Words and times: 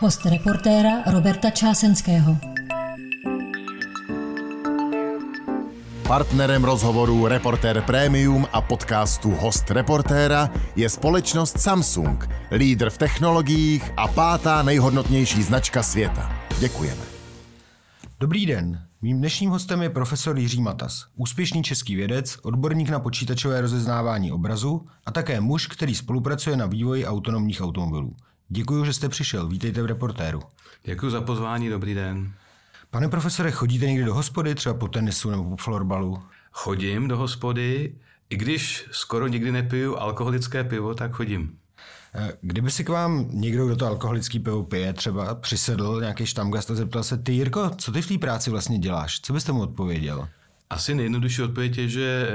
Host 0.00 0.26
reportéra 0.26 0.90
Roberta 1.06 1.50
Čásenského. 1.50 2.36
Partnerem 6.08 6.64
rozhovoru 6.64 7.26
Reportér 7.26 7.82
Premium 7.82 8.46
a 8.52 8.60
podcastu 8.60 9.30
Host 9.30 9.70
Reportéra 9.70 10.50
je 10.76 10.88
společnost 10.88 11.60
Samsung, 11.60 12.28
lídr 12.50 12.90
v 12.90 12.98
technologiích 12.98 13.90
a 13.96 14.08
pátá 14.08 14.62
nejhodnotnější 14.62 15.42
značka 15.42 15.82
světa. 15.82 16.32
Děkujeme. 16.60 17.02
Dobrý 18.20 18.46
den. 18.46 18.82
Mým 19.02 19.18
dnešním 19.18 19.50
hostem 19.50 19.82
je 19.82 19.90
profesor 19.90 20.38
Jiří 20.38 20.60
Matas, 20.60 21.06
úspěšný 21.16 21.62
český 21.62 21.96
vědec, 21.96 22.38
odborník 22.42 22.88
na 22.88 23.00
počítačové 23.00 23.60
rozeznávání 23.60 24.32
obrazu 24.32 24.86
a 25.06 25.12
také 25.12 25.40
muž, 25.40 25.66
který 25.66 25.94
spolupracuje 25.94 26.56
na 26.56 26.66
vývoji 26.66 27.06
autonomních 27.06 27.60
automobilů. 27.60 28.16
Děkuji, 28.48 28.84
že 28.84 28.92
jste 28.92 29.08
přišel. 29.08 29.48
Vítejte 29.48 29.82
v 29.82 29.86
reportéru. 29.86 30.42
Děkuji 30.84 31.10
za 31.10 31.20
pozvání, 31.20 31.68
dobrý 31.68 31.94
den. 31.94 32.32
Pane 32.90 33.08
profesore, 33.08 33.50
chodíte 33.50 33.86
někdy 33.86 34.04
do 34.04 34.14
hospody, 34.14 34.54
třeba 34.54 34.74
po 34.74 34.88
tenisu 34.88 35.30
nebo 35.30 35.44
po 35.44 35.56
florbalu? 35.56 36.22
Chodím 36.52 37.08
do 37.08 37.16
hospody, 37.16 37.94
i 38.30 38.36
když 38.36 38.88
skoro 38.90 39.26
nikdy 39.26 39.52
nepiju 39.52 39.96
alkoholické 39.96 40.64
pivo, 40.64 40.94
tak 40.94 41.12
chodím. 41.12 41.58
Eh, 42.14 42.32
kdyby 42.40 42.70
si 42.70 42.84
k 42.84 42.88
vám 42.88 43.28
někdo, 43.30 43.66
kdo 43.66 43.76
to 43.76 43.86
alkoholický 43.86 44.38
pivo 44.38 44.64
pije, 44.64 44.92
třeba 44.92 45.34
přisedl 45.34 46.00
nějaký 46.00 46.26
štamgast 46.26 46.70
a 46.70 46.74
zeptal 46.74 47.02
se, 47.02 47.18
ty 47.18 47.32
Jirko, 47.32 47.70
co 47.70 47.92
ty 47.92 48.02
v 48.02 48.08
té 48.08 48.18
práci 48.18 48.50
vlastně 48.50 48.78
děláš? 48.78 49.20
Co 49.20 49.32
byste 49.32 49.52
mu 49.52 49.60
odpověděl? 49.60 50.28
Asi 50.70 50.94
nejjednodušší 50.94 51.42
odpověď 51.42 51.78
je, 51.78 51.88
že 51.88 52.28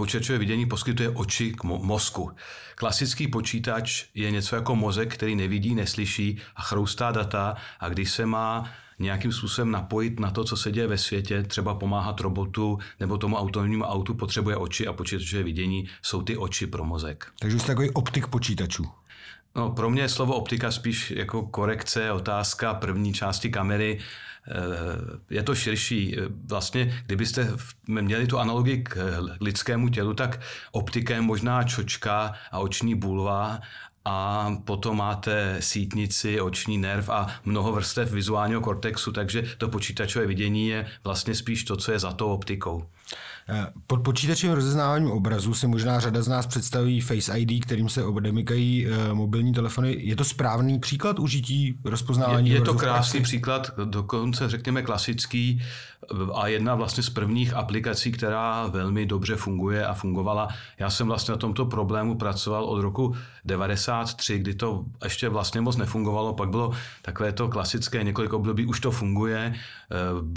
počítačové 0.00 0.38
vidění 0.38 0.66
poskytuje 0.66 1.08
oči 1.08 1.52
k 1.52 1.64
mo- 1.64 1.82
mozku. 1.82 2.30
Klasický 2.74 3.28
počítač 3.28 4.04
je 4.14 4.30
něco 4.30 4.56
jako 4.56 4.76
mozek, 4.76 5.14
který 5.14 5.36
nevidí, 5.36 5.74
neslyší 5.74 6.38
a 6.56 6.62
chroustá 6.62 7.12
data 7.12 7.56
a 7.80 7.88
když 7.88 8.10
se 8.10 8.26
má 8.26 8.70
nějakým 8.98 9.32
způsobem 9.32 9.70
napojit 9.70 10.20
na 10.20 10.30
to, 10.30 10.44
co 10.44 10.56
se 10.56 10.72
děje 10.72 10.86
ve 10.86 10.98
světě, 10.98 11.42
třeba 11.42 11.74
pomáhat 11.74 12.20
robotu 12.20 12.78
nebo 13.00 13.18
tomu 13.18 13.36
autonomnímu 13.36 13.84
autu, 13.84 14.14
potřebuje 14.14 14.56
oči 14.56 14.86
a 14.86 14.92
počítačové 14.92 15.42
vidění 15.42 15.88
jsou 16.02 16.22
ty 16.22 16.36
oči 16.36 16.66
pro 16.66 16.84
mozek. 16.84 17.26
Takže 17.38 17.58
jste 17.58 17.66
takový 17.66 17.90
optik 17.90 18.26
počítačů. 18.26 18.86
No, 19.56 19.70
pro 19.70 19.90
mě 19.90 20.02
je 20.02 20.08
slovo 20.08 20.34
optika 20.34 20.70
spíš 20.70 21.10
jako 21.10 21.42
korekce, 21.42 22.12
otázka 22.12 22.74
první 22.74 23.12
části 23.12 23.50
kamery. 23.50 23.98
Eh, 24.50 25.34
je 25.34 25.42
to 25.42 25.54
širší. 25.54 26.16
Vlastně, 26.48 27.02
kdybyste 27.06 27.52
měli 27.86 28.26
tu 28.26 28.38
analogii 28.38 28.82
k 28.82 29.18
lidskému 29.40 29.88
tělu, 29.88 30.14
tak 30.14 30.40
optika 30.72 31.14
je 31.14 31.20
možná 31.20 31.62
čočka 31.62 32.32
a 32.52 32.58
oční 32.58 32.94
bulva 32.94 33.60
a 34.04 34.50
potom 34.64 34.96
máte 34.96 35.56
sítnici, 35.60 36.40
oční 36.40 36.78
nerv 36.78 37.08
a 37.08 37.26
mnoho 37.44 37.72
vrstev 37.72 38.12
vizuálního 38.12 38.60
kortexu, 38.60 39.12
takže 39.12 39.42
to 39.58 39.68
počítačové 39.68 40.26
vidění 40.26 40.68
je 40.68 40.86
vlastně 41.04 41.34
spíš 41.34 41.64
to, 41.64 41.76
co 41.76 41.92
je 41.92 41.98
za 41.98 42.12
tou 42.12 42.26
optikou. 42.26 42.86
Eh, 43.52 43.66
pod 43.86 44.02
počítačovým 44.02 44.54
rozeznáváním 44.54 45.10
obrazu 45.10 45.54
si 45.54 45.66
možná 45.66 46.00
řada 46.00 46.22
z 46.22 46.28
nás 46.28 46.46
představí 46.46 47.00
Face 47.00 47.38
ID, 47.38 47.64
kterým 47.64 47.88
se 47.88 48.04
odemykají 48.04 48.86
eh, 48.86 49.14
mobilní 49.14 49.52
telefony. 49.52 49.96
Je 49.98 50.16
to 50.16 50.24
správný 50.24 50.78
příklad 50.78 51.18
užití 51.18 51.78
rozpoznávání 51.84 52.50
Je, 52.50 52.56
je 52.56 52.60
to 52.60 52.74
krásný 52.74 53.20
příklad, 53.20 53.70
dokonce 53.84 54.48
řekněme 54.48 54.82
klasický 54.82 55.62
a 56.34 56.46
jedna 56.46 56.74
vlastně 56.74 57.02
z 57.02 57.10
prvních 57.10 57.54
aplikací, 57.54 58.12
která 58.12 58.66
velmi 58.66 59.06
dobře 59.06 59.36
funguje 59.36 59.86
a 59.86 59.94
fungovala. 59.94 60.48
Já 60.78 60.90
jsem 60.90 61.06
vlastně 61.06 61.32
na 61.32 61.38
tomto 61.38 61.64
problému 61.64 62.14
pracoval 62.14 62.64
od 62.64 62.80
roku 62.80 63.14
93, 63.44 64.38
kdy 64.38 64.54
to 64.54 64.84
ještě 65.04 65.28
vlastně 65.28 65.60
moc 65.60 65.76
nefungovalo, 65.76 66.32
pak 66.32 66.50
bylo 66.50 66.72
takové 67.02 67.32
to 67.32 67.48
klasické 67.48 68.04
několik 68.04 68.32
období, 68.32 68.66
už 68.66 68.80
to 68.80 68.90
funguje, 68.90 69.54
eh, 69.54 69.79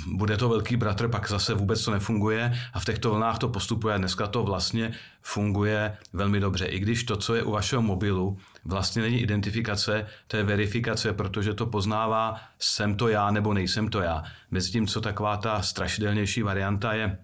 bude 0.07 0.37
to 0.37 0.49
velký 0.49 0.77
bratr, 0.77 1.07
pak 1.07 1.29
zase 1.29 1.53
vůbec 1.53 1.85
to 1.85 1.91
nefunguje 1.91 2.53
a 2.73 2.79
v 2.79 2.85
těchto 2.85 3.11
vlnách 3.11 3.37
to 3.37 3.49
postupuje. 3.49 3.97
Dneska 3.97 4.27
to 4.27 4.43
vlastně 4.43 4.91
funguje 5.21 5.97
velmi 6.13 6.39
dobře, 6.39 6.65
i 6.65 6.79
když 6.79 7.03
to, 7.03 7.15
co 7.17 7.35
je 7.35 7.43
u 7.43 7.51
vašeho 7.51 7.81
mobilu, 7.81 8.37
vlastně 8.65 9.01
není 9.01 9.21
identifikace, 9.21 10.05
to 10.27 10.37
je 10.37 10.43
verifikace, 10.43 11.13
protože 11.13 11.53
to 11.53 11.65
poznává, 11.65 12.35
jsem 12.59 12.95
to 12.95 13.07
já 13.07 13.31
nebo 13.31 13.53
nejsem 13.53 13.87
to 13.89 14.01
já. 14.01 14.23
Mezi 14.51 14.71
tím, 14.71 14.87
co 14.87 15.01
taková 15.01 15.37
ta 15.37 15.61
strašidelnější 15.61 16.43
varianta 16.43 16.93
je, 16.93 17.17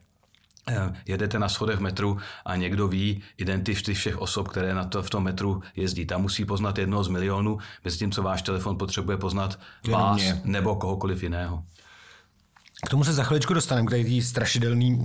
eh, 0.67 0.93
jedete 1.07 1.39
na 1.39 1.49
schodech 1.49 1.79
metru 1.79 2.17
a 2.45 2.55
někdo 2.55 2.87
ví 2.87 3.23
identity 3.37 3.93
všech 3.93 4.17
osob, 4.17 4.47
které 4.47 4.73
na 4.73 4.85
to, 4.85 5.03
v 5.03 5.09
tom 5.09 5.23
metru 5.23 5.61
jezdí. 5.75 6.05
Tam 6.05 6.21
musí 6.21 6.45
poznat 6.45 6.77
jednoho 6.77 7.03
z 7.03 7.07
milionů, 7.07 7.57
mezi 7.85 7.97
tím, 7.97 8.11
co 8.11 8.23
váš 8.23 8.41
telefon 8.41 8.77
potřebuje 8.77 9.17
poznat 9.17 9.59
Jenom 9.85 10.01
vás 10.01 10.21
mě. 10.21 10.41
nebo 10.43 10.75
kohokoliv 10.75 11.23
jiného. 11.23 11.63
K 12.85 12.89
tomu 12.89 13.03
se 13.03 13.13
za 13.13 13.23
chviličku 13.23 13.53
dostaneme, 13.53 13.87
k 13.87 13.91
té 13.91 14.21
strašidelné 14.21 14.85
e, 14.85 14.99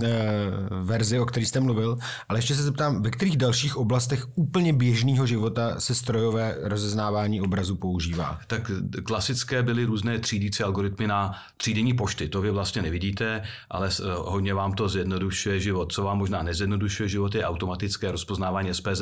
verzi, 0.69 1.19
o 1.19 1.25
které 1.25 1.45
jste 1.45 1.59
mluvil, 1.59 1.97
ale 2.29 2.39
ještě 2.39 2.55
se 2.55 2.63
zeptám, 2.63 3.01
ve 3.01 3.11
kterých 3.11 3.37
dalších 3.37 3.77
oblastech 3.77 4.25
úplně 4.35 4.73
běžného 4.73 5.25
života 5.25 5.79
se 5.79 5.95
strojové 5.95 6.57
rozeznávání 6.61 7.41
obrazu 7.41 7.75
používá? 7.75 8.39
Tak 8.47 8.71
klasické 9.03 9.63
byly 9.63 9.85
různé 9.85 10.19
třídící 10.19 10.63
algoritmy 10.63 11.07
na 11.07 11.31
třídění 11.57 11.93
pošty. 11.93 12.29
To 12.29 12.41
vy 12.41 12.51
vlastně 12.51 12.81
nevidíte, 12.81 13.43
ale 13.69 13.89
eh, 13.89 14.03
hodně 14.17 14.53
vám 14.53 14.73
to 14.73 14.89
zjednodušuje 14.89 15.59
život. 15.59 15.91
Co 15.91 16.03
vám 16.03 16.17
možná 16.17 16.43
nezjednodušuje 16.43 17.09
život, 17.09 17.35
je 17.35 17.45
automatické 17.45 18.11
rozpoznávání 18.11 18.73
SPZ 18.73 19.01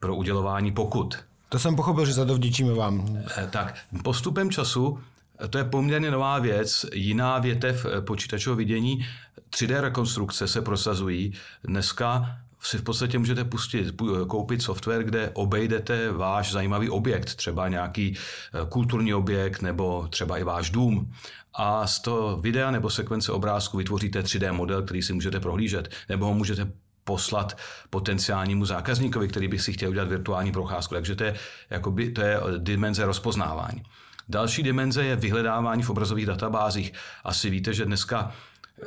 pro 0.00 0.16
udělování 0.16 0.72
pokut. 0.72 1.18
To 1.48 1.58
jsem 1.58 1.76
pochopil, 1.76 2.06
že 2.06 2.12
za 2.12 2.24
to 2.24 2.34
vděčíme 2.34 2.74
vám. 2.74 3.18
E, 3.38 3.46
tak 3.46 3.74
postupem 4.02 4.50
času 4.50 4.98
to 5.50 5.58
je 5.58 5.64
poměrně 5.64 6.10
nová 6.10 6.38
věc. 6.38 6.86
Jiná 6.92 7.38
větev 7.38 7.86
eh, 7.86 8.00
počítačového 8.00 8.56
vidění, 8.56 9.06
3D 9.50 9.80
rekonstrukce 9.80 10.48
se 10.48 10.62
prosazují. 10.62 11.32
Dneska 11.64 12.38
si 12.60 12.78
v 12.78 12.82
podstatě 12.82 13.18
můžete 13.18 13.44
pustit, 13.44 13.94
koupit 14.28 14.62
software, 14.62 15.04
kde 15.04 15.30
obejdete 15.34 16.12
váš 16.12 16.52
zajímavý 16.52 16.90
objekt, 16.90 17.34
třeba 17.34 17.68
nějaký 17.68 18.16
eh, 18.16 18.66
kulturní 18.68 19.14
objekt 19.14 19.62
nebo 19.62 20.08
třeba 20.10 20.38
i 20.38 20.44
váš 20.44 20.70
dům. 20.70 21.12
A 21.54 21.86
z 21.86 22.00
toho 22.00 22.36
videa 22.36 22.70
nebo 22.70 22.90
sekvence 22.90 23.32
obrázku 23.32 23.76
vytvoříte 23.76 24.20
3D 24.22 24.52
model, 24.52 24.82
který 24.82 25.02
si 25.02 25.12
můžete 25.12 25.40
prohlížet, 25.40 25.88
nebo 26.08 26.26
ho 26.26 26.34
můžete 26.34 26.72
poslat 27.04 27.58
potenciálnímu 27.90 28.64
zákazníkovi, 28.64 29.28
který 29.28 29.48
by 29.48 29.58
si 29.58 29.72
chtěl 29.72 29.90
udělat 29.90 30.08
virtuální 30.08 30.52
procházku. 30.52 30.94
Takže 30.94 31.14
to 31.14 31.24
je, 31.24 31.34
jakoby, 31.70 32.10
to 32.10 32.20
je 32.20 32.40
dimenze 32.58 33.06
rozpoznávání. 33.06 33.82
Další 34.28 34.62
dimenze 34.62 35.04
je 35.04 35.16
vyhledávání 35.16 35.82
v 35.82 35.90
obrazových 35.90 36.26
databázích. 36.26 36.92
Asi 37.24 37.50
víte, 37.50 37.74
že 37.74 37.84
dneska, 37.84 38.32
eh, 38.82 38.86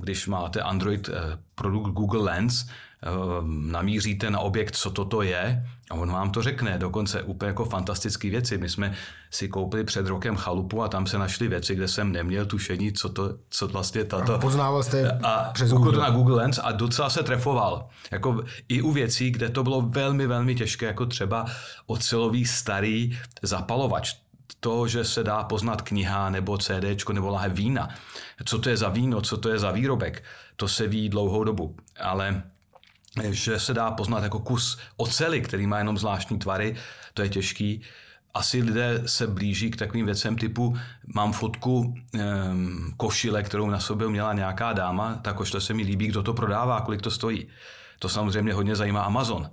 když 0.00 0.26
máte 0.26 0.60
Android 0.60 1.08
eh, 1.08 1.38
produkt 1.54 1.90
Google 1.90 2.22
Lens, 2.22 2.64
eh, 2.64 3.08
namíříte 3.46 4.30
na 4.30 4.38
objekt, 4.38 4.76
co 4.76 4.90
toto 4.90 5.22
je, 5.22 5.66
a 5.90 5.94
on 5.94 6.12
vám 6.12 6.30
to 6.30 6.42
řekne, 6.42 6.78
dokonce 6.78 7.22
úplně 7.22 7.48
jako 7.48 7.64
fantastické 7.64 8.30
věci. 8.30 8.58
My 8.58 8.68
jsme 8.68 8.94
si 9.30 9.48
koupili 9.48 9.84
před 9.84 10.06
rokem 10.06 10.36
chalupu 10.36 10.82
a 10.82 10.88
tam 10.88 11.06
se 11.06 11.18
našly 11.18 11.48
věci, 11.48 11.74
kde 11.74 11.88
jsem 11.88 12.12
neměl 12.12 12.46
tušení, 12.46 12.92
co 12.92 13.08
to, 13.08 13.34
co 13.50 13.68
vlastně 13.68 14.04
tato... 14.04 14.34
A 14.34 14.38
poznával 14.38 14.82
jste 14.82 15.18
a 15.22 15.50
přes 15.52 15.70
Google. 15.70 15.92
to 15.92 16.00
na 16.00 16.10
Google 16.10 16.36
Lens 16.36 16.60
a 16.62 16.72
docela 16.72 17.10
se 17.10 17.22
trefoval. 17.22 17.88
Jako 18.10 18.44
i 18.68 18.82
u 18.82 18.92
věcí, 18.92 19.30
kde 19.30 19.48
to 19.48 19.62
bylo 19.62 19.82
velmi, 19.82 20.26
velmi 20.26 20.54
těžké, 20.54 20.86
jako 20.86 21.06
třeba 21.06 21.46
ocelový 21.86 22.44
starý 22.44 23.18
zapalovač 23.42 24.14
to, 24.60 24.88
že 24.88 25.04
se 25.04 25.24
dá 25.24 25.44
poznat 25.44 25.82
kniha 25.82 26.30
nebo 26.30 26.58
CD 26.58 27.08
nebo 27.12 27.28
lahev 27.28 27.52
vína. 27.52 27.88
Co 28.44 28.58
to 28.58 28.68
je 28.68 28.76
za 28.76 28.88
víno, 28.88 29.20
co 29.20 29.36
to 29.36 29.48
je 29.48 29.58
za 29.58 29.70
výrobek, 29.70 30.24
to 30.56 30.68
se 30.68 30.86
ví 30.86 31.08
dlouhou 31.08 31.44
dobu. 31.44 31.76
Ale 32.00 32.42
že 33.30 33.58
se 33.60 33.74
dá 33.74 33.90
poznat 33.90 34.22
jako 34.22 34.38
kus 34.38 34.78
ocely, 34.96 35.40
který 35.40 35.66
má 35.66 35.78
jenom 35.78 35.98
zvláštní 35.98 36.38
tvary, 36.38 36.76
to 37.14 37.22
je 37.22 37.28
těžký. 37.28 37.82
Asi 38.34 38.62
lidé 38.62 39.02
se 39.06 39.26
blíží 39.26 39.70
k 39.70 39.76
takovým 39.76 40.06
věcem 40.06 40.36
typu, 40.36 40.76
mám 41.14 41.32
fotku 41.32 41.78
um, 41.78 42.94
košile, 42.96 43.42
kterou 43.42 43.70
na 43.70 43.80
sobě 43.80 44.08
měla 44.08 44.32
nějaká 44.32 44.72
dáma, 44.72 45.14
ta 45.14 45.32
košile 45.32 45.60
se 45.60 45.74
mi 45.74 45.82
líbí, 45.82 46.06
kdo 46.06 46.22
to 46.22 46.34
prodává, 46.34 46.80
kolik 46.80 47.02
to 47.02 47.10
stojí. 47.10 47.48
To 47.98 48.08
samozřejmě 48.08 48.52
hodně 48.52 48.76
zajímá 48.76 49.02
Amazon 49.02 49.50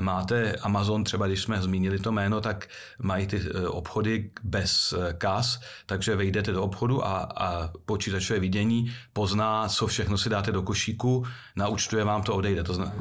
máte 0.00 0.52
Amazon, 0.52 1.04
třeba 1.04 1.26
když 1.26 1.42
jsme 1.42 1.62
zmínili 1.62 1.98
to 1.98 2.12
jméno, 2.12 2.40
tak 2.40 2.68
mají 2.98 3.26
ty 3.26 3.40
eh, 3.54 3.68
obchody 3.68 4.30
bez 4.42 4.92
eh, 4.92 5.12
kas, 5.12 5.60
takže 5.86 6.16
vejdete 6.16 6.52
do 6.52 6.62
obchodu 6.62 7.06
a, 7.06 7.18
a 7.18 7.70
počítačové 7.86 8.40
vidění 8.40 8.92
pozná, 9.12 9.68
co 9.68 9.86
všechno 9.86 10.18
si 10.18 10.28
dáte 10.28 10.52
do 10.52 10.62
košíku, 10.62 11.26
naučtuje 11.56 12.04
vám 12.04 12.22
to, 12.22 12.34
odejde. 12.34 12.64
To 12.64 12.74
zna... 12.74 12.92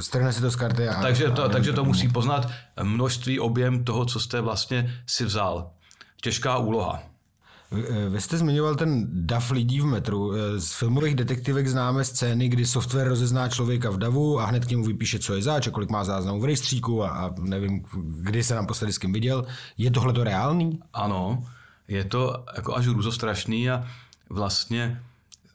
Strhne 0.00 0.32
si 0.32 0.40
to 0.40 0.50
z 0.50 0.56
karty. 0.56 0.88
A, 0.88 1.02
takže 1.02 1.30
to, 1.30 1.44
a 1.44 1.48
takže 1.48 1.72
to 1.72 1.84
musí 1.84 2.08
poznat 2.08 2.50
množství, 2.82 3.40
objem 3.40 3.84
toho, 3.84 4.04
co 4.04 4.20
jste 4.20 4.40
vlastně 4.40 4.94
si 5.06 5.24
vzal. 5.24 5.70
Těžká 6.22 6.58
úloha. 6.58 7.07
Eh, 7.72 8.08
vy 8.08 8.20
jste 8.20 8.38
zmiňoval 8.38 8.74
ten 8.74 9.06
dav 9.26 9.50
lidí 9.50 9.80
v 9.80 9.86
metru. 9.86 10.32
Eh, 10.32 10.60
z 10.60 10.72
filmových 10.72 11.14
detektivek 11.14 11.68
známe 11.68 12.04
scény, 12.04 12.48
kdy 12.48 12.66
software 12.66 13.08
rozezná 13.08 13.48
člověka 13.48 13.90
v 13.90 13.96
davu 13.96 14.40
a 14.40 14.46
hned 14.46 14.64
k 14.64 14.70
němu 14.70 14.84
vypíše, 14.84 15.18
co 15.18 15.34
je 15.34 15.42
zač 15.42 15.66
a 15.66 15.70
kolik 15.70 15.90
má 15.90 16.04
záznamů 16.04 16.40
v 16.40 16.44
rejstříku 16.44 17.04
a, 17.04 17.08
a 17.08 17.34
nevím, 17.38 17.84
kdy 18.20 18.44
se 18.44 18.54
nám 18.54 18.66
posledně 18.66 18.92
s 18.92 18.98
kým 18.98 19.12
viděl. 19.12 19.46
Je 19.78 19.90
tohle 19.90 20.12
to 20.12 20.24
reálný? 20.24 20.80
Ano, 20.92 21.44
je 21.88 22.04
to 22.04 22.44
jako 22.56 22.76
až 22.76 22.86
růzostrašný 22.86 23.70
a 23.70 23.86
vlastně 24.30 25.02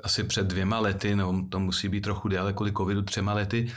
asi 0.03 0.23
před 0.23 0.47
dvěma 0.47 0.79
lety, 0.79 1.15
no 1.15 1.45
to 1.49 1.59
musí 1.59 1.89
být 1.89 2.01
trochu 2.01 2.27
déle 2.27 2.53
kvůli 2.53 2.71
covidu, 2.71 3.01
třema 3.01 3.33
lety, 3.33 3.71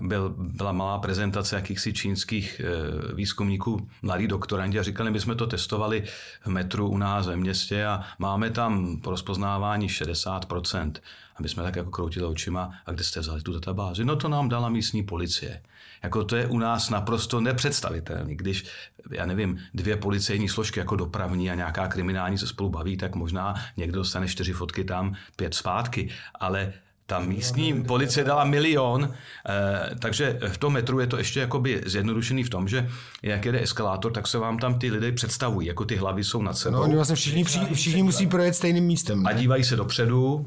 byl, 0.00 0.34
byla 0.38 0.72
malá 0.72 0.98
prezentace 0.98 1.56
jakýchsi 1.56 1.92
čínských 1.92 2.60
e, 2.60 3.14
výzkumníků, 3.14 3.88
mladí 4.02 4.26
doktoranti 4.26 4.78
a 4.78 4.82
říkali, 4.82 5.10
my 5.10 5.20
jsme 5.20 5.34
to 5.34 5.46
testovali 5.46 6.04
v 6.40 6.46
metru 6.46 6.88
u 6.88 6.98
nás 6.98 7.26
ve 7.26 7.36
městě 7.36 7.86
a 7.86 8.04
máme 8.18 8.50
tam 8.50 8.96
po 8.96 9.10
rozpoznávání 9.10 9.88
60%. 9.88 10.92
A 11.36 11.42
my 11.42 11.48
jsme 11.48 11.62
tak 11.62 11.76
jako 11.76 11.90
kroutili 11.90 12.26
očima, 12.26 12.70
a 12.86 12.92
kde 12.92 13.04
jste 13.04 13.20
vzali 13.20 13.42
tu 13.42 13.52
databázi? 13.52 14.04
No 14.04 14.16
to 14.16 14.28
nám 14.28 14.48
dala 14.48 14.68
místní 14.68 15.02
policie. 15.02 15.62
Jako 16.02 16.24
to 16.24 16.36
je 16.36 16.46
u 16.46 16.58
nás 16.58 16.90
naprosto 16.90 17.40
nepředstavitelné. 17.40 18.34
Když, 18.34 18.64
já 19.10 19.26
nevím, 19.26 19.58
dvě 19.74 19.96
policejní 19.96 20.48
složky 20.48 20.80
jako 20.80 20.96
dopravní 20.96 21.50
a 21.50 21.54
nějaká 21.54 21.88
kriminální 21.88 22.38
se 22.38 22.46
spolu 22.46 22.70
baví, 22.70 22.96
tak 22.96 23.14
možná 23.14 23.54
někdo 23.76 23.98
dostane 23.98 24.28
čtyři 24.28 24.52
fotky 24.52 24.84
tam, 24.84 25.14
pět 25.36 25.54
zpátky. 25.54 26.10
Ale 26.40 26.72
ta 27.06 27.18
místní 27.18 27.84
policie 27.84 28.24
dala 28.24 28.44
milion, 28.44 29.14
eh, 29.48 29.90
takže 29.98 30.38
v 30.48 30.58
tom 30.58 30.72
metru 30.72 31.00
je 31.00 31.06
to 31.06 31.18
ještě 31.18 31.40
jakoby 31.40 31.82
zjednodušený 31.86 32.44
v 32.44 32.50
tom, 32.50 32.68
že 32.68 32.88
jak 33.22 33.44
jede 33.44 33.62
eskalátor, 33.62 34.12
tak 34.12 34.26
se 34.26 34.38
vám 34.38 34.58
tam 34.58 34.78
ty 34.78 34.90
lidé 34.90 35.12
představují, 35.12 35.66
jako 35.66 35.84
ty 35.84 35.96
hlavy 35.96 36.24
jsou 36.24 36.42
nad 36.42 36.58
sebou. 36.58 36.76
No, 36.76 36.82
oni 36.82 36.94
vlastně 36.94 37.16
všichni, 37.16 37.44
všichni, 37.44 37.74
všichni 37.74 38.02
musí 38.02 38.26
projet 38.26 38.54
stejným 38.54 38.84
místem. 38.84 39.22
Ne? 39.22 39.30
A 39.30 39.32
dívají 39.32 39.64
se 39.64 39.76
dopředu, 39.76 40.46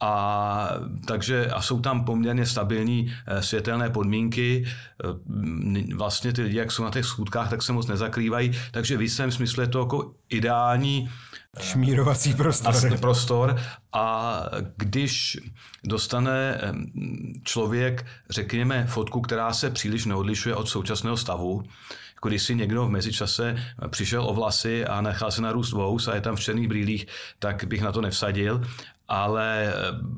a 0.00 0.70
takže 1.06 1.46
a 1.46 1.62
jsou 1.62 1.80
tam 1.80 2.04
poměrně 2.04 2.46
stabilní 2.46 3.12
eh, 3.26 3.42
světelné 3.42 3.90
podmínky. 3.90 4.64
Eh, 5.04 5.94
vlastně 5.94 6.32
ty 6.32 6.42
lidi, 6.42 6.56
jak 6.56 6.72
jsou 6.72 6.84
na 6.84 6.90
těch 6.90 7.04
schůdkách, 7.04 7.50
tak 7.50 7.62
se 7.62 7.72
moc 7.72 7.86
nezakrývají, 7.86 8.52
takže 8.70 8.96
v 8.96 9.02
jistém 9.02 9.32
smyslu 9.32 9.62
je 9.62 9.68
to 9.68 9.78
jako 9.78 10.12
ideální 10.28 11.10
Šmírovací 11.58 12.34
prostor. 12.34 12.98
prostor 13.00 13.60
a 13.92 14.42
když 14.76 15.38
dostane 15.84 16.60
člověk, 17.44 18.06
řekněme, 18.30 18.86
fotku, 18.86 19.20
která 19.20 19.52
se 19.52 19.70
příliš 19.70 20.04
neodlišuje 20.04 20.54
od 20.54 20.68
současného 20.68 21.16
stavu, 21.16 21.62
jako 22.14 22.28
když 22.28 22.42
si 22.42 22.54
někdo 22.54 22.86
v 22.86 22.90
mezičase 22.90 23.56
přišel 23.88 24.28
o 24.28 24.34
vlasy 24.34 24.86
a 24.86 25.00
nechal 25.00 25.30
se 25.30 25.42
narůst 25.42 25.72
vous 25.72 26.08
a 26.08 26.14
je 26.14 26.20
tam 26.20 26.36
v 26.36 26.40
černých 26.40 26.68
brýlích, 26.68 27.06
tak 27.38 27.64
bych 27.64 27.82
na 27.82 27.92
to 27.92 28.00
nevsadil. 28.00 28.62
Ale 29.08 29.74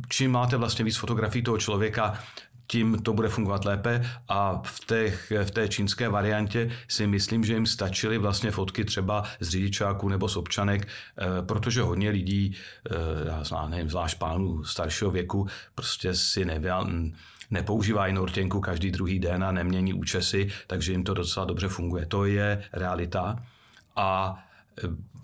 čím 0.08 0.30
máte 0.30 0.56
vlastně 0.56 0.84
víc 0.84 0.96
fotografií 0.96 1.42
toho 1.42 1.58
člověka, 1.58 2.18
tím 2.66 2.98
to 3.02 3.12
bude 3.12 3.28
fungovat 3.28 3.64
lépe 3.64 4.02
a 4.28 4.62
v, 4.64 4.86
těch, 4.86 5.32
v 5.44 5.50
té 5.50 5.68
čínské 5.68 6.08
variantě 6.08 6.70
si 6.88 7.06
myslím, 7.06 7.44
že 7.44 7.54
jim 7.54 7.66
stačily 7.66 8.18
vlastně 8.18 8.50
fotky 8.50 8.84
třeba 8.84 9.24
z 9.40 9.48
řidičáků 9.48 10.08
nebo 10.08 10.28
z 10.28 10.36
občanek, 10.36 10.88
eh, 10.88 11.42
protože 11.42 11.82
hodně 11.82 12.10
lidí, 12.10 12.56
eh, 12.90 12.94
já 13.52 13.68
nevím, 13.68 13.90
zvlášť 13.90 14.18
pánů 14.18 14.64
staršího 14.64 15.10
věku, 15.10 15.46
prostě 15.74 16.14
si 16.14 16.44
nevěl, 16.44 16.86
nepoužívají 17.50 18.12
nortěnku 18.12 18.60
každý 18.60 18.90
druhý 18.90 19.18
den 19.18 19.44
a 19.44 19.52
nemění 19.52 19.94
účesy, 19.94 20.48
takže 20.66 20.92
jim 20.92 21.04
to 21.04 21.14
docela 21.14 21.46
dobře 21.46 21.68
funguje. 21.68 22.06
To 22.06 22.24
je 22.24 22.62
realita. 22.72 23.36
A 23.96 24.38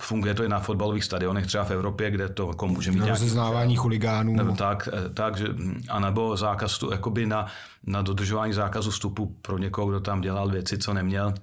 Funguje 0.02 0.34
to 0.34 0.44
i 0.44 0.48
na 0.48 0.60
fotbalových 0.60 1.04
stadionech, 1.04 1.46
třeba 1.46 1.64
v 1.64 1.70
Evropě, 1.70 2.10
kde 2.10 2.28
to 2.28 2.48
jako 2.48 2.68
může 2.68 2.92
mít. 2.92 3.08
Rozeznávání 3.08 3.76
chuligánů. 3.76 4.36
Nebo 4.36 4.52
tak, 4.52 4.88
eh, 4.92 5.08
tak 5.08 5.36
že, 5.36 5.46
anebo 5.88 6.36
zákaz, 6.36 6.80
jakoby 6.90 7.26
na, 7.26 7.46
na 7.86 8.02
dodržování 8.02 8.52
zákazu 8.52 8.90
vstupu 8.90 9.36
pro 9.42 9.58
někoho, 9.58 9.86
kdo 9.86 10.00
tam 10.00 10.20
dělal 10.20 10.48
věci, 10.48 10.78
co 10.78 10.94
neměl. 10.94 11.34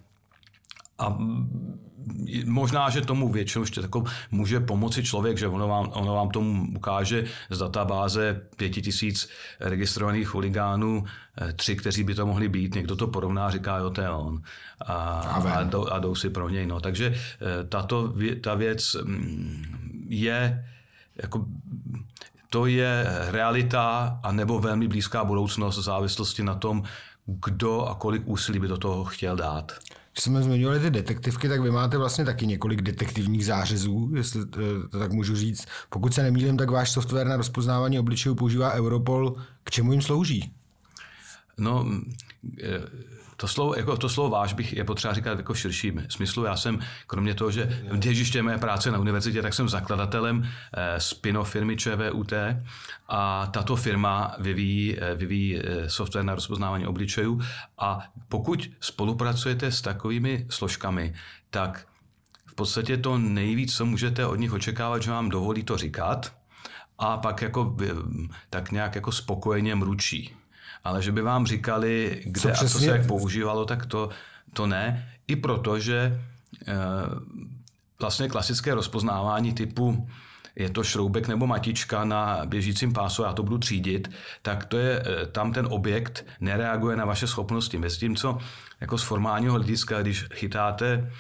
A 0.98 1.18
možná, 2.46 2.90
že 2.90 3.02
tomu 3.02 3.30
většinou 3.30 3.64
ještě 3.64 3.82
tako 3.82 4.04
může 4.32 4.60
pomoci 4.60 5.04
člověk, 5.04 5.38
že 5.38 5.48
ono 5.48 5.68
vám, 5.68 5.92
ono 5.94 6.14
vám 6.14 6.30
tomu 6.30 6.68
ukáže 6.76 7.26
z 7.50 7.58
databáze 7.58 8.42
pěti 8.58 8.82
tisíc 8.82 9.30
registrovaných 9.60 10.34
huligánů, 10.34 11.04
eh, 11.42 11.54
tři, 11.54 11.76
kteří 11.76 12.04
by 12.04 12.16
to 12.16 12.26
mohli 12.26 12.50
být, 12.50 12.76
někdo 12.76 12.96
to 12.96 13.08
porovná, 13.08 13.50
říká, 13.50 13.78
jo, 13.78 13.90
to 13.90 14.02
je 14.02 14.10
on. 14.10 14.42
A, 14.86 14.94
a, 15.20 15.64
jdou, 15.64 15.88
a 15.88 16.00
jdou 16.00 16.16
si 16.16 16.30
pro 16.30 16.50
něj. 16.50 16.66
No. 16.66 16.80
Takže 16.80 17.16
eh, 17.16 17.64
tato 17.64 18.14
ta 18.42 18.56
věc 18.56 18.96
mm, 19.04 20.06
je 20.10 20.66
jako 21.22 21.46
to 22.50 22.66
je 22.66 23.06
realita 23.32 24.20
a 24.24 24.32
nebo 24.32 24.60
velmi 24.60 24.88
blízká 24.88 25.24
budoucnost 25.24 25.78
v 25.78 25.82
závislosti 25.82 26.44
na 26.44 26.56
tom, 26.56 26.84
kdo 27.26 27.86
a 27.86 27.96
kolik 27.96 28.22
úsilí 28.26 28.60
by 28.60 28.68
do 28.68 28.78
toho 28.78 29.04
chtěl 29.04 29.36
dát. 29.36 29.72
Když 30.16 30.24
jsme 30.24 30.44
zmiňovali 30.44 30.80
ty 30.80 30.90
detektivky, 30.90 31.50
tak 31.50 31.62
vy 31.62 31.72
máte 31.72 31.98
vlastně 31.98 32.26
taky 32.26 32.48
několik 32.48 32.82
detektivních 32.82 33.46
zářezů, 33.46 34.12
jestli 34.16 34.42
eh, 34.42 34.88
to 34.92 35.00
tak 35.00 35.12
můžu 35.12 35.36
říct. 35.36 35.66
Pokud 35.90 36.14
se 36.14 36.24
nemýlím, 36.24 36.58
tak 36.58 36.72
váš 36.72 36.92
software 36.92 37.28
na 37.28 37.38
rozpoznávání 37.38 38.00
obličejů 38.00 38.36
používá 38.36 38.74
Europol. 38.74 39.36
K 39.64 39.72
čemu 39.72 39.92
jim 39.92 40.02
slouží? 40.02 40.52
No, 41.58 41.86
eh, 42.64 42.82
to 43.38 43.48
slovo, 43.48 43.76
jako 43.76 43.98
to 43.98 44.10
slovo 44.10 44.30
váš 44.30 44.54
bych 44.54 44.74
je 44.74 44.84
potřeba 44.84 45.14
říkat 45.14 45.38
jako 45.38 45.54
v 45.54 45.60
širším 45.60 46.06
smyslu. 46.10 46.44
Já 46.44 46.56
jsem, 46.56 46.80
kromě 47.08 47.34
toho, 47.34 47.52
že 47.52 47.84
těžiště 48.00 48.44
mé 48.44 48.58
práce 48.58 48.92
na 48.92 49.00
univerzitě, 49.00 49.42
tak 49.42 49.54
jsem 49.54 49.70
zakladatelem 49.70 50.50
eh, 50.74 51.00
spin 51.00 51.38
firmy 51.44 51.78
ČVUT 51.78 52.34
a 53.08 53.48
tato 53.48 53.76
firma 53.76 54.36
vyvíjí, 54.40 55.00
eh, 55.00 55.16
vyvíjí 55.16 55.60
eh, 55.60 55.90
software 55.90 56.26
na 56.26 56.36
rozpoznávání 56.36 56.88
obličejů. 56.88 57.42
A 57.78 58.00
pokud 58.28 58.70
spolupracujete 58.80 59.72
s 59.72 59.82
takovými 59.82 60.46
složkami, 60.50 61.14
tak 61.50 61.88
v 62.46 62.56
podstatě 62.56 62.98
to 62.98 63.18
nejvíc, 63.18 63.76
co 63.76 63.86
můžete 63.86 64.26
od 64.26 64.36
nich 64.36 64.54
očekávat, 64.54 65.02
že 65.02 65.12
vám 65.12 65.30
dovolí 65.30 65.64
to 65.64 65.78
říkat 65.78 66.34
a 66.98 67.18
pak 67.18 67.42
jako, 67.42 67.78
tak 68.50 68.72
nějak 68.72 68.96
jako 68.96 69.12
spokojeně 69.12 69.76
mručí 69.76 70.36
ale 70.86 71.02
že 71.02 71.12
by 71.12 71.22
vám 71.22 71.46
říkali, 71.46 72.22
kde 72.26 72.42
co 72.42 72.50
a 72.50 72.54
co 72.54 72.80
se 72.80 72.86
jak 72.86 73.08
používalo, 73.08 73.66
tak 73.66 73.86
to, 73.86 74.10
to 74.54 74.68
ne. 74.68 75.10
I 75.28 75.36
proto, 75.36 75.80
že 75.80 75.98
e, 75.98 76.76
vlastně 78.00 78.30
klasické 78.30 78.74
rozpoznávání 78.74 79.54
typu 79.54 80.08
je 80.56 80.70
to 80.70 80.84
šroubek 80.84 81.28
nebo 81.28 81.48
matička 81.48 82.04
na 82.04 82.42
běžícím 82.46 82.94
pásu, 82.94 83.24
já 83.24 83.34
to 83.34 83.44
budu 83.44 83.58
třídit, 83.58 84.12
tak 84.42 84.66
to 84.66 84.78
je, 84.78 85.04
eh, 85.06 85.26
tam 85.26 85.54
ten 85.54 85.68
objekt 85.70 86.26
nereaguje 86.40 86.96
na 86.96 87.06
vaše 87.06 87.28
schopnosti. 87.28 87.78
Mezi 87.78 87.98
tím, 87.98 88.16
co 88.16 88.38
jako 88.82 88.98
z 88.98 89.04
formálního 89.04 89.54
hlediska, 89.54 90.02
když 90.02 90.26
chytáte 90.34 91.12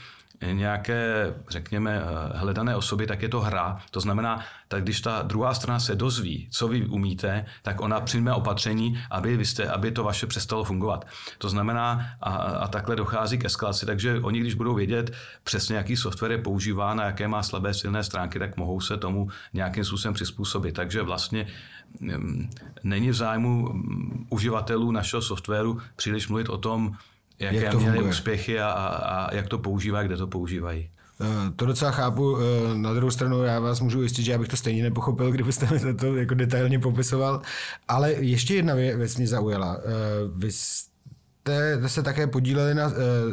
nějaké, 0.51 1.33
řekněme, 1.49 2.01
eh, 2.01 2.37
hledané 2.37 2.75
osoby, 2.75 3.07
tak 3.07 3.21
je 3.21 3.29
to 3.29 3.41
hra. 3.41 3.77
To 3.91 3.99
znamená, 3.99 4.39
tak 4.67 4.83
když 4.83 5.01
ta 5.01 5.21
druhá 5.21 5.53
strana 5.53 5.79
se 5.79 5.95
dozví, 5.95 6.49
co 6.51 6.67
vy 6.67 6.85
umíte, 6.85 7.45
tak 7.61 7.81
ona 7.81 8.01
přijme 8.01 8.33
opatření, 8.33 8.99
aby, 9.11 9.37
vy 9.37 9.45
jste, 9.45 9.67
aby 9.67 9.91
to 9.91 10.03
vaše 10.03 10.27
přestalo 10.27 10.63
fungovat. 10.63 11.07
To 11.37 11.49
znamená, 11.49 12.05
a, 12.21 12.35
a 12.35 12.67
takhle 12.67 12.95
dochází 12.95 13.37
k 13.37 13.45
eskalaci, 13.45 13.85
takže 13.85 14.19
oni, 14.19 14.39
když 14.39 14.53
budou 14.53 14.73
vědět 14.73 15.13
přesně, 15.43 15.75
jaký 15.75 15.95
software 15.95 16.31
je 16.31 16.37
používán 16.37 17.01
a 17.01 17.05
jaké 17.05 17.27
má 17.27 17.43
slabé 17.43 17.73
silné 17.73 18.03
stránky, 18.03 18.39
tak 18.39 18.57
mohou 18.57 18.81
se 18.81 18.97
tomu 18.97 19.29
nějakým 19.53 19.83
způsobem 19.83 20.13
přizpůsobit. 20.13 20.75
Takže 20.75 21.01
vlastně 21.01 21.47
mm, 21.99 22.49
není 22.83 23.09
v 23.09 23.13
zájmu 23.13 23.69
mm, 23.73 24.27
uživatelů 24.29 24.91
našeho 24.91 25.21
softwaru 25.21 25.81
příliš 25.95 26.27
mluvit 26.27 26.49
o 26.49 26.57
tom, 26.57 26.95
jaké 27.39 27.55
jak 27.55 27.71
to 27.71 27.77
měly 27.79 27.93
funguje. 27.93 28.09
úspěchy 28.09 28.59
a, 28.59 28.69
a, 28.69 28.85
a 28.87 29.35
jak 29.35 29.47
to 29.47 29.57
používají, 29.57 30.07
kde 30.07 30.17
to 30.17 30.27
používají. 30.27 30.89
Eh, 31.21 31.51
to 31.55 31.65
docela 31.65 31.91
chápu. 31.91 32.37
Eh, 32.37 32.77
na 32.77 32.93
druhou 32.93 33.11
stranu 33.11 33.43
já 33.43 33.59
vás 33.59 33.79
můžu 33.79 33.99
ujistit, 33.99 34.23
že 34.23 34.31
já 34.31 34.37
bych 34.37 34.47
to 34.47 34.57
stejně 34.57 34.83
nepochopil, 34.83 35.31
kdybyste 35.31 35.67
mi 35.71 35.93
to 35.93 36.15
jako 36.15 36.33
detailně 36.33 36.79
popisoval. 36.79 37.41
Ale 37.87 38.11
ještě 38.11 38.55
jedna 38.55 38.73
věc 38.75 39.17
mě 39.17 39.27
zaujala. 39.27 39.77
Eh, 39.79 39.89
vy 40.35 40.51
jste 41.49 41.89
se 41.89 42.03
také 42.03 42.27
podíleli 42.27 42.75
na 42.75 42.91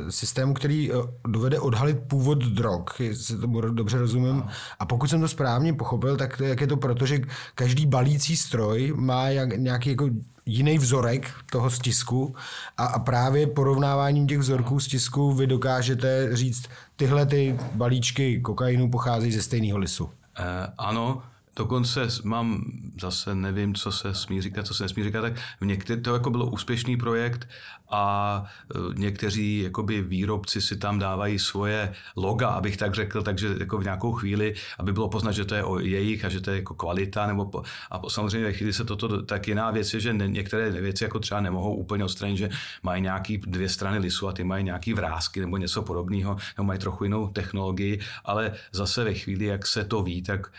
systému, 0.09 0.54
který 0.54 0.90
dovede 1.28 1.61
odhalit 1.61 1.99
původ 1.99 2.38
drog, 2.38 2.83
jestli 2.99 3.38
to 3.38 3.61
dobře 3.61 3.99
rozumím. 3.99 4.45
A 4.78 4.87
pokud 4.87 5.11
jsem 5.11 5.21
to 5.21 5.28
správně 5.28 5.73
pochopil, 5.73 6.16
tak 6.16 6.40
jak 6.40 6.61
je 6.61 6.66
to 6.66 6.76
proto, 6.76 7.07
že 7.07 7.21
každý 7.54 7.87
balící 7.87 8.37
stroj 8.37 8.92
má 8.97 9.33
nějaký 9.57 9.90
jako 9.90 10.09
jiný 10.47 10.78
vzorek 10.78 11.31
toho 11.50 11.71
stisku 11.71 12.35
a, 12.76 12.85
a 12.85 12.99
právě 12.99 13.47
porovnáváním 13.47 14.26
těch 14.26 14.38
vzorků 14.38 14.81
stisku 14.81 15.33
vy 15.33 15.47
dokážete 15.47 16.37
říct, 16.37 16.69
tyhle 16.97 17.26
ty 17.26 17.59
balíčky 17.75 18.40
kokainu 18.40 18.90
pocházejí 18.90 19.33
ze 19.33 19.42
stejného 19.42 19.78
lisu. 19.78 20.11
Eh, 20.38 20.73
ano, 20.78 21.23
Dokonce 21.56 22.09
mám 22.25 22.64
zase 23.00 23.35
nevím, 23.35 23.75
co 23.75 23.92
se 23.92 24.14
smí 24.14 24.42
říkat, 24.42 24.66
co 24.66 24.75
se 24.75 24.85
nesmí 24.85 25.04
říkat, 25.04 25.21
tak 25.21 25.32
v 25.61 25.64
některý, 25.64 26.02
to 26.02 26.14
jako 26.14 26.30
bylo 26.30 26.47
úspěšný 26.47 26.97
projekt 26.97 27.49
a 27.90 28.44
e, 28.75 29.00
někteří 29.00 29.61
jakoby 29.61 30.02
výrobci 30.02 30.61
si 30.61 30.76
tam 30.76 30.99
dávají 30.99 31.38
svoje 31.38 31.92
loga, 32.16 32.49
abych 32.49 32.76
tak 32.76 32.94
řekl, 32.94 33.23
takže 33.23 33.56
jako 33.61 33.78
v 33.78 33.85
nějakou 33.85 34.12
chvíli, 34.12 34.54
aby 34.78 34.92
bylo 34.92 35.09
poznat, 35.09 35.32
že 35.32 35.44
to 35.44 35.54
je 35.54 35.64
o 35.64 35.78
jejich 35.78 36.25
a 36.25 36.28
že 36.28 36.40
to 36.40 36.50
je 36.50 36.56
jako 36.56 36.75
kvalita, 36.75 37.26
nebo 37.26 37.44
po, 37.44 37.62
a 37.90 38.00
samozřejmě 38.09 38.47
ve 38.47 38.52
chvíli 38.52 38.73
se 38.73 38.85
toto, 38.85 39.23
tak 39.23 39.49
jiná 39.49 39.71
věc 39.71 39.94
je, 39.94 40.00
že 40.00 40.12
ne, 40.12 40.28
některé 40.28 40.71
věci 40.71 41.04
jako 41.04 41.18
třeba 41.18 41.40
nemohou 41.40 41.75
úplně 41.75 42.04
odstranit, 42.04 42.37
že 42.37 42.50
mají 42.82 43.02
nějaký 43.02 43.38
dvě 43.38 43.68
strany 43.68 43.99
lisu 43.99 44.28
a 44.28 44.32
ty 44.32 44.44
mají 44.44 44.64
nějaký 44.64 44.92
vrázky 44.92 45.40
nebo 45.40 45.56
něco 45.56 45.82
podobného, 45.82 46.37
nebo 46.56 46.66
mají 46.66 46.78
trochu 46.78 47.04
jinou 47.04 47.28
technologii, 47.28 48.00
ale 48.25 48.52
zase 48.73 49.04
ve 49.04 49.14
chvíli, 49.14 49.44
jak 49.44 49.66
se 49.66 49.85
to 49.85 50.02
ví, 50.02 50.23
tak 50.23 50.50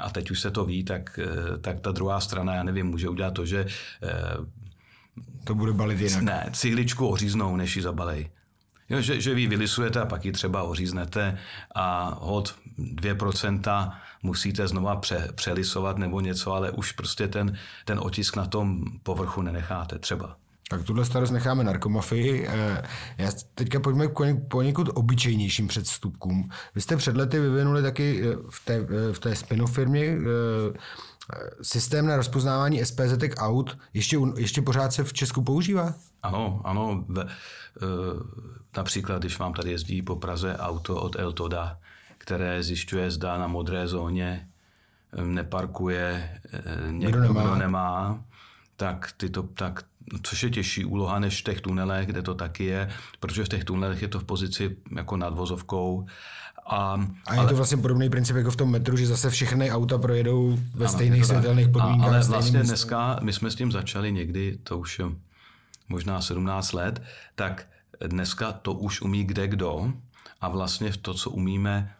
a 0.00 0.10
teď 0.10 0.30
už 0.30 0.40
se 0.40 0.50
to 0.50 0.64
ví, 0.64 0.84
tak, 0.84 1.18
e, 1.18 1.58
tak 1.58 1.80
ta 1.80 1.92
druhá 1.92 2.20
strana, 2.20 2.54
já 2.54 2.62
nevím, 2.62 2.86
může 2.86 3.08
udělat 3.08 3.34
to, 3.34 3.46
že 3.46 3.60
e, 3.60 3.66
to 5.44 5.54
bude 5.54 5.72
balit 5.72 6.00
jinak. 6.00 6.22
Ne, 6.22 6.50
cihličku 6.52 7.08
oříznou, 7.08 7.56
než 7.56 7.76
ji 7.76 7.82
zabalej. 7.82 8.30
Jo, 8.88 9.00
že, 9.00 9.20
že 9.20 9.34
vy 9.34 9.46
vylisujete 9.46 10.00
a 10.00 10.06
pak 10.06 10.24
ji 10.24 10.32
třeba 10.32 10.62
oříznete 10.62 11.38
a 11.74 12.16
hod 12.20 12.54
2% 12.78 13.92
musíte 14.22 14.68
znova 14.68 14.96
pře, 14.96 15.28
přelisovat 15.34 15.98
nebo 15.98 16.20
něco, 16.20 16.52
ale 16.52 16.70
už 16.70 16.92
prostě 16.92 17.28
ten, 17.28 17.58
ten 17.84 17.98
otisk 17.98 18.36
na 18.36 18.46
tom 18.46 18.84
povrchu 19.02 19.42
nenecháte 19.42 19.98
třeba. 19.98 20.36
Tak 20.68 20.82
tuhle 20.82 21.04
starost 21.04 21.30
necháme 21.30 21.64
narkomafii. 21.64 22.48
Eh, 22.48 22.82
já 23.18 23.30
teďka 23.54 23.80
pojďme 23.80 24.06
k 24.06 24.12
poněkud 24.48 24.88
obyčejnějším 24.94 25.68
předstupkům. 25.68 26.50
Vy 26.74 26.80
jste 26.80 26.96
před 26.96 27.16
lety 27.16 27.40
vyvinuli 27.40 27.82
taky 27.82 28.22
eh, 28.22 28.36
v 28.50 28.64
té, 28.64 28.74
eh, 28.74 29.12
v 29.12 29.18
té 29.18 29.36
spin-off 29.36 29.74
firmě 29.74 30.16
systém 31.62 32.06
na 32.06 32.16
rozpoznávání 32.16 32.84
SPZ 32.84 33.18
aut. 33.38 33.78
Ještě, 33.94 34.18
ještě 34.36 34.62
pořád 34.62 34.92
se 34.92 35.04
v 35.04 35.12
Česku 35.12 35.42
používá? 35.42 35.94
Ano, 36.22 36.60
ano. 36.64 37.04
Například, 38.76 39.18
když 39.18 39.38
vám 39.38 39.52
tady 39.52 39.70
jezdí 39.70 40.02
po 40.02 40.16
Praze 40.16 40.56
auto 40.56 40.96
od 40.96 41.16
Eltoda, 41.16 41.78
které 42.18 42.62
zjišťuje, 42.62 43.10
zda 43.10 43.38
na 43.38 43.46
modré 43.46 43.88
zóně 43.88 44.48
neparkuje 45.24 46.40
někdo, 46.90 47.20
nemá. 47.20 47.42
kdo 47.42 47.56
nemá, 47.56 48.24
tak, 48.76 49.12
ty 49.16 49.30
to, 49.30 49.42
tak 49.42 49.84
což 50.22 50.42
je 50.42 50.50
těžší 50.50 50.84
úloha 50.84 51.18
než 51.18 51.40
v 51.40 51.44
těch 51.44 51.60
tunelech, 51.60 52.06
kde 52.06 52.22
to 52.22 52.34
taky 52.34 52.64
je, 52.64 52.88
protože 53.20 53.44
v 53.44 53.48
těch 53.48 53.64
tunelech 53.64 54.02
je 54.02 54.08
to 54.08 54.20
v 54.20 54.24
pozici 54.24 54.76
jako 54.96 55.16
nad 55.16 55.34
vozovkou. 55.34 56.06
A, 56.66 57.06
a 57.26 57.34
je 57.34 57.40
ale, 57.40 57.48
to 57.48 57.56
vlastně 57.56 57.76
podobný 57.76 58.10
princip 58.10 58.36
jako 58.36 58.50
v 58.50 58.56
tom 58.56 58.70
metru, 58.70 58.96
že 58.96 59.06
zase 59.06 59.30
všechny 59.30 59.70
auta 59.70 59.98
projedou 59.98 60.58
ve 60.74 60.86
ano, 60.86 60.92
stejných 60.94 61.24
světelných 61.24 61.68
podmínkách. 61.68 62.08
ale 62.08 62.22
vlastně 62.22 62.58
místě. 62.58 62.72
dneska, 62.72 63.18
my 63.22 63.32
jsme 63.32 63.50
s 63.50 63.54
tím 63.54 63.72
začali 63.72 64.12
někdy, 64.12 64.58
to 64.62 64.78
už 64.78 64.98
je 64.98 65.04
možná 65.88 66.20
17 66.20 66.72
let, 66.72 67.02
tak 67.34 67.66
dneska 68.06 68.52
to 68.52 68.72
už 68.72 69.00
umí 69.00 69.24
kde 69.24 69.48
kdo 69.48 69.92
a 70.40 70.48
vlastně 70.48 70.92
v 70.92 70.96
to, 70.96 71.14
co 71.14 71.30
umíme 71.30 71.94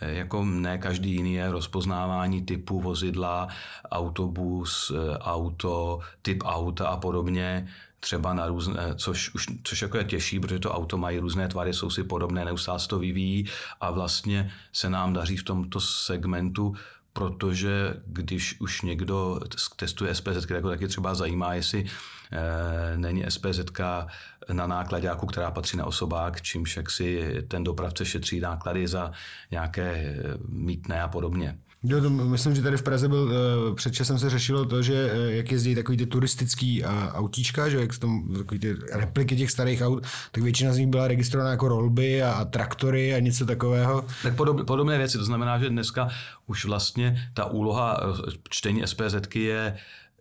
jako 0.00 0.44
ne 0.44 0.78
každý 0.78 1.12
jiný 1.12 1.34
je 1.34 1.50
rozpoznávání 1.50 2.42
typu 2.42 2.80
vozidla, 2.80 3.48
autobus, 3.90 4.92
eh, 4.94 5.18
auto, 5.18 6.00
typ 6.22 6.42
auta 6.46 6.88
a 6.88 6.96
podobně, 6.96 7.68
třeba 8.00 8.34
na 8.34 8.46
různé, 8.46 8.74
což, 8.94 9.34
už, 9.34 9.46
což 9.62 9.82
jako 9.82 9.98
je 9.98 10.04
těžší, 10.04 10.40
protože 10.40 10.58
to 10.58 10.72
auto 10.72 10.98
mají 10.98 11.18
různé 11.18 11.48
tvary, 11.48 11.74
jsou 11.74 11.90
si 11.90 12.04
podobné, 12.04 12.44
neustále 12.44 12.78
to 12.88 12.98
vyvíjí 12.98 13.46
a 13.80 13.90
vlastně 13.90 14.50
se 14.72 14.90
nám 14.90 15.12
daří 15.12 15.36
v 15.36 15.42
tomto 15.42 15.80
segmentu 15.80 16.74
protože 17.12 17.94
když 18.06 18.60
už 18.60 18.82
někdo 18.82 19.40
testuje 19.76 20.14
SPZ, 20.14 20.50
jako 20.50 20.68
taky 20.68 20.88
třeba 20.88 21.14
zajímá, 21.14 21.54
jestli 21.54 21.84
e, 22.32 22.98
není 22.98 23.24
SPZ 23.28 23.60
na 24.52 24.66
nákladňáku, 24.66 25.26
která 25.26 25.50
patří 25.50 25.76
na 25.76 25.86
osobák, 25.86 26.42
čímž 26.42 26.76
jak 26.76 26.90
si 26.90 27.34
ten 27.48 27.64
dopravce 27.64 28.06
šetří 28.06 28.40
náklady 28.40 28.88
za 28.88 29.12
nějaké 29.50 29.92
eh, 29.92 30.22
mítné 30.48 31.02
a 31.02 31.08
podobně. 31.08 31.58
Jo, 31.82 32.00
to 32.00 32.10
myslím, 32.10 32.54
že 32.54 32.62
tady 32.62 32.76
v 32.76 32.82
Praze 32.82 33.08
byl, 33.08 33.22
uh, 33.22 33.74
před 33.74 33.94
časem 33.94 34.18
se 34.18 34.30
řešilo 34.30 34.64
to, 34.64 34.82
že 34.82 35.12
uh, 35.12 35.32
jak 35.32 35.52
jezdí 35.52 35.74
takový 35.74 35.98
ty 35.98 36.06
turistický 36.06 36.84
autíčka, 37.12 37.68
že 37.68 37.80
jak 37.80 37.98
tom, 37.98 38.34
takový 38.36 38.60
ty 38.60 38.74
repliky 38.92 39.36
těch 39.36 39.50
starých 39.50 39.82
aut, 39.82 40.06
tak 40.32 40.42
většina 40.42 40.72
z 40.72 40.78
nich 40.78 40.86
byla 40.86 41.08
registrovaná 41.08 41.50
jako 41.50 41.68
rolby 41.68 42.22
a, 42.22 42.32
a 42.32 42.44
traktory 42.44 43.14
a 43.14 43.18
něco 43.18 43.46
takového. 43.46 44.04
Tak 44.22 44.36
podob, 44.36 44.66
podobné 44.66 44.98
věci, 44.98 45.18
to 45.18 45.24
znamená, 45.24 45.58
že 45.58 45.68
dneska 45.68 46.08
už 46.46 46.64
vlastně 46.64 47.30
ta 47.34 47.44
úloha 47.44 48.00
čtení 48.48 48.82
SPZ 48.84 49.34
je, 49.34 49.76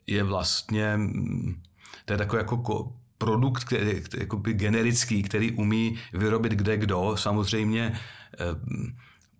je 0.07 0.23
vlastně, 0.23 0.97
mm, 0.97 1.61
to 2.05 2.13
je 2.13 2.17
takový 2.17 2.39
jako 2.39 2.93
produkt, 3.17 3.63
který, 3.63 4.01
jako 4.17 4.37
generický, 4.37 5.23
který 5.23 5.51
umí 5.51 5.97
vyrobit 6.13 6.51
kde 6.51 6.77
kdo. 6.77 7.15
Samozřejmě 7.17 7.99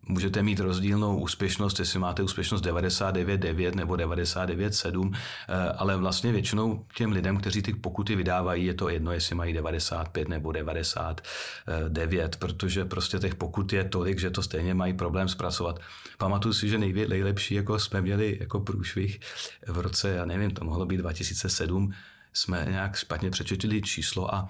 můžete 0.08 0.44
mít 0.44 0.60
rozdílnou 0.60 1.20
úspěšnost, 1.20 1.80
jestli 1.80 2.00
máte 2.00 2.24
úspěšnost 2.24 2.66
99,9 2.66 3.76
nebo 3.76 3.96
99,7, 3.96 5.12
eh, 5.14 5.70
ale 5.78 5.98
vlastně 5.98 6.32
většinou 6.32 6.86
těm 6.96 7.12
lidem, 7.12 7.38
kteří 7.38 7.62
ty 7.62 7.74
pokuty 7.74 8.16
vydávají, 8.16 8.66
je 8.66 8.74
to 8.74 8.90
jedno, 8.90 9.12
jestli 9.12 9.36
mají 9.36 9.54
95 9.54 10.28
nebo 10.28 10.52
99, 10.52 12.36
protože 12.36 12.86
prostě 12.86 13.20
těch 13.20 13.36
pokut 13.36 13.74
je 13.74 13.84
tolik, 13.84 14.20
že 14.20 14.30
to 14.30 14.44
stejně 14.44 14.74
mají 14.74 14.94
problém 14.94 15.28
zpracovat. 15.28 15.80
Pamatuju 16.18 16.54
si, 16.54 16.70
že 16.70 16.78
nejlepší 16.78 17.56
jako 17.56 17.80
jsme 17.80 18.02
měli 18.02 18.38
jako 18.40 18.60
průšvih 18.60 19.20
v 19.68 19.78
roce, 19.78 20.10
já 20.10 20.26
nevím, 20.26 20.52
to 20.52 20.66
mohlo 20.66 20.86
být 20.86 20.98
2007, 20.98 21.94
jsme 22.34 22.66
nějak 22.70 22.96
špatně 22.96 23.32
přečetli 23.32 23.82
číslo 23.82 24.36
a 24.36 24.50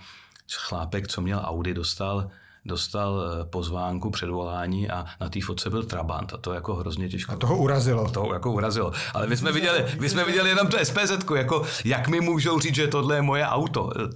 chlápek, 0.55 1.07
co 1.07 1.21
měl 1.21 1.41
Audi, 1.43 1.73
dostal 1.73 2.29
dostal 2.65 3.21
eh, 3.21 3.45
pozvánku 3.45 4.09
předvolání 4.09 4.89
a 4.89 5.05
na 5.21 5.29
té 5.29 5.39
fotce 5.41 5.69
byl 5.69 5.83
Trabant 5.83 6.33
a 6.33 6.37
to 6.37 6.53
jako 6.53 6.75
hrozně 6.75 7.09
těžko. 7.09 7.31
A 7.31 7.35
toho 7.35 7.57
urazilo. 7.57 8.09
To 8.09 8.33
jako 8.33 8.51
urazilo. 8.51 8.91
Ale 9.13 9.27
my 9.27 9.37
jsme 9.37 9.51
viděli, 9.51 9.85
my 9.99 10.09
jsme 10.09 10.25
viděli 10.25 10.49
jenom 10.49 10.67
to 10.67 10.77
SPZ, 10.85 11.11
jako 11.35 11.63
jak 11.85 12.07
mi 12.07 12.21
můžou 12.21 12.59
říct, 12.59 12.75
že 12.75 12.87
tohle 12.87 13.15
je 13.15 13.21
moje 13.21 13.45
auto. 13.45 13.91
Eh, 13.95 14.09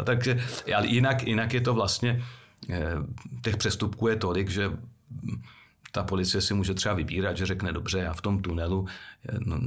eh, 0.00 0.04
takže 0.04 0.44
ale 0.76 0.86
jinak, 0.86 1.22
jinak 1.22 1.54
je 1.54 1.60
to 1.60 1.74
vlastně, 1.74 2.24
těch 3.42 3.56
přestupků 3.56 4.08
je 4.08 4.16
tolik, 4.16 4.50
že 4.50 4.70
ta 5.92 6.02
policie 6.02 6.42
si 6.42 6.54
může 6.54 6.74
třeba 6.74 6.94
vybírat, 6.94 7.36
že 7.36 7.46
řekne 7.46 7.72
dobře, 7.72 7.98
já 7.98 8.12
v 8.12 8.20
tom 8.20 8.42
tunelu, 8.42 8.86
no, 9.38 9.60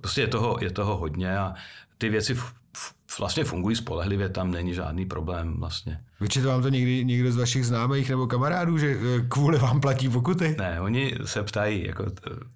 prostě 0.00 0.20
je 0.20 0.26
toho, 0.26 0.58
je 0.60 0.70
toho 0.70 0.96
hodně 0.96 1.38
a 1.38 1.54
ty 1.98 2.08
věci 2.08 2.36
vlastně 3.18 3.44
fungují 3.44 3.76
spolehlivě, 3.76 4.28
tam 4.28 4.50
není 4.50 4.74
žádný 4.74 5.06
problém 5.06 5.60
vlastně. 5.60 6.00
Vyčetl 6.20 6.48
vám 6.48 6.62
to 6.62 6.68
někdy 6.68 7.04
někdo 7.04 7.32
z 7.32 7.36
vašich 7.36 7.66
známých 7.66 8.10
nebo 8.10 8.26
kamarádů, 8.26 8.78
že 8.78 8.86
eh, 8.86 9.20
kvůli 9.28 9.58
vám 9.58 9.80
platí 9.80 10.08
pokuty? 10.08 10.56
Ne, 10.58 10.80
oni 10.80 11.14
se 11.24 11.42
ptají, 11.42 11.86
jako 11.86 12.04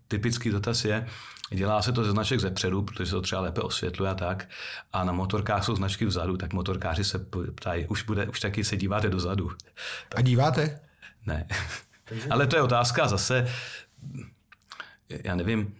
typický 0.09 0.51
dotaz 0.51 0.85
je, 0.85 1.07
dělá 1.51 1.83
se 1.83 1.93
to 1.93 2.05
ze 2.05 2.11
značek 2.11 2.41
zepředu, 2.41 2.83
protože 2.83 3.07
se 3.07 3.13
to 3.13 3.21
třeba 3.21 3.41
lépe 3.41 3.61
osvětluje 3.61 4.11
a 4.11 4.15
tak, 4.15 4.49
a 4.93 5.05
na 5.05 5.13
motorkách 5.13 5.65
jsou 5.65 5.77
značky 5.77 6.07
vzadu, 6.07 6.37
tak 6.37 6.53
motorkáři 6.53 7.05
se 7.05 7.27
ptají, 7.55 7.87
už, 7.87 8.03
bude, 8.03 8.27
už 8.27 8.41
taky 8.41 8.65
se 8.65 8.77
díváte 8.77 9.11
dozadu. 9.11 9.51
A 10.17 10.21
díváte? 10.21 10.81
Ne. 11.27 11.47
Ale 12.31 12.47
to 12.47 12.57
je 12.57 12.63
otázka 12.63 13.09
zase, 13.09 13.49
já 15.25 15.35
nevím, 15.35 15.75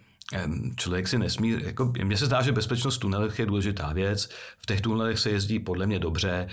člověk 0.77 1.09
si 1.09 1.19
nesmí, 1.19 1.57
jako, 1.65 1.93
mně 2.05 2.17
se 2.17 2.27
zdá, 2.27 2.43
že 2.43 2.53
bezpečnost 2.53 2.97
v 2.97 3.01
tunelech 3.01 3.39
je 3.39 3.47
důležitá 3.47 3.93
věc. 3.93 4.31
V 4.59 4.67
těch 4.67 4.81
tunelech 4.81 5.19
se 5.19 5.31
jezdí 5.31 5.59
podle 5.59 5.87
mě 5.87 5.99
dobře. 5.99 6.49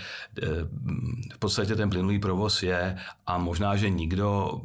V 1.34 1.38
podstatě 1.38 1.76
ten 1.76 1.90
plynulý 1.90 2.18
provoz 2.18 2.62
je 2.62 2.98
a 3.26 3.38
možná, 3.38 3.76
že 3.76 3.90
nikdo, 3.90 4.60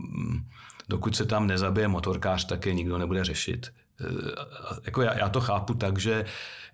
dokud 0.89 1.15
se 1.15 1.25
tam 1.25 1.47
nezabije 1.47 1.87
motorkář, 1.87 2.45
tak 2.45 2.65
je 2.65 2.73
nikdo 2.73 2.97
nebude 2.97 3.23
řešit. 3.23 3.67
E, 3.67 4.05
jako 4.85 5.01
já, 5.01 5.17
já 5.17 5.29
to 5.29 5.41
chápu 5.41 5.73
tak, 5.73 5.97
že 5.97 6.25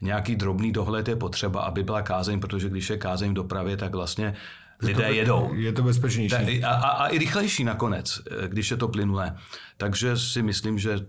nějaký 0.01 0.35
drobný 0.35 0.71
dohled 0.71 1.07
je 1.07 1.15
potřeba, 1.15 1.61
aby 1.61 1.83
byla 1.83 2.01
kázeň, 2.01 2.39
protože 2.39 2.69
když 2.69 2.89
je 2.89 2.97
kázeň 2.97 3.31
v 3.31 3.33
dopravě, 3.33 3.77
tak 3.77 3.95
vlastně 3.95 4.35
lidé 4.81 5.03
je 5.03 5.09
to, 5.09 5.13
jedou. 5.13 5.53
Je 5.53 5.73
to 5.73 5.83
bezpečnější. 5.83 6.63
A, 6.63 6.69
a, 6.69 6.89
a 6.89 7.07
i 7.07 7.17
rychlejší 7.17 7.63
nakonec, 7.63 8.21
e, 8.43 8.47
když 8.47 8.71
je 8.71 8.77
to 8.77 8.87
plynulé. 8.87 9.37
Takže 9.77 10.17
si 10.17 10.41
myslím, 10.41 10.79
že 10.79 10.99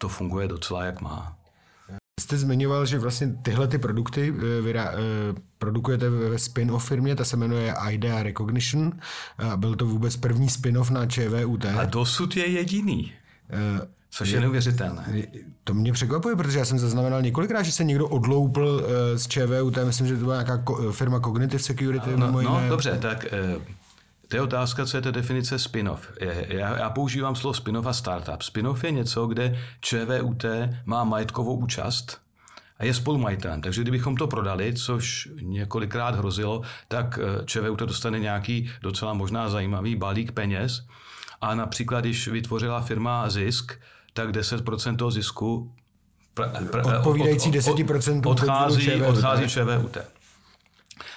to 0.00 0.08
funguje 0.08 0.48
docela 0.48 0.84
jak 0.84 1.00
má. 1.00 1.36
Jste 2.20 2.38
zmiňoval, 2.38 2.86
že 2.86 2.98
vlastně 2.98 3.34
tyhle 3.42 3.68
ty 3.68 3.78
produkty 3.78 4.34
eh, 4.36 4.60
vyrá, 4.62 4.92
eh, 4.92 4.96
produkujete 5.58 6.10
ve 6.10 6.38
spin-off 6.38 6.88
firmě, 6.88 7.16
ta 7.16 7.24
se 7.24 7.36
jmenuje 7.36 7.74
IDEA 7.90 8.22
Recognition. 8.22 8.92
Byl 9.56 9.74
to 9.74 9.86
vůbec 9.86 10.16
první 10.16 10.48
spin-off 10.48 10.90
na 10.90 11.06
ČVUT. 11.06 11.64
A 11.64 11.84
dosud 11.84 12.36
je 12.36 12.46
jediný. 12.46 13.12
Uh, 13.52 13.86
Což 14.10 14.28
je, 14.28 14.36
je 14.36 14.40
neuvěřitelné. 14.40 15.26
To 15.64 15.74
mě 15.74 15.92
překvapuje, 15.92 16.36
protože 16.36 16.58
já 16.58 16.64
jsem 16.64 16.78
zaznamenal 16.78 17.22
několikrát, 17.22 17.62
že 17.62 17.72
se 17.72 17.84
někdo 17.84 18.08
odloupl 18.08 18.82
z 19.14 19.26
ČVUT, 19.28 19.78
myslím, 19.84 20.06
že 20.06 20.16
to 20.16 20.24
byla 20.24 20.42
nějaká 20.42 20.64
firma 20.90 21.20
Cognitive 21.20 21.62
Security. 21.62 22.10
No, 22.16 22.30
no 22.42 22.68
dobře, 22.68 22.98
tak 23.02 23.26
To 24.30 24.36
je 24.36 24.42
otázka, 24.42 24.86
co 24.86 24.96
je 24.96 25.00
to 25.00 25.10
definice 25.10 25.58
spin-off. 25.58 26.12
Já, 26.48 26.78
já 26.78 26.90
používám 26.90 27.36
slovo 27.36 27.54
spin-off 27.54 27.86
a 27.86 27.92
startup. 27.92 28.42
Spin-off 28.42 28.84
je 28.84 28.90
něco, 28.90 29.26
kde 29.26 29.58
ČVUT 29.80 30.44
má 30.84 31.04
majetkovou 31.04 31.56
účast 31.56 32.20
a 32.78 32.84
je 32.84 32.94
spolumajitelem. 32.94 33.60
Takže 33.60 33.82
kdybychom 33.82 34.16
to 34.16 34.26
prodali, 34.26 34.74
což 34.74 35.28
několikrát 35.42 36.14
hrozilo, 36.14 36.62
tak 36.88 37.18
eh, 37.22 37.46
ČVUT 37.46 37.80
dostane 37.80 38.18
nějaký 38.18 38.70
docela 38.82 39.14
možná 39.14 39.48
zajímavý 39.48 39.96
balík 39.96 40.32
peněz. 40.32 40.86
A 41.40 41.54
například, 41.54 42.00
když 42.00 42.28
vytvořila 42.28 42.80
firma 42.80 43.30
zisk, 43.30 43.72
tak 44.12 44.30
10% 44.30 44.96
toho 44.96 45.10
zisku 45.10 45.72
Odpovídající 46.96 47.50
10% 47.50 48.30
odchází, 48.30 48.84
ČVUT. 48.84 49.08
odchází 49.08 49.48
ČVUT. 49.48 49.96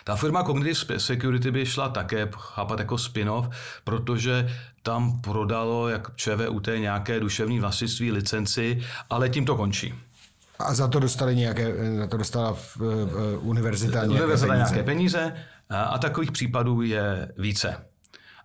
Ta 0.03 0.15
firma 0.15 0.43
Cognitive 0.43 0.99
Security 0.99 1.51
by 1.51 1.65
šla 1.65 1.89
také 1.89 2.29
chápat 2.37 2.79
jako 2.79 2.97
spin-off, 2.97 3.49
protože 3.83 4.49
tam 4.83 5.21
prodalo 5.21 5.89
jak 5.89 6.15
ČVUT 6.15 6.67
nějaké 6.77 7.19
duševní 7.19 7.59
vlastnictví, 7.59 8.11
licenci, 8.11 8.81
ale 9.09 9.29
tím 9.29 9.45
to 9.45 9.55
končí. 9.55 9.93
A 10.59 10.73
za 10.73 10.87
to 10.87 10.99
dostali 10.99 11.35
nějaké, 11.35 11.73
za 11.97 12.07
to 12.07 12.17
dostala 12.17 12.53
v, 12.53 12.77
v, 12.77 13.37
univerzita 13.41 14.05
nějaké 14.05 14.09
Univerzita 14.09 14.47
peníze. 14.47 14.73
nějaké 14.73 14.83
peníze 14.83 15.33
a, 15.69 15.83
a 15.83 15.97
takových 15.97 16.31
případů 16.31 16.81
je 16.81 17.31
více. 17.37 17.77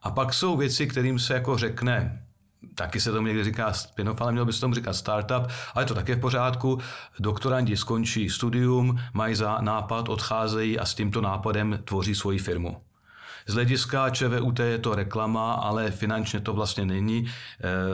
A 0.02 0.10
pak 0.10 0.34
jsou 0.34 0.56
věci, 0.56 0.86
kterým 0.86 1.18
se 1.18 1.34
jako 1.34 1.58
řekne, 1.58 2.22
taky 2.74 3.00
se 3.00 3.12
tomu 3.12 3.26
někdy 3.26 3.44
říká 3.44 3.72
spin-off, 3.72 4.20
ale 4.20 4.32
měl 4.32 4.44
by 4.44 4.52
se 4.52 4.60
tomu 4.60 4.74
říkat 4.74 4.92
startup, 4.92 5.46
ale 5.74 5.84
to 5.84 5.94
také 5.94 6.16
v 6.16 6.20
pořádku. 6.20 6.78
Doktorandi 7.20 7.76
skončí 7.76 8.30
studium, 8.30 9.00
mají 9.12 9.34
za 9.34 9.58
nápad, 9.60 10.08
odcházejí 10.08 10.78
a 10.78 10.84
s 10.84 10.94
tímto 10.94 11.20
nápadem 11.20 11.78
tvoří 11.84 12.14
svoji 12.14 12.38
firmu. 12.38 12.76
Z 13.46 13.54
hlediska 13.54 14.10
ČVUT 14.10 14.58
je 14.58 14.78
to 14.78 14.94
reklama, 14.94 15.52
ale 15.52 15.90
finančně 15.90 16.40
to 16.40 16.52
vlastně 16.52 16.84
není 16.84 17.18
e, 17.26 17.32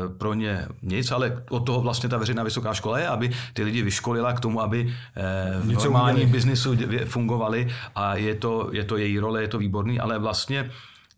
pro 0.08 0.34
ně 0.34 0.66
nic, 0.82 1.10
ale 1.10 1.42
od 1.50 1.60
toho 1.60 1.80
vlastně 1.80 2.08
ta 2.08 2.18
veřejná 2.18 2.42
vysoká 2.42 2.74
škola 2.74 2.98
je, 2.98 3.08
aby 3.08 3.30
ty 3.52 3.62
lidi 3.62 3.82
vyškolila 3.82 4.32
k 4.32 4.40
tomu, 4.40 4.60
aby 4.60 4.94
e, 5.16 5.60
v 5.60 5.68
Něco 5.68 5.84
normálním 5.84 6.30
biznisu 6.30 6.76
fungovali 7.04 7.68
a 7.94 8.16
je 8.16 8.34
to, 8.34 8.68
je 8.72 8.84
to 8.84 8.96
její 8.96 9.18
role, 9.18 9.42
je 9.42 9.48
to 9.48 9.58
výborný, 9.58 10.00
ale 10.00 10.18
vlastně 10.18 10.70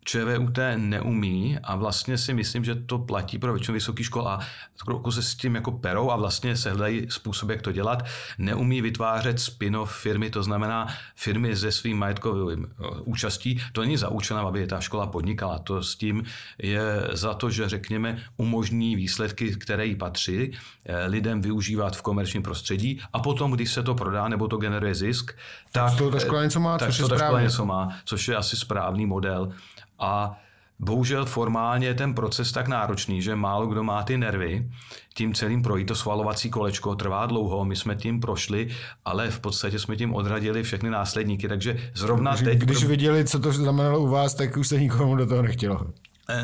ČVUT 0.07 0.59
neumí 0.75 1.57
a 1.63 1.75
vlastně 1.75 2.17
si 2.17 2.33
myslím, 2.33 2.63
že 2.63 2.75
to 2.75 2.99
platí 2.99 3.39
pro 3.39 3.53
většinu 3.53 3.73
vysokých 3.73 4.05
škol 4.05 4.27
a 4.27 4.39
trochu 4.85 5.11
se 5.11 5.23
s 5.23 5.35
tím 5.35 5.55
jako 5.55 5.71
perou 5.71 6.11
a 6.11 6.15
vlastně 6.15 6.57
se 6.57 6.69
hledají 6.69 7.07
způsob, 7.09 7.49
jak 7.49 7.61
to 7.61 7.71
dělat. 7.71 8.05
Neumí 8.37 8.81
vytvářet 8.81 9.39
spin-off 9.39 9.95
firmy, 9.95 10.29
to 10.29 10.43
znamená 10.43 10.87
firmy 11.15 11.55
se 11.55 11.71
svým 11.71 11.97
majetkovým 11.97 12.65
eh, 12.65 12.83
účastí. 13.03 13.61
To 13.71 13.81
není 13.81 13.97
za 13.97 14.09
účelem, 14.09 14.45
aby 14.45 14.67
ta 14.67 14.79
škola 14.79 15.07
podnikala. 15.07 15.59
To 15.59 15.83
s 15.83 15.95
tím 15.95 16.23
je 16.57 17.07
za 17.11 17.33
to, 17.33 17.49
že 17.49 17.69
řekněme 17.69 18.23
umožní 18.37 18.95
výsledky, 18.95 19.55
které 19.55 19.85
jí 19.85 19.95
patří, 19.95 20.51
eh, 20.85 21.05
lidem 21.05 21.41
využívat 21.41 21.97
v 21.97 22.01
komerčním 22.01 22.43
prostředí 22.43 23.01
a 23.13 23.19
potom, 23.19 23.51
když 23.51 23.71
se 23.71 23.83
to 23.83 23.95
prodá 23.95 24.27
nebo 24.27 24.47
to 24.47 24.57
generuje 24.57 24.95
zisk, 24.95 25.31
tak, 25.71 25.97
toho 25.97 26.11
ta 26.11 26.19
škola 26.19 26.43
něco 26.43 26.59
má, 26.59 26.77
tak 26.77 26.89
což 26.89 26.97
z 26.97 26.99
je 26.99 27.07
ta 27.07 27.17
škola 27.17 27.41
něco 27.41 27.65
má, 27.65 27.89
což 28.05 28.27
je 28.27 28.35
asi 28.35 28.57
správný 28.57 29.05
model. 29.05 29.51
A 29.99 30.39
bohužel 30.79 31.25
formálně 31.25 31.87
je 31.87 31.93
ten 31.93 32.13
proces 32.13 32.51
tak 32.51 32.67
náročný, 32.67 33.21
že 33.21 33.35
málo 33.35 33.67
kdo 33.67 33.83
má 33.83 34.03
ty 34.03 34.17
nervy 34.17 34.71
tím 35.13 35.33
celým 35.33 35.61
projít. 35.61 35.87
To 35.87 35.95
svalovací 35.95 36.49
kolečko 36.49 36.95
trvá 36.95 37.25
dlouho, 37.25 37.65
my 37.65 37.75
jsme 37.75 37.95
tím 37.95 38.19
prošli, 38.19 38.67
ale 39.05 39.31
v 39.31 39.39
podstatě 39.39 39.79
jsme 39.79 39.95
tím 39.95 40.13
odradili 40.13 40.63
všechny 40.63 40.89
následníky, 40.89 41.47
takže 41.47 41.77
zrovna 41.95 42.35
teď... 42.35 42.59
Když 42.59 42.83
viděli, 42.83 43.25
co 43.25 43.39
to 43.39 43.51
znamenalo 43.51 43.99
u 43.99 44.07
vás, 44.07 44.33
tak 44.33 44.57
už 44.57 44.67
se 44.67 44.79
nikomu 44.79 45.15
do 45.15 45.27
toho 45.27 45.41
nechtělo. 45.41 45.79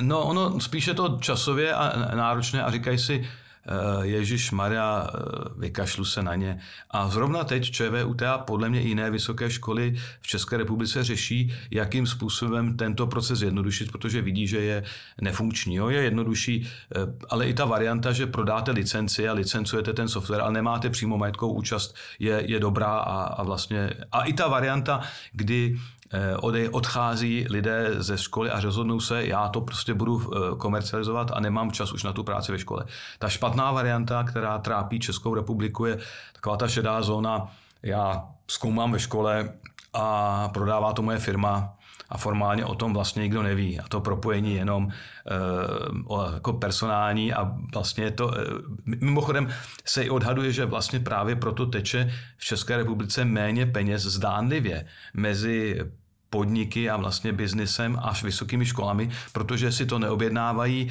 No, 0.02 0.24
ono 0.24 0.60
spíše 0.60 0.94
to 0.94 1.18
časově 1.22 1.74
a 1.74 2.16
náročné 2.16 2.64
a 2.64 2.72
říkají 2.72 2.98
si, 2.98 3.24
eh, 3.24 3.43
Ježíš 4.02 4.52
Maria, 4.52 5.08
vykašlu 5.58 6.06
se 6.06 6.24
na 6.24 6.36
ně. 6.36 6.60
A 6.92 7.10
zrovna 7.10 7.44
teď 7.44 7.72
ČVUT 7.72 8.22
a 8.22 8.38
podle 8.38 8.70
mě 8.70 8.82
jiné 8.82 9.12
vysoké 9.12 9.52
školy 9.52 9.96
v 10.22 10.28
České 10.28 10.58
republice 10.58 11.04
řeší, 11.04 11.54
jakým 11.72 12.08
způsobem 12.08 12.78
tento 12.78 13.08
proces 13.08 13.40
zjednodušit, 13.40 13.92
protože 13.92 14.22
vidí, 14.22 14.48
že 14.48 14.62
je 14.62 14.84
nefunkční. 15.22 15.76
Jo? 15.76 15.90
Je 15.90 16.04
jednodušší, 16.04 16.68
eh, 16.96 17.00
ale 17.30 17.48
i 17.48 17.54
ta 17.54 17.66
varianta, 17.66 18.12
že 18.12 18.28
prodáte 18.28 18.72
licenci 18.72 19.30
a 19.30 19.34
licencujete 19.34 19.94
ten 19.94 20.08
software, 20.08 20.42
ale 20.42 20.54
nemáte 20.54 20.90
přímo 20.90 21.18
majetkovou 21.18 21.54
účast, 21.54 21.96
je, 22.20 22.44
je 22.46 22.60
dobrá 22.60 22.98
a, 22.98 23.24
a 23.24 23.44
vlastně... 23.44 23.90
A 24.12 24.24
i 24.24 24.34
ta 24.34 24.48
varianta, 24.48 25.02
kdy 25.32 25.80
eh, 26.14 26.38
ode- 26.38 26.70
odchází 26.70 27.46
lidé 27.50 27.90
ze 27.98 28.18
školy 28.18 28.50
a 28.50 28.60
rozhodnou 28.60 29.00
se, 29.00 29.26
já 29.26 29.48
to 29.48 29.62
prostě 29.62 29.94
budu 29.94 30.22
eh, 30.22 30.56
komercializovat 30.58 31.32
a 31.34 31.40
nemám 31.40 31.72
čas 31.72 31.94
už 31.94 32.04
na 32.04 32.14
tu 32.14 32.24
práci 32.24 32.52
ve 32.52 32.60
škole. 32.60 32.86
Ta 33.20 33.30
špatná 33.30 33.72
varianta, 33.72 34.24
která 34.24 34.58
trápí 34.58 35.00
Českou 35.00 35.34
republiku, 35.34 35.86
je 35.86 35.98
taková 36.34 36.58
ta 36.58 36.68
šedá 36.68 37.02
zóna, 37.02 37.48
já 37.84 38.26
zkoumám 38.48 38.92
ve 38.92 39.00
škole 39.00 39.50
a 39.94 40.50
prodává 40.50 40.94
to 40.94 41.02
moje 41.02 41.20
firma 41.20 41.74
a 42.10 42.18
formálně 42.18 42.66
o 42.66 42.76
tom 42.76 42.94
vlastně 42.94 43.24
nikdo 43.24 43.44
neví. 43.44 43.80
A 43.80 43.88
to 43.88 44.02
propojení 44.02 44.56
jenom 44.56 44.90
e, 44.90 46.34
jako 46.34 46.54
personální 46.54 47.34
a 47.34 47.56
vlastně 47.74 48.12
to, 48.12 48.38
e, 48.38 48.44
mimochodem 48.86 49.50
se 49.86 50.04
i 50.04 50.10
odhaduje, 50.10 50.52
že 50.52 50.66
vlastně 50.66 51.00
právě 51.00 51.36
proto 51.36 51.66
teče 51.66 52.14
v 52.38 52.46
České 52.46 52.78
republice 52.78 53.26
méně 53.26 53.66
peněz 53.66 54.02
zdánlivě 54.02 54.86
mezi 55.14 55.80
podniky 56.34 56.90
a 56.90 56.98
vlastně 56.98 57.34
biznesem 57.34 58.00
až 58.02 58.24
vysokými 58.24 58.66
školami, 58.66 59.10
protože 59.34 59.72
si 59.72 59.86
to 59.86 60.00
neobjednávají 60.00 60.90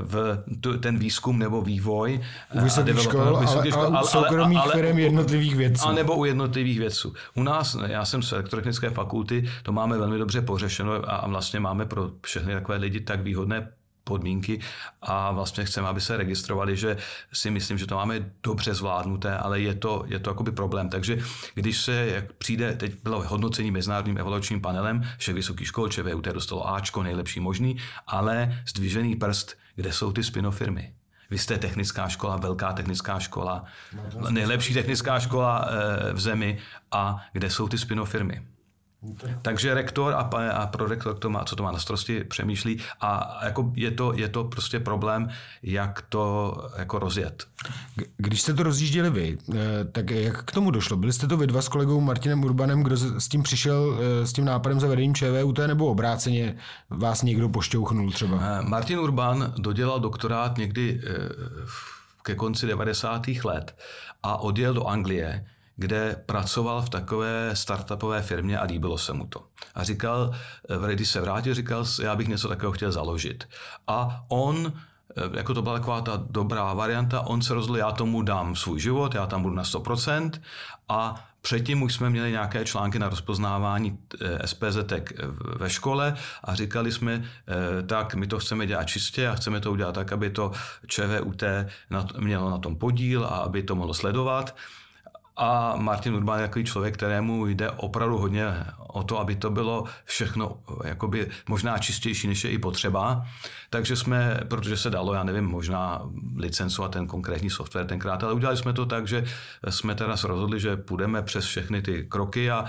v 0.00 0.38
ten 0.80 0.98
výzkum 0.98 1.38
nebo 1.38 1.62
vývoj. 1.62 2.20
U 2.54 2.60
vysokých 2.60 3.00
škol, 3.00 3.36
vysokých 3.40 3.74
ale, 3.74 3.82
škol, 3.82 3.96
ale, 3.96 4.04
u 4.04 4.06
soukromých 4.06 4.58
ale, 4.58 4.72
firm 4.72 4.98
jednotlivých 4.98 5.56
vědců. 5.56 5.88
A 5.88 5.92
nebo 5.92 6.16
u 6.16 6.24
jednotlivých 6.24 6.78
vědců. 6.78 7.14
U 7.34 7.42
nás, 7.42 7.76
já 7.86 8.04
jsem 8.04 8.22
z 8.22 8.32
elektrotechnické 8.32 8.90
fakulty, 8.90 9.50
to 9.62 9.72
máme 9.72 9.98
velmi 9.98 10.18
dobře 10.18 10.42
pořešeno 10.42 10.92
a 11.06 11.26
vlastně 11.26 11.60
máme 11.60 11.86
pro 11.86 12.10
všechny 12.22 12.54
takové 12.54 12.76
lidi 12.76 13.00
tak 13.00 13.20
výhodné 13.20 13.68
podmínky 14.04 14.60
a 15.02 15.32
vlastně 15.32 15.64
chceme, 15.64 15.88
aby 15.88 16.00
se 16.00 16.16
registrovali, 16.16 16.76
že 16.76 16.96
si 17.32 17.50
myslím, 17.50 17.78
že 17.78 17.86
to 17.86 17.96
máme 17.96 18.32
dobře 18.42 18.74
zvládnuté, 18.74 19.38
ale 19.38 19.60
je 19.60 19.74
to, 19.74 20.04
je 20.06 20.18
to 20.18 20.30
jakoby 20.30 20.52
problém. 20.52 20.88
Takže 20.88 21.18
když 21.54 21.80
se 21.80 22.06
jak 22.06 22.32
přijde, 22.32 22.74
teď 22.74 23.02
bylo 23.02 23.22
hodnocení 23.22 23.70
mezinárodním 23.70 24.18
evaluačním 24.18 24.60
panelem 24.60 25.02
všech 25.18 25.34
vysokých 25.34 25.66
škol, 25.66 25.88
ČVUT 25.88 26.24
dostalo 26.24 26.74
Ačko, 26.74 27.02
nejlepší 27.02 27.40
možný, 27.40 27.76
ale 28.06 28.62
zdvižený 28.68 29.16
prst, 29.16 29.56
kde 29.74 29.92
jsou 29.92 30.12
ty 30.12 30.22
spin 30.22 30.50
firmy. 30.50 30.94
Vy 31.30 31.38
jste 31.38 31.58
technická 31.58 32.08
škola, 32.08 32.36
velká 32.36 32.72
technická 32.72 33.18
škola, 33.18 33.64
nejlepší 34.30 34.74
technická 34.74 35.20
škola 35.20 35.68
v 36.12 36.20
zemi 36.20 36.58
a 36.90 37.24
kde 37.32 37.50
jsou 37.50 37.68
ty 37.68 37.78
spin 37.78 38.04
firmy. 38.04 38.42
Takže 39.42 39.74
rektor 39.74 40.14
a, 40.14 40.18
a 40.52 40.66
prorektor, 40.66 41.18
to 41.18 41.30
má, 41.30 41.44
co 41.44 41.56
to 41.56 41.62
má 41.62 41.72
na 41.72 41.78
starosti, 41.78 42.24
přemýšlí 42.24 42.80
a 43.00 43.40
jako 43.44 43.72
je, 43.74 43.90
to, 43.90 44.12
je 44.16 44.28
to 44.28 44.44
prostě 44.44 44.80
problém, 44.80 45.28
jak 45.62 46.02
to 46.08 46.54
jako 46.76 46.98
rozjet. 46.98 47.46
Když 48.16 48.40
jste 48.40 48.54
to 48.54 48.62
rozjížděli 48.62 49.10
vy, 49.10 49.38
tak 49.92 50.10
jak 50.10 50.44
k 50.44 50.52
tomu 50.52 50.70
došlo? 50.70 50.96
Byli 50.96 51.12
jste 51.12 51.26
to 51.26 51.36
vy 51.36 51.46
dva 51.46 51.62
s 51.62 51.68
kolegou 51.68 52.00
Martinem 52.00 52.44
Urbanem, 52.44 52.82
kdo 52.82 52.96
s 52.96 53.28
tím 53.28 53.42
přišel, 53.42 53.98
s 54.24 54.32
tím 54.32 54.44
nápadem 54.44 54.80
zavedením 54.80 55.14
ČVUT, 55.14 55.58
nebo 55.58 55.86
obráceně 55.86 56.56
vás 56.90 57.22
někdo 57.22 57.48
pošťouchnul 57.48 58.12
třeba? 58.12 58.62
Martin 58.62 58.98
Urban 58.98 59.54
dodělal 59.58 60.00
doktorát 60.00 60.58
někdy 60.58 61.00
ke 62.22 62.34
konci 62.34 62.66
90. 62.66 63.26
let 63.44 63.76
a 64.22 64.36
odjel 64.36 64.74
do 64.74 64.86
Anglie, 64.86 65.44
kde 65.76 66.22
pracoval 66.26 66.82
v 66.82 66.88
takové 66.88 67.50
startupové 67.54 68.22
firmě 68.22 68.58
a 68.58 68.64
líbilo 68.64 68.98
se 68.98 69.12
mu 69.12 69.26
to. 69.26 69.44
A 69.74 69.84
říkal, 69.84 70.34
když 70.94 71.08
se 71.08 71.20
vrátil, 71.20 71.54
říkal, 71.54 71.84
já 72.02 72.16
bych 72.16 72.28
něco 72.28 72.48
takového 72.48 72.72
chtěl 72.72 72.92
založit. 72.92 73.48
A 73.86 74.24
on 74.28 74.72
jako 75.32 75.54
to 75.54 75.62
byla 75.62 75.74
taková 75.74 76.00
ta 76.00 76.22
dobrá 76.30 76.74
varianta, 76.74 77.20
on 77.20 77.42
se 77.42 77.54
rozhodl, 77.54 77.78
já 77.78 77.92
tomu 77.92 78.22
dám 78.22 78.56
svůj 78.56 78.80
život, 78.80 79.14
já 79.14 79.26
tam 79.26 79.42
budu 79.42 79.54
na 79.54 79.62
100% 79.62 80.30
a 80.88 81.28
Předtím 81.44 81.82
už 81.82 81.94
jsme 81.94 82.10
měli 82.10 82.30
nějaké 82.30 82.64
články 82.64 82.98
na 82.98 83.08
rozpoznávání 83.08 83.98
SPZ 84.44 84.92
ve 85.56 85.70
škole 85.70 86.14
a 86.44 86.54
říkali 86.54 86.92
jsme, 86.92 87.24
tak 87.86 88.14
my 88.14 88.26
to 88.26 88.38
chceme 88.38 88.66
dělat 88.66 88.84
čistě 88.84 89.28
a 89.28 89.34
chceme 89.34 89.60
to 89.60 89.72
udělat 89.72 89.94
tak, 89.94 90.12
aby 90.12 90.30
to 90.30 90.52
ČVUT 90.86 91.42
mělo 92.18 92.50
na 92.50 92.58
tom 92.58 92.76
podíl 92.76 93.24
a 93.24 93.28
aby 93.28 93.62
to 93.62 93.74
mohlo 93.74 93.94
sledovat. 93.94 94.56
A 95.36 95.76
Martin 95.76 96.14
Urban 96.14 96.40
je 96.40 96.46
takový 96.46 96.64
člověk, 96.64 96.94
kterému 96.94 97.46
jde 97.46 97.70
opravdu 97.70 98.18
hodně 98.18 98.44
o 98.78 99.02
to, 99.02 99.18
aby 99.18 99.36
to 99.36 99.50
bylo 99.50 99.84
všechno 100.04 100.56
jakoby 100.84 101.28
možná 101.48 101.78
čistější, 101.78 102.28
než 102.28 102.44
je 102.44 102.50
i 102.50 102.58
potřeba. 102.58 103.26
Takže 103.70 103.96
jsme, 103.96 104.40
protože 104.48 104.76
se 104.76 104.90
dalo, 104.90 105.14
já 105.14 105.24
nevím, 105.24 105.44
možná 105.44 106.02
licencovat 106.36 106.90
ten 106.92 107.06
konkrétní 107.06 107.50
software 107.50 107.86
tenkrát, 107.86 108.24
ale 108.24 108.32
udělali 108.32 108.56
jsme 108.56 108.72
to 108.72 108.86
tak, 108.86 109.08
že 109.08 109.24
jsme 109.68 109.94
teda 109.94 110.16
rozhodli, 110.24 110.60
že 110.60 110.76
půjdeme 110.76 111.22
přes 111.22 111.44
všechny 111.44 111.82
ty 111.82 112.06
kroky 112.08 112.50
a 112.50 112.64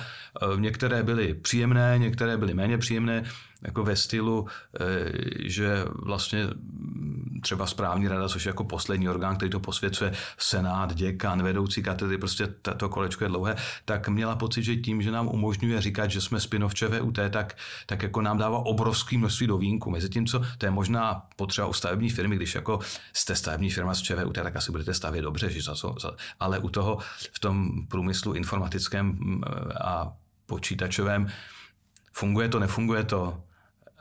některé 0.55 1.03
byly 1.03 1.33
příjemné, 1.33 1.95
některé 1.97 2.37
byly 2.37 2.53
méně 2.53 2.77
příjemné. 2.77 3.23
Jako 3.65 3.83
ve 3.83 3.95
stylu, 3.95 4.47
že 5.45 5.85
vlastně 6.03 6.47
třeba 7.41 7.65
správní 7.65 8.07
rada, 8.07 8.29
což 8.29 8.45
je 8.45 8.49
jako 8.49 8.63
poslední 8.63 9.09
orgán, 9.09 9.37
který 9.37 9.51
to 9.51 9.59
posvěcuje, 9.59 10.13
senát, 10.37 10.95
děkan, 10.95 11.43
vedoucí 11.43 11.83
katedry, 11.83 12.17
prostě 12.17 12.47
to 12.77 12.89
kolečko 12.89 13.23
je 13.23 13.27
dlouhé, 13.27 13.55
tak 13.85 14.09
měla 14.09 14.35
pocit, 14.35 14.63
že 14.63 14.75
tím, 14.75 15.01
že 15.01 15.11
nám 15.11 15.27
umožňuje 15.27 15.81
říkat, 15.81 16.11
že 16.11 16.21
jsme 16.21 16.39
spin-off 16.39 16.73
ČVUT, 16.73 17.19
tak, 17.29 17.57
tak 17.85 18.03
jako 18.03 18.21
nám 18.21 18.37
dává 18.37 18.57
obrovské 18.57 19.17
množství 19.17 19.47
do 19.47 19.57
vínku. 19.57 19.89
Mezi 19.89 20.09
tím, 20.09 20.25
co 20.25 20.41
to 20.57 20.65
je 20.65 20.71
možná 20.71 21.25
potřeba 21.35 21.67
u 21.67 21.73
stavební 21.73 22.09
firmy, 22.09 22.35
když 22.35 22.55
jako 22.55 22.79
jste 23.13 23.35
stavební 23.35 23.69
firma 23.69 23.93
z 23.93 24.01
ČVUT, 24.01 24.35
tak 24.35 24.55
asi 24.55 24.71
budete 24.71 24.93
stavět 24.93 25.21
dobře, 25.21 25.49
že 25.49 25.61
za, 25.61 25.75
za, 25.75 26.11
ale 26.39 26.59
u 26.59 26.69
toho 26.69 26.97
v 27.31 27.39
tom 27.39 27.87
průmyslu 27.87 28.33
informatickém 28.33 29.05
mm, 29.05 29.41
a 29.81 30.13
počítačovém 30.45 31.27
funguje 32.13 32.49
to, 32.49 32.59
nefunguje 32.59 33.03
to, 33.03 33.43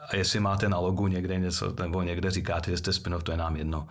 a 0.08 0.16
jestli 0.16 0.40
máte 0.40 0.68
na 0.68 0.78
logu 0.78 1.06
někde 1.06 1.38
něco, 1.38 1.74
nebo 1.80 2.02
někde 2.02 2.30
říkáte, 2.30 2.70
že 2.70 2.76
jste 2.76 2.92
spin 2.92 3.16
to 3.22 3.30
je 3.30 3.36
nám 3.36 3.56
jedno. 3.56 3.88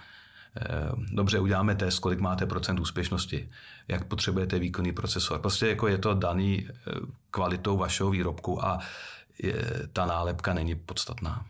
Eh, 0.58 0.92
dobře, 1.12 1.40
uděláme 1.40 1.76
test, 1.76 2.00
kolik 2.00 2.20
máte 2.20 2.46
procent 2.46 2.80
úspěšnosti, 2.80 3.50
jak 3.88 4.04
potřebujete 4.04 4.60
výkonný 4.60 4.92
procesor. 4.92 5.40
Prostě 5.40 5.68
jako 5.68 5.88
je 5.88 5.98
to 5.98 6.14
daný 6.14 6.68
eh, 6.70 6.92
kvalitou 7.32 7.78
vašeho 7.78 8.10
výrobku 8.10 8.66
a 8.66 8.80
ta 9.94 10.06
nálepka 10.06 10.54
není 10.54 10.76
podstatná. 10.76 11.46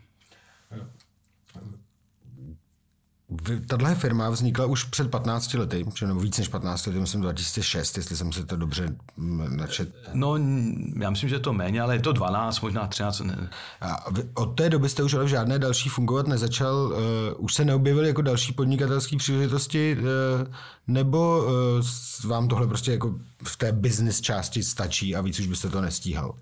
Tahle 3.66 3.94
firma 3.94 4.30
vznikla 4.30 4.66
už 4.66 4.84
před 4.84 5.10
15 5.10 5.54
lety, 5.54 5.86
nebo 6.06 6.20
víc 6.20 6.38
než 6.38 6.48
15 6.48 6.86
lety, 6.86 7.00
myslím 7.00 7.20
2006, 7.20 7.96
jestli 7.96 8.16
jsem 8.16 8.32
se 8.32 8.46
to 8.46 8.56
dobře 8.56 8.96
načet. 9.48 9.94
No, 10.12 10.36
já 11.00 11.10
myslím, 11.10 11.28
že 11.28 11.38
to 11.38 11.52
méně, 11.52 11.80
ale 11.80 11.94
je 11.94 12.00
to 12.00 12.12
12, 12.12 12.60
možná 12.60 12.86
13. 12.86 13.20
Ne. 13.20 13.50
A 13.80 14.06
od 14.34 14.46
té 14.46 14.70
doby 14.70 14.88
jste 14.88 15.02
už 15.02 15.14
ale 15.14 15.24
v 15.24 15.28
žádné 15.28 15.58
další 15.58 15.88
fungovat 15.88 16.26
nezačal, 16.26 16.76
uh, 16.76 16.98
už 17.44 17.54
se 17.54 17.64
neobjevily 17.64 18.08
jako 18.08 18.22
další 18.22 18.52
podnikatelské 18.52 19.16
příležitosti, 19.16 19.96
uh, 19.98 20.04
nebo 20.86 21.44
uh, 21.44 22.30
vám 22.30 22.48
tohle 22.48 22.66
prostě 22.66 22.92
jako 22.92 23.14
v 23.44 23.56
té 23.56 23.72
business 23.72 24.20
části 24.20 24.62
stačí 24.62 25.16
a 25.16 25.20
víc 25.20 25.40
už 25.40 25.46
byste 25.46 25.68
to 25.68 25.80
nestíhal? 25.80 26.34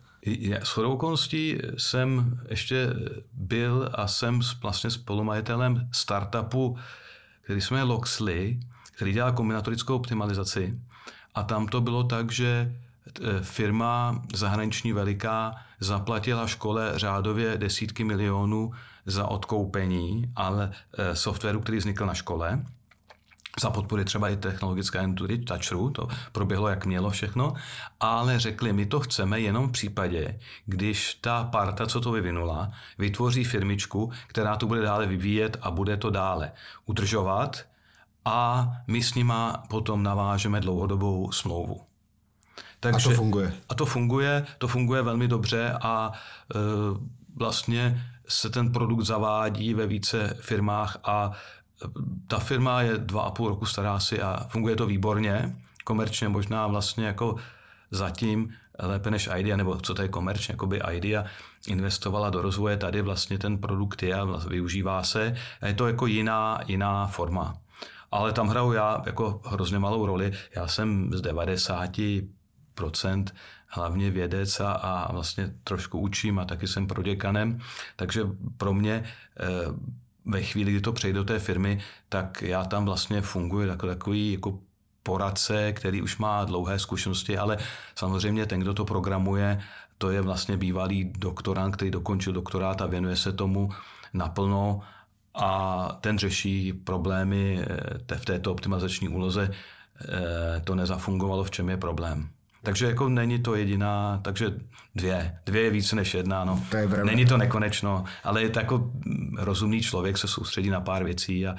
S 0.63 0.69
chodou 0.69 0.93
okolností 0.93 1.59
jsem 1.79 2.41
ještě 2.49 2.89
byl 3.33 3.91
a 3.95 4.07
jsem 4.07 4.41
vlastně 4.63 4.91
spolumajitelem 4.91 5.89
startupu, 5.93 6.79
který 7.43 7.61
jmenuje 7.71 7.83
Loxley, 7.83 8.61
který 8.97 9.13
dělá 9.13 9.33
kombinatorickou 9.33 9.97
optimalizaci. 9.97 10.79
A 11.35 11.43
tam 11.43 11.67
to 11.67 11.81
bylo 11.81 12.05
tak, 12.05 12.33
že 12.33 12.47
e, 12.47 13.43
firma 13.43 14.23
zahraniční 14.35 14.93
veliká 14.93 15.55
zaplatila 15.81 16.47
škole 16.47 16.93
řádově 16.97 17.59
desítky 17.59 18.05
milionů 18.05 18.73
za 19.07 19.27
odkoupení 19.27 20.33
ale 20.37 20.73
e, 20.99 21.17
softwaru, 21.17 21.61
který 21.61 21.79
vznikl 21.79 22.07
na 22.07 22.15
škole 22.15 22.65
za 23.61 23.71
podpory 23.71 24.05
třeba 24.05 24.29
i 24.29 24.37
technologické 24.37 24.99
agentury 24.99 25.39
Touchru, 25.39 25.91
to 25.91 26.09
proběhlo 26.33 26.69
jak 26.69 26.87
mělo 26.87 27.11
všechno, 27.11 27.55
ale 28.01 28.39
řekli, 28.39 28.73
my 28.73 28.87
to 28.87 29.01
chceme 29.01 29.41
jenom 29.41 29.69
v 29.69 29.73
případě, 29.73 30.41
když 30.67 31.15
ta 31.15 31.45
parta, 31.45 31.87
co 31.87 32.01
to 32.01 32.13
vyvinula, 32.13 32.71
vytvoří 32.99 33.45
firmičku, 33.45 34.13
která 34.27 34.57
to 34.57 34.67
bude 34.67 34.81
dále 34.81 35.07
vyvíjet 35.07 35.57
a 35.61 35.71
bude 35.71 35.97
to 35.97 36.11
dále 36.11 36.53
udržovat 36.87 37.65
a 38.25 38.71
my 38.87 39.03
s 39.03 39.15
nima 39.15 39.65
potom 39.69 40.03
navážeme 40.03 40.61
dlouhodobou 40.61 41.33
smlouvu. 41.33 41.81
Takže, 42.81 43.09
a 43.09 43.11
to 43.11 43.17
funguje. 43.17 43.53
A 43.69 43.75
to 43.75 43.87
funguje, 43.87 44.47
to 44.59 44.69
funguje 44.69 45.03
velmi 45.03 45.29
dobře 45.29 45.73
a 45.83 46.13
e, 46.55 46.59
vlastně 47.37 48.05
se 48.29 48.51
ten 48.51 48.73
produkt 48.73 49.05
zavádí 49.05 49.75
ve 49.75 49.87
více 49.87 50.37
firmách 50.41 50.97
a 51.05 51.33
ta 52.27 52.39
firma 52.39 52.83
je 52.83 52.99
dva 52.99 53.23
a 53.23 53.31
půl 53.31 53.49
roku 53.49 53.67
stará 53.67 54.01
si 54.01 54.23
a 54.23 54.47
funguje 54.49 54.77
to 54.77 54.87
výborně. 54.87 55.57
Komerčně 55.85 56.29
možná 56.29 56.67
vlastně 56.67 57.07
jako 57.07 57.37
zatím 57.91 58.53
lépe 58.79 59.11
než 59.11 59.29
Idea, 59.37 59.57
nebo 59.57 59.77
co 59.77 59.95
to 59.95 60.03
je 60.03 60.09
komerčně, 60.09 60.53
jako 60.53 60.67
by 60.67 60.81
Idea 60.93 61.25
investovala 61.67 62.31
do 62.31 62.43
rozvoje, 62.43 62.77
tady 62.77 63.03
vlastně 63.03 63.39
ten 63.39 63.59
produkt 63.59 64.03
je 64.03 64.15
a 64.15 64.25
využívá 64.49 65.03
se. 65.03 65.37
A 65.61 65.67
je 65.67 65.75
to 65.75 65.87
jako 65.87 66.07
jiná, 66.07 66.61
jiná 66.67 67.07
forma. 67.07 67.55
Ale 68.11 68.33
tam 68.33 68.49
hraju 68.49 68.73
já 68.73 69.03
jako 69.07 69.41
hrozně 69.45 69.79
malou 69.79 70.07
roli. 70.07 70.33
Já 70.57 70.67
jsem 70.67 71.11
z 71.13 71.21
90 71.21 71.91
procent 72.75 73.35
hlavně 73.67 74.11
vědec 74.11 74.61
a, 74.61 74.73
a 74.73 75.13
vlastně 75.13 75.55
trošku 75.65 75.99
učím 75.99 76.39
a 76.39 76.45
taky 76.45 76.69
jsem 76.69 76.87
proděkanem, 76.87 77.59
takže 77.97 78.23
pro 78.57 78.75
mě 78.75 79.05
eh, 79.41 79.47
ve 80.25 80.43
chvíli, 80.43 80.71
kdy 80.71 80.81
to 80.81 80.93
přejde 80.93 81.19
do 81.19 81.25
té 81.25 81.39
firmy, 81.39 81.81
tak 82.09 82.43
já 82.43 82.65
tam 82.65 82.85
vlastně 82.85 83.21
funguji 83.21 83.69
jako 83.69 83.87
takový 83.87 84.33
jako 84.33 84.59
poradce, 85.03 85.73
který 85.73 86.03
už 86.03 86.19
má 86.19 86.45
dlouhé 86.45 86.79
zkušenosti, 86.79 87.39
ale 87.39 87.59
samozřejmě 87.95 88.47
ten, 88.47 88.61
kdo 88.61 88.75
to 88.75 88.85
programuje, 88.85 89.61
to 89.99 90.11
je 90.11 90.21
vlastně 90.21 90.57
bývalý 90.57 91.13
doktorant, 91.19 91.77
který 91.77 91.91
dokončil 91.91 92.33
doktorát 92.33 92.83
a 92.83 92.87
věnuje 92.87 93.17
se 93.17 93.33
tomu 93.33 93.71
naplno 94.15 94.81
a 95.35 95.89
ten 96.01 96.19
řeší 96.19 96.73
problémy 96.73 97.65
eh, 98.11 98.17
v 98.17 98.25
této 98.25 98.53
optimalizační 98.53 99.09
úloze. 99.09 99.51
Eh, 100.09 100.61
to 100.61 100.75
nezafungovalo, 100.75 101.45
v 101.45 101.51
čem 101.51 101.69
je 101.69 101.77
problém. 101.77 102.29
Takže 102.63 102.87
jako 102.87 103.09
není 103.09 103.43
to 103.43 103.55
jediná, 103.55 104.21
takže 104.23 104.47
dvě. 104.95 105.39
Dvě 105.47 105.63
je 105.63 105.71
více 105.71 105.97
než 105.97 106.15
jedna, 106.15 106.45
no. 106.45 106.65
To 106.71 106.77
je 106.77 106.89
není 107.05 107.27
to 107.27 107.37
nekonečno, 107.37 108.05
ale 108.25 108.43
je 108.43 108.49
to 108.49 108.59
jako 108.59 108.91
rozumný 109.37 109.81
člověk 109.81 110.19
se 110.19 110.29
soustředí 110.29 110.71
na 110.71 110.81
pár 110.81 111.05
věcí 111.05 111.47
a 111.47 111.57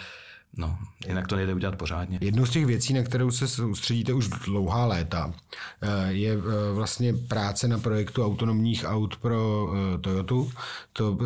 No, 0.58 0.78
jinak 1.08 1.28
to 1.28 1.36
nejde 1.36 1.54
udělat 1.54 1.76
pořádně. 1.76 2.18
Jednou 2.22 2.46
z 2.46 2.50
těch 2.50 2.66
věcí, 2.66 2.94
na 2.94 3.04
kterou 3.04 3.32
se 3.32 3.48
soustředíte 3.48 4.14
už 4.14 4.28
dlouhá 4.28 4.86
léta, 4.86 5.34
eh, 5.82 6.12
je 6.14 6.34
eh, 6.34 6.74
vlastně 6.74 7.14
práce 7.14 7.68
na 7.68 7.80
projektu 7.80 8.26
autonomních 8.26 8.86
aut 8.88 9.16
pro 9.16 9.70
eh, 9.74 9.98
Toyotu. 9.98 10.52
To 10.94 11.18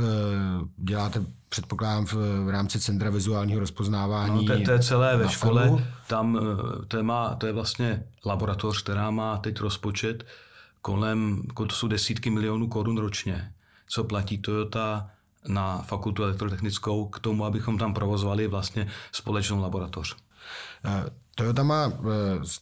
děláte, 0.78 1.24
předpokládám, 1.50 2.06
v 2.46 2.50
rámci 2.50 2.80
Centra 2.80 3.10
vizuálního 3.10 3.60
rozpoznávání. 3.60 4.46
No, 4.46 4.56
to, 4.56 4.63
to 4.63 4.72
je 4.72 4.80
celé 4.80 5.18
ve 5.18 5.30
škole. 5.30 5.86
Tam 6.08 6.40
to 6.88 6.98
je, 6.98 7.04
má, 7.04 7.36
to 7.36 7.48
je 7.48 7.54
vlastně 7.54 8.04
laboratoř, 8.26 8.84
která 8.84 9.12
má 9.12 9.38
teď 9.38 9.60
rozpočet 9.60 10.26
kolem, 10.82 11.42
to 11.56 11.76
jsou 11.76 11.88
desítky 11.88 12.30
milionů 12.30 12.68
korun 12.68 12.98
ročně, 12.98 13.52
co 13.88 14.04
platí 14.04 14.38
Toyota 14.38 15.10
na 15.48 15.78
fakultu 15.78 16.24
elektrotechnickou 16.24 17.06
k 17.06 17.20
tomu, 17.20 17.46
abychom 17.46 17.78
tam 17.78 17.94
provozovali 17.94 18.48
vlastně 18.48 18.88
společnou 19.12 19.62
laboratoř. 19.62 20.16
Toyota 21.36 21.64
má 21.64 21.94
eh, 21.94 22.00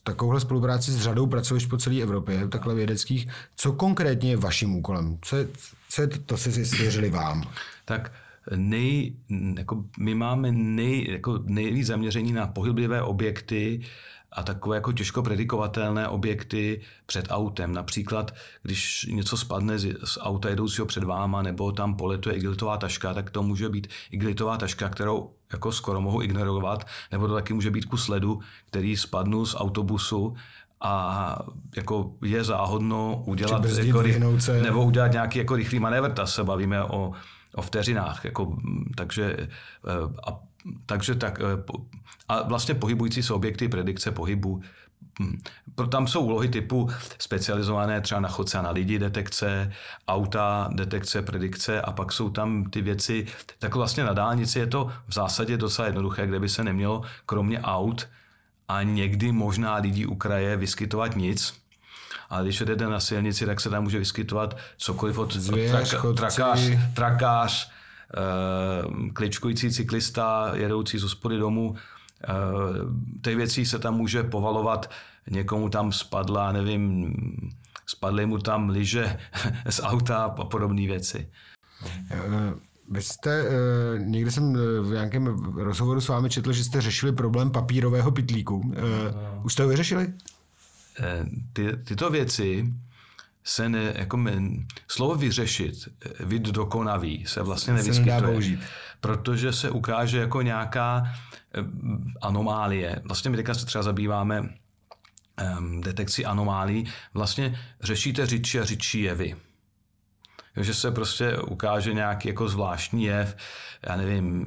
takovouhle 0.04 0.39
spolupráci 0.39 0.91
s 0.91 1.02
řadou 1.02 1.28
pracovišť 1.28 1.69
po 1.69 1.78
celé 1.78 2.02
Evropě, 2.02 2.48
takhle 2.48 2.76
vědeckých. 2.76 3.28
Co 3.56 3.74
konkrétně 3.74 4.30
je 4.30 4.38
vaším 4.38 4.76
úkolem? 4.76 5.17
Co 5.21 5.36
je, 5.36 5.48
co 5.89 6.02
je 6.02 6.08
to, 6.08 6.17
to 6.19 6.38
si 6.38 6.65
svěřili 6.65 7.10
vám? 7.10 7.43
Tak 7.86 8.12
nej, 8.56 9.15
jako 9.58 9.84
my 10.00 10.15
máme 10.15 10.52
nej, 10.52 11.12
jako 11.12 11.39
nejvíc 11.45 11.88
zaměření 11.88 12.34
na 12.34 12.48
pohyblivé 12.48 13.02
objekty, 13.02 13.82
a 14.36 14.43
takové 14.43 14.78
jako 14.78 14.93
těžko 14.93 15.24
predikovatelné 15.24 16.08
objekty 16.08 16.82
před 17.06 17.28
autem. 17.30 17.74
Například, 17.74 18.36
když 18.63 19.08
něco 19.12 19.38
spadne 19.38 19.80
z, 19.80 19.98
z 20.04 20.17
auta 20.21 20.50
jedoucího 20.50 20.86
před 20.88 21.04
váma, 21.04 21.41
nebo 21.41 21.71
tam 21.71 21.95
poletuje 21.95 22.36
igelitová 22.36 22.78
taška, 22.78 23.13
tak 23.13 23.30
to 23.30 23.43
může 23.43 23.69
být 23.69 23.88
igelitová 24.12 24.58
taška, 24.58 24.89
kterou 24.89 25.32
jako 25.52 25.71
skoro 25.71 26.02
mohu 26.02 26.21
ignorovat, 26.21 26.88
nebo 27.12 27.28
to 27.28 27.34
taky 27.34 27.54
může 27.54 27.71
být 27.71 27.86
kus 27.86 28.08
ledu, 28.08 28.39
který 28.65 28.98
spadnu 28.98 29.45
z 29.45 29.56
autobusu 29.56 30.36
a 30.82 31.39
jako 31.76 32.12
je 32.24 32.43
záhodno 32.43 33.24
udělat 33.26 33.65
jako, 33.65 34.04
nebo 34.62 34.86
udělat 34.86 35.12
nějaký 35.12 35.39
jako 35.39 35.56
rychlý 35.56 35.80
manévr, 35.80 36.12
ta 36.12 36.26
se 36.26 36.43
bavíme 36.43 36.84
o, 36.84 37.12
o 37.56 37.62
vteřinách. 37.62 38.26
Jako, 38.26 38.58
takže 38.95 39.38
eh, 39.39 39.50
a 40.28 40.39
takže 40.86 41.15
tak, 41.15 41.39
eh, 41.39 41.63
a 42.27 42.43
vlastně 42.43 42.75
pohybující 42.75 43.23
se 43.23 43.33
objekty, 43.33 43.69
predikce 43.69 44.11
pohybu, 44.11 44.61
hm, 45.19 45.41
tam 45.89 46.07
jsou 46.07 46.21
úlohy 46.21 46.47
typu 46.47 46.89
specializované 47.19 48.01
třeba 48.01 48.21
na 48.21 48.29
chodce 48.29 48.57
a 48.57 48.61
na 48.61 48.71
lidi 48.71 48.99
detekce, 48.99 49.73
auta, 50.07 50.69
detekce, 50.73 51.21
predikce 51.21 51.81
a 51.81 51.91
pak 51.91 52.11
jsou 52.11 52.29
tam 52.29 52.69
ty 52.69 52.81
věci, 52.81 53.25
tak 53.59 53.75
vlastně 53.75 54.03
na 54.03 54.13
dálnici 54.13 54.59
je 54.59 54.67
to 54.67 54.91
v 55.07 55.13
zásadě 55.13 55.57
docela 55.57 55.85
jednoduché, 55.85 56.27
kde 56.27 56.39
by 56.39 56.49
se 56.49 56.63
nemělo 56.63 57.01
kromě 57.25 57.61
aut 57.61 58.07
a 58.67 58.83
někdy 58.83 59.31
možná 59.31 59.75
lidí 59.75 60.05
u 60.05 60.15
kraje 60.15 60.57
vyskytovat 60.57 61.15
nic, 61.15 61.53
ale 62.29 62.43
když 62.43 62.59
jdete 62.61 62.88
na 62.88 62.99
silnici, 62.99 63.45
tak 63.45 63.61
se 63.61 63.69
tam 63.69 63.83
může 63.83 63.99
vyskytovat 63.99 64.57
cokoliv 64.77 65.17
od, 65.17 65.33
Zvěř, 65.33 65.93
od 65.93 66.17
trakář, 66.17 66.59
trakář, 66.93 67.71
Eh, 68.13 69.11
kličkující 69.13 69.71
cyklista 69.71 70.51
jedoucí 70.53 70.97
z 70.97 71.03
hospody 71.03 71.38
domů. 71.38 71.75
Eh, 72.23 72.28
ty 73.21 73.36
věcí 73.36 73.65
se 73.65 73.80
tam 73.80 73.97
může 73.97 74.23
povalovat, 74.23 74.89
někomu 75.30 75.69
tam 75.69 75.91
spadla, 75.91 76.51
nevím, 76.51 77.13
spadly 77.86 78.25
mu 78.25 78.38
tam 78.38 78.69
lyže 78.69 79.19
z 79.69 79.82
auta 79.84 80.17
a 80.17 80.30
podobné 80.30 80.88
věci. 80.88 81.30
Vy 82.89 83.01
jste, 83.01 83.45
někde 83.97 84.32
jsem 84.32 84.54
v 84.82 84.89
nějakém 84.93 85.28
rozhovoru 85.56 86.01
s 86.01 86.08
vámi 86.08 86.30
četl, 86.30 86.54
že 86.54 86.63
jste 86.63 86.82
řešili 86.82 87.12
problém 87.12 87.51
papírového 87.51 88.12
pitlíku. 88.12 88.73
Už 89.43 89.54
jste 89.54 89.63
ho 89.63 89.69
vyřešili? 89.69 90.13
Ty, 91.54 91.78
tyto 91.84 92.10
věci 92.10 92.73
se 93.43 93.69
ne, 93.69 93.93
jako 93.95 94.17
my, 94.17 94.65
slovo 94.88 95.15
vyřešit, 95.15 95.75
vid 96.19 96.41
dokonavý, 96.41 97.25
se 97.28 97.41
vlastně 97.41 97.73
nevyskytuje. 97.73 98.60
Protože 98.99 99.54
se 99.54 99.69
ukáže 99.69 100.17
jako 100.17 100.41
nějaká 100.41 101.04
anomálie. 102.22 103.02
Vlastně 103.06 103.32
my 103.32 103.38
teďka 103.38 103.54
se 103.54 103.65
třeba 103.65 103.84
zabýváme 103.84 104.41
um, 104.41 105.82
detekci 105.82 106.26
anomálí. 106.26 106.88
Vlastně 107.13 107.60
řešíte 107.82 108.26
řidčí 108.26 108.60
a 108.60 108.65
řidčí 108.65 109.02
jevy. 109.02 109.36
že 110.58 110.74
se 110.74 110.91
prostě 110.91 111.38
ukáže 111.38 111.94
nějaký 111.94 112.28
jako 112.28 112.50
zvláštní 112.50 113.04
jev, 113.04 113.36
já 113.88 113.96
nevím, 113.96 114.46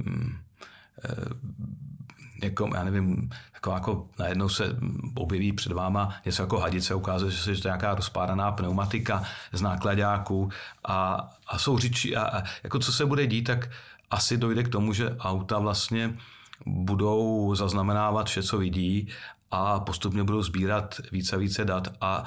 jako, 2.42 2.71
já 2.75 2.85
nevím, 2.85 3.31
jako, 3.55 3.71
jako 3.71 4.09
najednou 4.18 4.49
se 4.49 4.77
objeví 5.14 5.53
před 5.53 5.73
váma 5.73 6.14
něco 6.25 6.42
jako 6.42 6.59
hadice, 6.59 6.94
ukáže 6.94 7.33
se, 7.33 7.55
že 7.55 7.62
to 7.62 7.68
je 7.68 7.71
nějaká 7.71 7.94
rozpáraná 7.94 8.53
pneumatika 8.53 9.23
z 9.53 9.62
nákladáků 9.62 10.49
a, 10.85 11.29
a 11.47 11.59
jsou 11.59 11.79
řičí 11.79 12.16
a, 12.16 12.38
a 12.38 12.42
jako 12.62 12.79
co 12.79 12.92
se 12.92 13.07
bude 13.07 13.27
dít, 13.27 13.42
tak 13.42 13.71
asi 14.11 14.37
dojde 14.37 14.62
k 14.62 14.68
tomu, 14.68 14.92
že 14.92 15.16
auta 15.18 15.59
vlastně 15.59 16.18
budou 16.66 17.55
zaznamenávat 17.55 18.27
vše, 18.27 18.42
co 18.42 18.59
vidí 18.59 19.09
a 19.51 19.81
postupně 19.81 20.25
budou 20.25 20.42
sbírat 20.42 21.01
více 21.12 21.37
a 21.37 21.38
více 21.38 21.64
dat 21.64 21.88
a 22.01 22.25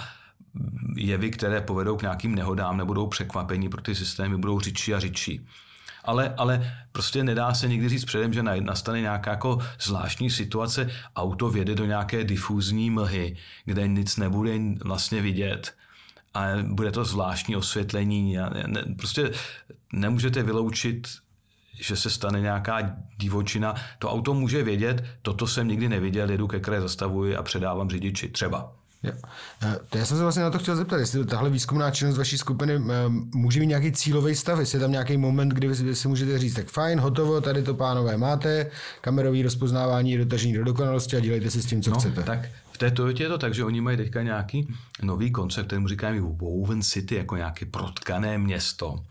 jevy, 0.95 1.31
které 1.31 1.61
povedou 1.61 1.97
k 1.97 2.01
nějakým 2.01 2.35
nehodám, 2.35 2.77
nebudou 2.77 3.07
překvapení 3.07 3.69
pro 3.69 3.81
ty 3.81 3.95
systémy, 3.95 4.37
budou 4.37 4.59
řičí 4.59 4.93
a 4.93 4.99
řičí. 4.99 5.47
Ale, 6.03 6.33
ale 6.37 6.75
prostě 6.91 7.23
nedá 7.23 7.53
se 7.53 7.67
nikdy 7.67 7.89
říct 7.89 8.05
předem, 8.05 8.33
že 8.33 8.43
nastane 8.43 9.01
nějaká 9.01 9.31
jako 9.31 9.57
zvláštní 9.81 10.29
situace, 10.29 10.89
auto 11.15 11.49
vjede 11.49 11.75
do 11.75 11.85
nějaké 11.85 12.23
difuzní 12.23 12.89
mlhy, 12.89 13.37
kde 13.65 13.87
nic 13.87 14.17
nebude 14.17 14.59
vlastně 14.83 15.21
vidět 15.21 15.75
a 16.33 16.45
bude 16.63 16.91
to 16.91 17.05
zvláštní 17.05 17.55
osvětlení. 17.55 18.37
Prostě 18.97 19.31
nemůžete 19.93 20.43
vyloučit 20.43 21.07
že 21.73 21.95
se 21.95 22.09
stane 22.09 22.41
nějaká 22.41 22.95
divočina. 23.17 23.75
To 23.99 24.11
auto 24.11 24.33
může 24.33 24.63
vědět, 24.63 25.03
toto 25.21 25.47
jsem 25.47 25.67
nikdy 25.67 25.89
neviděl, 25.89 26.31
jedu 26.31 26.47
ke 26.47 26.59
kraje, 26.59 26.81
zastavuji 26.81 27.35
a 27.35 27.43
předávám 27.43 27.89
řidiči. 27.89 28.29
Třeba. 28.29 28.73
Jo. 29.03 29.11
Eh, 29.63 29.77
to 29.89 29.97
já 29.97 30.05
jsem 30.05 30.17
se 30.17 30.23
vlastně 30.23 30.43
na 30.43 30.49
to 30.49 30.59
chtěl 30.59 30.75
zeptat, 30.75 30.97
jestli 30.97 31.25
tahle 31.25 31.49
výzkumná 31.49 31.91
činnost 31.91 32.17
vaší 32.17 32.37
skupiny 32.37 32.73
eh, 32.73 32.79
může 33.33 33.59
mít 33.59 33.67
nějaký 33.67 33.91
cílový 33.91 34.35
stav, 34.35 34.59
jestli 34.59 34.75
je 34.75 34.79
tam 34.79 34.91
nějaký 34.91 35.17
moment, 35.17 35.49
kdy 35.49 35.67
vy 35.67 35.95
si 35.95 36.07
můžete 36.07 36.39
říct, 36.39 36.53
tak 36.53 36.67
fajn, 36.67 36.99
hotovo, 36.99 37.41
tady 37.41 37.63
to 37.63 37.73
pánové 37.73 38.17
máte, 38.17 38.71
kamerový 39.01 39.43
rozpoznávání, 39.43 40.17
dotažení 40.17 40.53
do 40.53 40.63
dokonalosti 40.63 41.17
a 41.17 41.19
dělejte 41.19 41.51
si 41.51 41.61
s 41.61 41.65
tím, 41.65 41.81
co 41.81 41.89
no, 41.89 41.99
chcete. 41.99 42.23
Tak 42.23 42.49
v 42.71 42.77
té 42.77 42.91
Toyotě 42.91 43.23
je 43.23 43.29
to 43.29 43.37
tak, 43.37 43.53
že 43.53 43.63
oni 43.63 43.81
mají 43.81 43.97
teďka 43.97 44.23
nějaký 44.23 44.73
nový 45.01 45.31
koncept, 45.31 45.67
kterému 45.67 45.87
říkají 45.87 46.19
Woven 46.19 46.81
City, 46.81 47.15
jako 47.15 47.35
nějaké 47.35 47.65
protkané 47.65 48.37
město. 48.37 49.05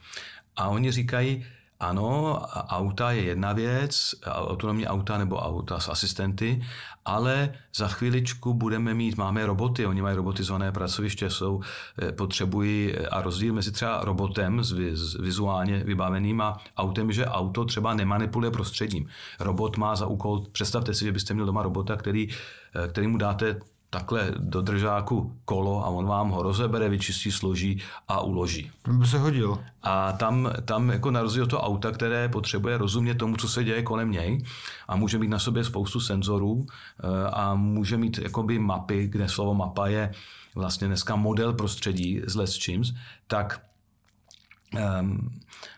A 0.57 0.69
oni 0.69 0.93
říkají, 0.93 1.45
ano, 1.81 2.39
auta 2.69 3.11
je 3.13 3.23
jedna 3.23 3.53
věc, 3.53 4.15
autonomní 4.27 4.87
auta 4.87 5.19
nebo 5.19 5.37
auta 5.37 5.81
s 5.81 5.89
asistenty, 5.89 6.63
ale 7.05 7.53
za 7.75 7.89
chviličku 7.89 8.55
budeme 8.55 8.95
mít, 8.95 9.17
máme 9.17 9.47
roboty, 9.47 9.87
oni 9.87 10.03
mají 10.03 10.17
robotizované 10.17 10.73
pracoviště, 10.73 11.31
jsou, 11.31 11.61
eh, 12.03 12.13
potřebují, 12.13 12.99
a 12.99 13.23
rozdíl 13.23 13.55
mezi 13.55 13.73
třeba 13.73 14.01
robotem 14.05 14.65
s, 14.65 14.73
s 14.93 15.15
vizuálně 15.21 15.85
vybaveným 15.85 16.41
a 16.41 16.59
autem, 16.77 17.13
že 17.13 17.27
auto 17.27 17.65
třeba 17.65 17.95
nemanipuluje 17.95 18.51
prostředím. 18.51 19.09
Robot 19.41 19.77
má 19.77 19.97
za 19.97 20.07
úkol, 20.07 20.47
představte 20.53 20.95
si, 20.95 21.05
že 21.05 21.13
byste 21.13 21.35
měl 21.35 21.47
doma 21.47 21.63
robota, 21.63 21.97
který, 21.97 22.29
eh, 22.75 22.89
který 22.89 23.07
mu 23.07 23.19
dáte 23.19 23.61
takhle 23.91 24.35
do 24.39 24.63
držáku 24.63 25.37
kolo 25.45 25.85
a 25.85 25.89
on 25.89 26.07
vám 26.07 26.31
ho 26.31 26.43
rozebere, 26.43 26.89
vyčistí, 26.89 27.33
složí 27.33 27.83
a 28.09 28.21
uloží. 28.21 28.71
To 28.83 28.93
by 28.93 29.07
se 29.07 29.19
hodil. 29.19 29.59
A 29.83 30.13
tam, 30.13 30.53
tam 30.65 30.91
jako 30.91 31.11
na 31.11 31.23
rozdíl 31.23 31.47
to 31.47 31.61
auta, 31.61 31.91
které 31.91 32.29
potřebuje 32.29 32.79
rozumět 32.79 33.15
tomu, 33.15 33.37
co 33.37 33.49
se 33.49 33.65
děje 33.65 33.83
kolem 33.83 34.11
něj 34.11 34.45
a 34.89 34.97
může 34.97 35.19
mít 35.19 35.29
na 35.29 35.39
sobě 35.39 35.65
spoustu 35.65 36.01
senzorů 36.01 36.67
eh, 36.67 37.31
a 37.31 37.55
může 37.55 37.97
mít 37.97 38.19
jakoby 38.19 38.59
mapy, 38.59 39.07
kde 39.07 39.29
slovo 39.29 39.55
mapa 39.55 39.87
je 39.87 40.13
vlastně 40.55 40.87
dneska 40.87 41.17
model 41.17 41.53
prostředí 41.53 42.21
s 42.27 42.37
Les 42.37 42.57
Chims, 42.57 42.93
tak 43.27 43.61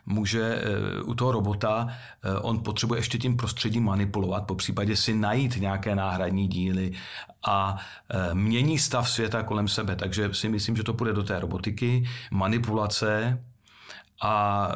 může 0.05 0.63
uh, 1.01 1.09
u 1.09 1.13
toho 1.13 1.31
robota, 1.31 1.83
uh, 1.83 1.91
on 2.41 2.59
potřebuje 2.59 2.99
ještě 2.99 3.17
tím 3.17 3.37
prostředím 3.37 3.83
manipulovat, 3.83 4.47
po 4.47 4.55
případě 4.55 4.95
si 4.95 5.13
najít 5.13 5.57
nějaké 5.57 5.95
náhradní 5.95 6.47
díly 6.47 6.91
a 7.47 7.73
uh, 7.73 8.33
mění 8.33 8.79
stav 8.79 9.09
světa 9.09 9.43
kolem 9.43 9.67
sebe. 9.67 9.95
Takže 9.95 10.33
si 10.33 10.49
myslím, 10.49 10.75
že 10.75 10.83
to 10.83 10.93
půjde 10.93 11.13
do 11.13 11.23
té 11.23 11.39
robotiky, 11.39 12.09
manipulace 12.31 13.43
a 14.21 14.67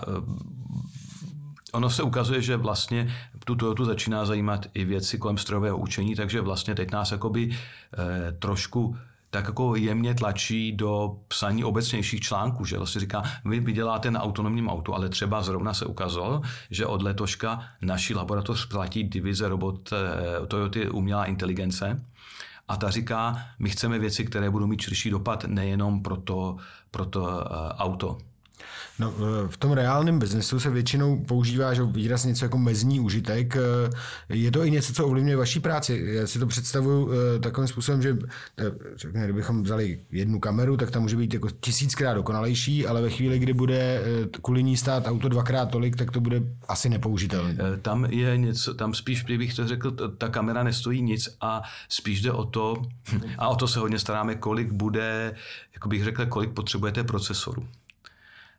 ono 1.72 1.90
se 1.90 2.04
ukazuje, 2.04 2.42
že 2.42 2.58
vlastně 2.58 3.16
tu 3.46 3.56
Toyotu 3.56 3.86
začíná 3.86 4.26
zajímat 4.26 4.66
i 4.74 4.86
věci 4.86 5.18
kolem 5.18 5.38
strojového 5.38 5.78
učení, 5.78 6.16
takže 6.16 6.42
vlastně 6.42 6.76
teď 6.76 6.92
nás 6.92 7.12
jakoby 7.12 7.58
trošku 8.40 8.98
tak 9.30 9.46
jako 9.46 9.76
jemně 9.76 10.14
tlačí 10.14 10.72
do 10.72 11.18
psaní 11.28 11.64
obecnějších 11.64 12.22
článků, 12.22 12.66
že 12.66 12.78
vlastně 12.78 13.02
říká, 13.02 13.24
vy 13.46 13.60
vyděláte 13.60 14.12
na 14.12 14.22
autonomním 14.22 14.70
autu, 14.70 14.94
ale 14.94 15.10
třeba 15.10 15.42
zrovna 15.42 15.74
se 15.74 15.86
ukázalo, 15.86 16.42
že 16.72 16.86
od 16.86 17.02
letoška 17.02 17.60
naší 17.82 18.16
laboratoř 18.16 18.66
platí 18.66 19.04
divize 19.04 19.48
robot 19.48 19.94
eh, 19.94 20.48
Toyota 20.48 20.80
umělá 20.92 21.26
inteligence, 21.26 22.02
a 22.68 22.78
ta 22.78 22.90
říká, 22.90 23.38
my 23.60 23.70
chceme 23.70 24.00
věci, 24.00 24.26
které 24.26 24.50
budou 24.50 24.68
mít 24.68 24.82
širší 24.82 25.10
dopad 25.10 25.44
nejenom 25.44 26.04
pro 26.04 26.18
to, 26.18 26.58
pro 26.92 27.06
to 27.06 27.22
uh, 27.22 27.30
auto. 27.78 28.18
No, 29.00 29.14
eh, 29.18 29.48
v 29.48 29.58
tom 29.58 29.72
reálném 29.72 30.20
biznesu 30.20 30.60
se 30.60 30.70
většinou 30.70 31.20
používá 31.20 31.74
že 31.74 31.84
výraz 31.84 32.26
něco 32.26 32.46
jako 32.46 32.58
mezní 32.58 33.00
užitek. 33.00 33.56
Eh, 33.56 33.90
je 34.30 34.52
to 34.52 34.66
i 34.66 34.72
něco, 34.72 34.94
co 34.94 35.06
ovlivňuje 35.06 35.38
vaší 35.38 35.60
práci. 35.60 36.04
Já 36.06 36.28
si 36.28 36.40
to 36.40 36.48
představuju 36.48 37.12
eh, 37.12 37.40
takovým 37.40 37.68
způsobem, 37.68 38.02
že 38.02 38.18
řekněme, 38.96 39.26
kdybychom 39.26 39.64
vzali 39.64 40.00
jednu 40.12 40.40
kameru, 40.40 40.78
tak 40.78 40.92
ta 40.92 41.00
může 41.00 41.16
být 41.16 41.34
jako 41.34 41.50
tisíckrát 41.60 42.16
dokonalejší, 42.16 42.88
ale 42.88 43.02
ve 43.02 43.10
chvíli, 43.10 43.40
kdy 43.40 43.54
bude 43.54 44.02
kvůli 44.42 44.64
ní 44.64 44.78
stát 44.78 45.08
auto 45.08 45.30
dvakrát 45.30 45.66
tolik, 45.66 45.96
tak 45.96 46.12
to 46.12 46.20
bude 46.20 46.42
asi 46.68 46.90
nepoužitelné. 46.90 47.58
Tam 47.82 48.06
je 48.06 48.38
něco, 48.38 48.74
tam 48.74 48.94
spíš, 48.94 49.24
kdybych 49.24 49.54
to 49.54 49.68
řekl, 49.68 49.92
ta 49.92 50.30
kamera 50.30 50.64
nestojí 50.64 51.02
nic 51.02 51.30
a 51.42 51.62
spíš 51.90 52.22
jde 52.22 52.32
o 52.32 52.46
to, 52.46 52.76
a 53.38 53.48
o 53.48 53.56
to 53.56 53.68
se 53.68 53.80
hodně 53.80 54.00
staráme, 54.00 54.36
kolik 54.36 54.72
bude, 54.72 55.36
jako 55.74 55.90
bych 55.90 56.04
řekl, 56.04 56.26
kolik 56.26 56.52
potřebujete 56.52 57.04
procesoru. 57.04 57.68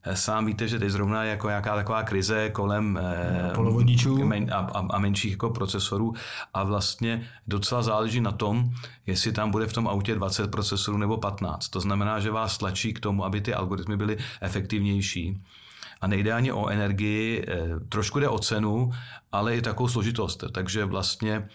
Eh, 0.03 0.17
sám 0.17 0.47
víte, 0.47 0.69
že 0.69 0.79
teď 0.79 0.91
zrovna 0.91 1.25
je 1.25 1.31
jako 1.31 1.49
nějaká 1.49 1.75
taková 1.77 2.03
krize 2.03 2.51
kolem 2.51 3.01
eh, 3.03 3.51
polovodičů 3.55 4.31
a, 4.53 4.57
a, 4.57 4.87
a 4.91 4.99
menších 4.99 5.31
jako 5.31 5.51
procesorů 5.51 6.15
a 6.55 6.65
vlastně 6.65 7.29
docela 7.47 7.83
záleží 7.83 8.21
na 8.21 8.33
tom, 8.33 8.71
jestli 9.07 9.33
tam 9.33 9.51
bude 9.51 9.67
v 9.67 9.73
tom 9.73 9.89
autě 9.89 10.15
20 10.15 10.51
procesorů 10.51 10.99
nebo 10.99 11.17
15. 11.17 11.69
To 11.69 11.81
znamená, 11.81 12.21
že 12.21 12.31
vás 12.31 12.59
tlačí 12.59 12.95
k 12.95 13.01
tomu, 13.01 13.25
aby 13.25 13.41
ty 13.41 13.55
algoritmy 13.55 13.97
byly 13.97 14.19
efektivnější. 14.41 15.43
A 16.01 16.07
nejde 16.07 16.33
ani 16.33 16.53
o 16.53 16.69
energii, 16.69 17.45
eh, 17.49 17.81
trošku 17.89 18.19
jde 18.21 18.29
o 18.29 18.39
cenu, 18.39 18.91
ale 19.33 19.57
i 19.57 19.63
takovou 19.63 19.89
složitost. 19.89 20.45
Takže 20.53 20.85
vlastně 20.85 21.49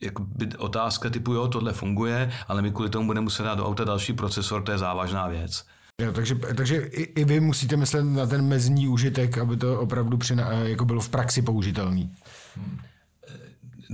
jako 0.00 0.26
otázka 0.58 1.10
typu, 1.10 1.32
jo, 1.32 1.48
tohle 1.48 1.72
funguje, 1.72 2.32
ale 2.48 2.62
my 2.62 2.70
kvůli 2.70 2.90
tomu 2.90 3.06
budeme 3.06 3.24
muset 3.24 3.42
dát 3.42 3.54
do 3.54 3.66
auta 3.66 3.84
další 3.84 4.12
procesor, 4.12 4.62
to 4.62 4.72
je 4.72 4.78
závažná 4.78 5.28
věc. 5.28 5.64
Jo, 6.02 6.12
takže, 6.12 6.34
takže 6.34 6.76
i, 6.76 7.02
i 7.02 7.24
vy 7.24 7.40
musíte 7.40 7.76
myslet 7.76 8.02
na 8.02 8.26
ten 8.26 8.48
mezní 8.48 8.88
užitek, 8.88 9.38
aby 9.38 9.56
to 9.56 9.80
opravdu 9.80 10.16
přina, 10.16 10.52
jako 10.52 10.84
bylo 10.84 11.00
v 11.00 11.08
praxi 11.08 11.42
použitelný. 11.42 12.16
Hmm. 12.56 12.78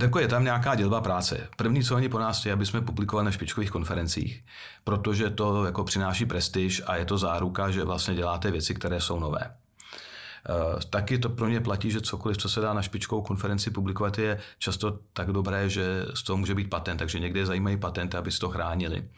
Tako 0.00 0.18
je 0.18 0.28
tam 0.28 0.44
nějaká 0.44 0.74
dělba 0.74 1.00
práce. 1.00 1.48
První, 1.56 1.84
co 1.84 1.96
oni 1.96 2.08
po 2.08 2.18
nás 2.18 2.40
chtějí, 2.40 2.52
aby 2.52 2.66
jsme 2.66 2.80
publikovali 2.80 3.24
na 3.24 3.30
špičkových 3.30 3.70
konferencích, 3.70 4.44
protože 4.84 5.30
to 5.30 5.64
jako 5.64 5.84
přináší 5.84 6.26
prestiž 6.26 6.82
a 6.86 6.96
je 6.96 7.04
to 7.04 7.18
záruka, 7.18 7.70
že 7.70 7.84
vlastně 7.84 8.14
děláte 8.14 8.50
věci, 8.50 8.74
které 8.74 9.00
jsou 9.00 9.20
nové. 9.20 9.40
Uh, 9.44 10.80
taky 10.90 11.18
to 11.18 11.28
pro 11.28 11.46
mě 11.46 11.60
platí, 11.60 11.90
že 11.90 12.00
cokoliv, 12.00 12.36
co 12.36 12.48
se 12.48 12.60
dá 12.60 12.74
na 12.74 12.82
špičkovou 12.82 13.22
konferenci 13.22 13.70
publikovat, 13.70 14.18
je 14.18 14.38
často 14.58 14.98
tak 15.12 15.32
dobré, 15.32 15.68
že 15.68 16.06
z 16.14 16.22
toho 16.22 16.36
může 16.36 16.54
být 16.54 16.70
patent, 16.70 16.98
takže 16.98 17.18
někdy 17.18 17.46
zajímají 17.46 17.76
patenty, 17.76 18.16
aby 18.16 18.30
si 18.30 18.38
to 18.38 18.48
chránili. 18.48 19.08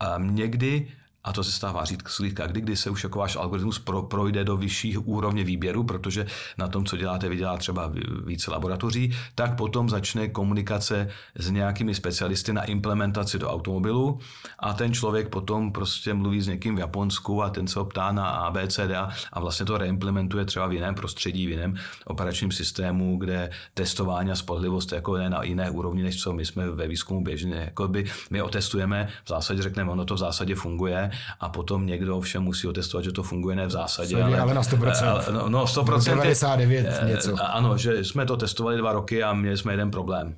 A 0.00 0.14
někdy 0.18 0.88
a 1.26 1.32
to 1.32 1.44
se 1.44 1.52
stává 1.52 1.84
řídka, 1.84 2.46
kdy, 2.46 2.60
kdy 2.60 2.76
se 2.76 2.90
už 2.90 3.04
jako 3.04 3.18
váš 3.18 3.36
algoritmus 3.36 3.78
pro, 3.78 4.02
projde 4.02 4.44
do 4.44 4.56
vyšších 4.56 5.08
úrovně 5.08 5.44
výběru, 5.44 5.84
protože 5.84 6.26
na 6.58 6.68
tom, 6.68 6.84
co 6.84 6.96
děláte, 6.96 7.28
vydělá 7.28 7.56
třeba 7.56 7.92
více 8.24 8.50
laboratoří, 8.50 9.16
tak 9.34 9.56
potom 9.56 9.88
začne 9.88 10.28
komunikace 10.28 11.08
s 11.34 11.50
nějakými 11.50 11.94
specialisty 11.94 12.52
na 12.52 12.64
implementaci 12.64 13.38
do 13.38 13.50
automobilu 13.50 14.18
a 14.58 14.72
ten 14.72 14.94
člověk 14.94 15.28
potom 15.28 15.72
prostě 15.72 16.14
mluví 16.14 16.40
s 16.40 16.46
někým 16.46 16.76
v 16.76 16.78
Japonsku 16.78 17.42
a 17.42 17.50
ten 17.50 17.68
se 17.68 17.78
ho 17.78 17.84
ptá 17.84 18.12
na 18.12 18.26
ABCD 18.28 18.92
a 19.32 19.40
vlastně 19.40 19.66
to 19.66 19.78
reimplementuje 19.78 20.44
třeba 20.44 20.66
v 20.66 20.72
jiném 20.72 20.94
prostředí, 20.94 21.46
v 21.46 21.50
jiném 21.50 21.74
operačním 22.04 22.52
systému, 22.52 23.16
kde 23.16 23.50
testování 23.74 24.30
a 24.30 24.36
spolehlivost 24.36 24.92
jako 24.92 25.16
je 25.16 25.30
na 25.30 25.42
jiné 25.42 25.70
úrovni, 25.70 26.02
než 26.02 26.22
co 26.22 26.32
my 26.32 26.44
jsme 26.44 26.70
ve 26.70 26.88
výzkumu 26.88 27.24
běžně. 27.24 27.56
Jako 27.56 27.88
by 27.88 28.04
my 28.30 28.42
otestujeme, 28.42 29.08
v 29.24 29.28
zásadě 29.28 29.62
řekneme, 29.62 29.90
ono 29.90 30.04
to 30.04 30.14
v 30.14 30.18
zásadě 30.18 30.54
funguje 30.54 31.10
a 31.40 31.48
potom 31.48 31.86
někdo 31.86 32.20
všem 32.20 32.42
musí 32.42 32.66
otestovat, 32.66 33.04
že 33.04 33.12
to 33.12 33.22
funguje 33.22 33.56
ne 33.56 33.66
v 33.66 33.70
zásadě. 33.70 34.22
ale, 34.22 34.38
ale 34.38 34.54
na 34.54 34.62
100%. 34.62 35.08
Ale, 35.08 35.24
no, 35.32 35.48
no 35.48 35.64
100%. 35.64 36.04
99 36.04 37.00
je, 37.02 37.08
něco. 37.08 37.36
Ano, 37.40 37.78
že 37.78 38.04
jsme 38.04 38.26
to 38.26 38.36
testovali 38.36 38.78
dva 38.78 38.92
roky 38.92 39.22
a 39.22 39.32
měli 39.32 39.56
jsme 39.56 39.72
jeden 39.72 39.90
problém. 39.90 40.36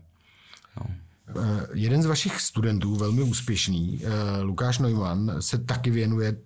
No. 0.76 0.86
Uh, 1.36 1.60
jeden 1.72 2.02
z 2.02 2.06
vašich 2.06 2.40
studentů, 2.40 2.96
velmi 2.96 3.22
úspěšný, 3.22 4.00
uh, 4.02 4.10
Lukáš 4.42 4.78
Neumann, 4.78 5.36
se 5.40 5.58
taky 5.58 5.90
věnuje 5.90 6.36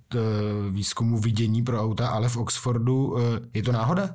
výzkumu 0.71 1.19
vidění 1.19 1.63
pro 1.63 1.83
auta, 1.83 2.09
ale 2.09 2.29
v 2.29 2.37
Oxfordu. 2.37 3.17
Je 3.55 3.63
to 3.63 3.73
náhoda? 3.73 4.15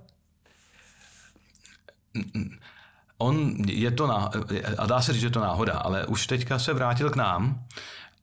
On 3.17 3.55
je 3.67 3.91
to, 3.91 4.07
ná... 4.07 4.31
a 4.77 4.85
dá 4.85 5.01
se 5.01 5.13
říct, 5.13 5.21
že 5.21 5.27
je 5.27 5.31
to 5.31 5.39
náhoda, 5.39 5.73
ale 5.73 6.05
už 6.05 6.27
teďka 6.27 6.59
se 6.59 6.73
vrátil 6.73 7.09
k 7.09 7.15
nám 7.15 7.65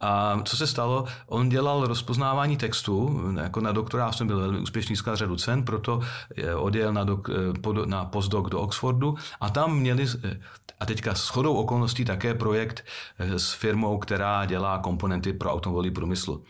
a 0.00 0.40
co 0.44 0.57
se 0.57 0.66
stalo? 0.66 1.04
On 1.26 1.48
dělal 1.48 1.87
rozpoznávání 1.87 2.57
textu, 2.57 3.20
jako 3.40 3.61
na 3.61 3.72
doktorát 3.72 4.14
jsem 4.14 4.26
byl 4.26 4.40
velmi 4.40 4.59
úspěšný 4.59 4.96
sklad 4.96 5.16
řadu 5.16 5.37
cen, 5.37 5.64
proto 5.64 6.00
eh, 6.37 6.54
odjel 6.54 6.92
na, 6.92 7.04
dok, 7.04 7.30
eh, 7.30 7.87
na 7.87 8.04
postdoc 8.04 8.48
do 8.48 8.61
Oxfordu 8.61 9.14
a 9.40 9.50
tam 9.50 9.78
měli, 9.78 10.07
eh, 10.24 10.40
a 10.80 10.87
teďka 10.87 11.14
s 11.14 11.28
chodou 11.28 11.54
okolností 11.54 12.04
také 12.04 12.35
projekt 12.35 12.85
s 13.18 13.52
firmou, 13.52 13.98
která 13.98 14.44
dělá 14.44 14.78
komponenty 14.78 15.33
pro 15.33 15.52
automobilový 15.52 15.90
průmysl. 15.90 16.40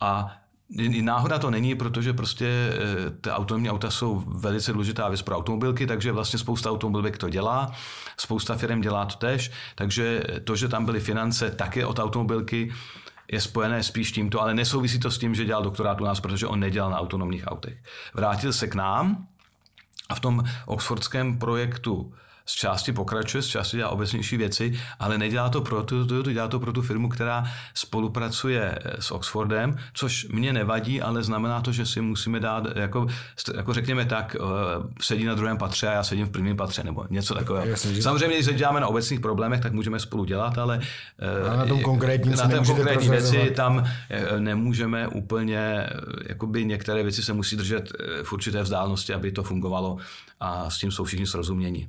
A 0.00 0.41
Náhoda 1.00 1.38
to 1.38 1.50
není, 1.50 1.74
protože 1.74 2.12
prostě 2.12 2.46
eh, 2.46 3.10
ty 3.10 3.30
autonomní 3.30 3.70
auta 3.70 3.90
jsou 3.90 4.24
velice 4.26 4.72
důležitá 4.72 5.08
věc 5.08 5.22
pro 5.22 5.36
automobilky, 5.36 5.86
takže 5.86 6.12
vlastně 6.12 6.38
spousta 6.38 6.70
automobilek 6.70 7.18
to 7.18 7.28
dělá, 7.28 7.72
spousta 8.16 8.56
firm 8.56 8.80
dělá 8.80 9.06
to 9.06 9.16
tež, 9.16 9.50
takže 9.74 10.22
to, 10.44 10.56
že 10.56 10.68
tam 10.68 10.84
byly 10.84 11.00
finance 11.00 11.50
taky 11.50 11.84
od 11.84 11.98
automobilky, 11.98 12.72
je 13.32 13.40
spojené 13.40 13.82
spíš 13.82 14.12
tímto, 14.12 14.40
ale 14.40 14.54
nesouvisí 14.54 15.00
to 15.00 15.10
s 15.10 15.18
tím, 15.18 15.34
že 15.34 15.44
dělal 15.44 15.62
doktorát 15.62 16.00
u 16.00 16.04
nás, 16.04 16.20
protože 16.20 16.46
on 16.46 16.60
nedělal 16.60 16.90
na 16.90 17.00
autonomních 17.00 17.46
autech. 17.46 17.78
Vrátil 18.14 18.52
se 18.52 18.66
k 18.66 18.74
nám 18.74 19.26
a 20.08 20.14
v 20.14 20.20
tom 20.20 20.44
oxfordském 20.66 21.38
projektu 21.38 22.14
z 22.46 22.54
části 22.54 22.92
pokračuje, 22.92 23.42
z 23.42 23.46
části 23.46 23.76
dělá 23.76 23.90
obecnější 23.90 24.36
věci, 24.36 24.80
ale 24.98 25.18
nedělá 25.18 25.48
to 25.48 25.60
pro 25.60 25.82
tu, 25.82 26.06
to, 26.06 26.32
dělá 26.32 26.48
to 26.48 26.60
pro 26.60 26.72
tu 26.72 26.82
firmu, 26.82 27.08
která 27.08 27.44
spolupracuje 27.74 28.78
s 28.98 29.10
Oxfordem, 29.10 29.76
což 29.94 30.28
mě 30.28 30.52
nevadí, 30.52 31.02
ale 31.02 31.22
znamená 31.22 31.60
to, 31.60 31.72
že 31.72 31.86
si 31.86 32.00
musíme 32.00 32.40
dát, 32.40 32.64
jako, 32.76 33.06
jako 33.56 33.72
řekněme 33.72 34.04
tak, 34.04 34.36
uh, 34.40 34.48
sedí 35.00 35.24
na 35.24 35.34
druhém 35.34 35.58
patře 35.58 35.88
a 35.88 35.92
já 35.92 36.02
sedím 36.02 36.26
v 36.26 36.30
prvním 36.30 36.56
patře, 36.56 36.84
nebo 36.84 37.04
něco 37.10 37.34
takového. 37.34 37.66
Jasně, 37.66 38.02
Samozřejmě, 38.02 38.36
když 38.36 38.46
se 38.46 38.54
děláme 38.54 38.80
na 38.80 38.86
obecných 38.86 39.20
problémech, 39.20 39.60
tak 39.60 39.72
můžeme 39.72 40.00
spolu 40.00 40.24
dělat, 40.24 40.58
ale 40.58 40.80
uh, 41.50 41.56
na 41.56 41.66
tom 41.66 41.80
konkrétním 41.80 42.36
na 42.36 42.48
tom 42.48 42.64
konkrétní 42.64 43.08
věci 43.08 43.52
tam 43.56 43.84
eh, 44.10 44.40
nemůžeme 44.40 45.08
úplně, 45.08 45.86
jakoby 46.28 46.64
některé 46.64 47.02
věci 47.02 47.22
se 47.22 47.32
musí 47.32 47.56
držet 47.56 47.92
v 48.22 48.32
určité 48.32 48.62
vzdálenosti, 48.62 49.14
aby 49.14 49.32
to 49.32 49.42
fungovalo 49.42 49.96
a 50.40 50.70
s 50.70 50.78
tím 50.78 50.92
jsou 50.92 51.04
všichni 51.04 51.26
srozuměni. 51.26 51.88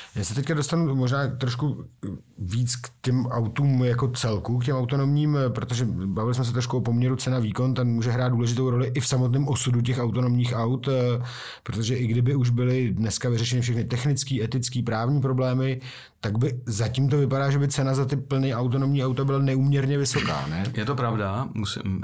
Já 0.15 0.23
se 0.23 0.35
teďka 0.35 0.53
dostanu 0.53 0.95
možná 0.95 1.27
trošku 1.27 1.85
víc 2.37 2.75
k 2.75 2.89
těm 3.01 3.25
autům 3.25 3.83
jako 3.83 4.07
celku, 4.07 4.59
k 4.59 4.65
těm 4.65 4.75
autonomním, 4.75 5.37
protože 5.55 5.85
bavili 5.85 6.35
jsme 6.35 6.45
se 6.45 6.51
trošku 6.51 6.77
o 6.77 6.81
poměru 6.81 7.15
cena 7.15 7.39
výkon, 7.39 7.73
ten 7.73 7.87
může 7.87 8.11
hrát 8.11 8.29
důležitou 8.29 8.69
roli 8.69 8.91
i 8.93 8.99
v 8.99 9.07
samotném 9.07 9.47
osudu 9.47 9.81
těch 9.81 9.99
autonomních 9.99 10.53
aut, 10.55 10.89
protože 11.63 11.95
i 11.95 12.07
kdyby 12.07 12.35
už 12.35 12.49
byly 12.49 12.91
dneska 12.93 13.29
vyřešeny 13.29 13.61
všechny 13.61 13.83
technické, 13.83 14.43
etické, 14.43 14.83
právní 14.83 15.21
problémy, 15.21 15.81
tak 16.21 16.37
by 16.37 16.61
zatím 16.65 17.09
to 17.09 17.17
vypadá, 17.17 17.51
že 17.51 17.59
by 17.59 17.67
cena 17.67 17.93
za 17.95 18.05
ty 18.05 18.15
plné 18.15 18.55
autonomní 18.55 19.05
auto 19.05 19.25
byla 19.25 19.39
neuměrně 19.39 19.97
vysoká, 19.97 20.47
ne? 20.47 20.63
Je 20.77 20.85
to 20.85 20.95
pravda, 20.95 21.49
musím, 21.53 22.03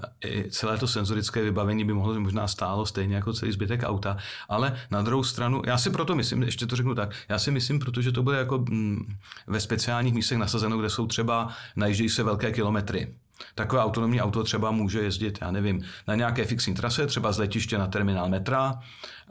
celé 0.50 0.78
to 0.78 0.88
senzorické 0.88 1.41
vybavení 1.41 1.86
by 1.86 1.93
mohlo 1.93 2.20
možná 2.20 2.48
stálo 2.48 2.86
stejně 2.86 3.15
jako 3.15 3.34
celý 3.34 3.52
zbytek 3.52 3.84
auta, 3.84 4.17
ale 4.50 4.76
na 4.91 5.02
druhou 5.02 5.24
stranu, 5.24 5.62
já 5.65 5.78
si 5.78 5.89
proto 5.89 6.15
myslím, 6.15 6.43
ještě 6.43 6.65
to 6.65 6.76
řeknu 6.76 6.96
tak, 6.96 7.15
já 7.30 7.39
si 7.39 7.52
myslím, 7.52 7.80
protože 7.97 8.12
to 8.12 8.23
bude 8.23 8.38
jako 8.38 8.57
mm, 8.69 9.15
ve 9.47 9.60
speciálních 9.60 10.13
místech 10.13 10.38
nasazeno, 10.38 10.77
kde 10.77 10.89
jsou 10.89 11.07
třeba, 11.07 11.49
najíždějí 11.75 12.10
se 12.10 12.23
velké 12.23 12.51
kilometry. 12.51 13.13
Takové 13.55 13.81
autonomní 13.83 14.21
auto 14.21 14.43
třeba 14.43 14.71
může 14.71 15.01
jezdit, 15.01 15.38
já 15.41 15.51
nevím, 15.51 15.81
na 16.07 16.15
nějaké 16.15 16.45
fixní 16.45 16.73
trase, 16.73 17.07
třeba 17.07 17.31
z 17.31 17.38
letiště 17.38 17.77
na 17.77 17.88
terminál 17.88 18.29
metra, 18.29 18.79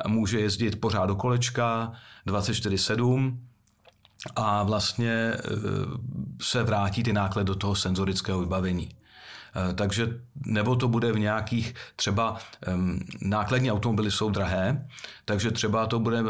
může 0.06 0.40
jezdit 0.40 0.80
pořád 0.80 1.06
do 1.06 1.16
kolečka 1.16 1.92
24-7, 2.26 3.38
a 4.36 4.62
vlastně 4.62 5.12
e, 5.12 5.38
se 6.40 6.62
vrátí 6.62 7.02
ty 7.02 7.12
náklady 7.12 7.46
do 7.46 7.54
toho 7.54 7.74
senzorického 7.74 8.40
vybavení. 8.40 8.88
E, 9.56 9.72
takže 9.72 10.08
nebo 10.46 10.76
to 10.76 10.88
bude 10.88 11.12
v 11.12 11.18
nějakých, 11.18 11.74
třeba 11.96 12.36
nákladní 13.22 13.72
automobily 13.72 14.10
jsou 14.10 14.30
drahé, 14.30 14.86
takže 15.24 15.50
třeba 15.50 15.86
to 15.86 15.98
bude, 15.98 16.24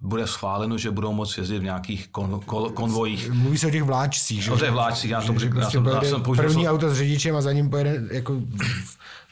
bude 0.00 0.26
schváleno, 0.26 0.78
že 0.78 0.90
budou 0.90 1.12
moci 1.12 1.40
jezdit 1.40 1.58
v 1.58 1.62
nějakých 1.62 2.08
kon, 2.08 2.40
kon, 2.46 2.72
konvojích. 2.72 3.30
Mluví 3.30 3.58
se 3.58 3.66
o 3.66 3.70
těch 3.70 3.82
vláčcích, 3.82 4.44
že? 4.44 4.50
O 4.50 4.58
těch 4.58 4.70
vláčcích, 4.70 5.10
já 5.10 5.22
jsem 5.22 5.38
řekl. 5.38 5.54
Prostě 5.54 5.78
já 5.78 6.00
jsem, 6.02 6.22
já 6.26 6.36
první 6.36 6.68
auto 6.68 6.90
s 6.90 6.96
řidičem 6.96 7.36
a 7.36 7.40
za 7.40 7.52
ním 7.52 7.70
pojede 7.70 8.02
jako 8.10 8.40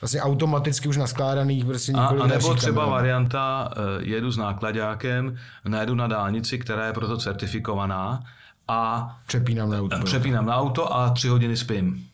vlastně 0.00 0.22
automaticky 0.22 0.88
už 0.88 0.96
naskládaných 0.96 1.64
prostě 1.64 1.92
a, 1.92 2.06
a 2.06 2.26
nebo 2.26 2.54
třeba 2.54 2.82
kamer. 2.82 2.92
varianta, 2.92 3.70
eh, 3.76 4.04
jedu 4.04 4.30
s 4.30 4.36
nákladákem, 4.36 5.36
najedu 5.68 5.94
na 5.94 6.06
dálnici, 6.06 6.58
která 6.58 6.86
je 6.86 6.92
proto 6.92 7.16
certifikovaná 7.16 8.24
a 8.68 9.10
přepínám 9.26 9.70
na 9.70 9.78
auto. 9.78 9.98
Přepínám 10.04 10.46
na 10.46 10.56
auto 10.56 10.96
a 10.96 11.10
tři 11.10 11.28
hodiny 11.28 11.56
spím. 11.56 12.06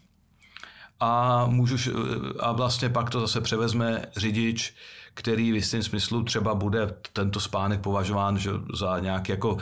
A, 1.01 1.47
můžu, 1.47 1.91
eh, 1.91 2.41
a 2.41 2.53
vlastně 2.53 2.89
pak 2.89 3.11
to 3.11 3.21
zase 3.21 3.41
převezme 3.41 4.03
řidič, 4.17 4.75
který 5.15 5.53
v 5.53 5.55
jistém 5.55 5.83
smyslu 5.83 6.25
třeba 6.25 6.55
bude 6.55 6.95
tento 7.13 7.41
spánek 7.41 7.81
považován 7.81 8.39
že 8.39 8.51
za 8.75 8.99
nějaký 8.99 9.33
jako 9.33 9.57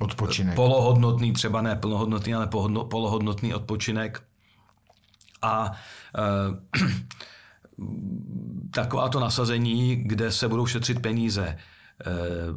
odpočinek. 0.00 0.54
polohodnotný, 0.54 1.32
třeba 1.32 1.62
ne 1.62 1.76
plnohodnotný, 1.76 2.34
ale 2.34 2.46
polohodnotný 2.88 3.54
odpočinek. 3.54 4.22
A 5.42 5.72
e, 6.16 6.80
takováto 8.70 9.20
nasazení, 9.20 9.96
kde 9.96 10.32
se 10.32 10.48
budou 10.48 10.66
šetřit 10.66 11.02
peníze, 11.02 11.58
eh, 11.58 11.79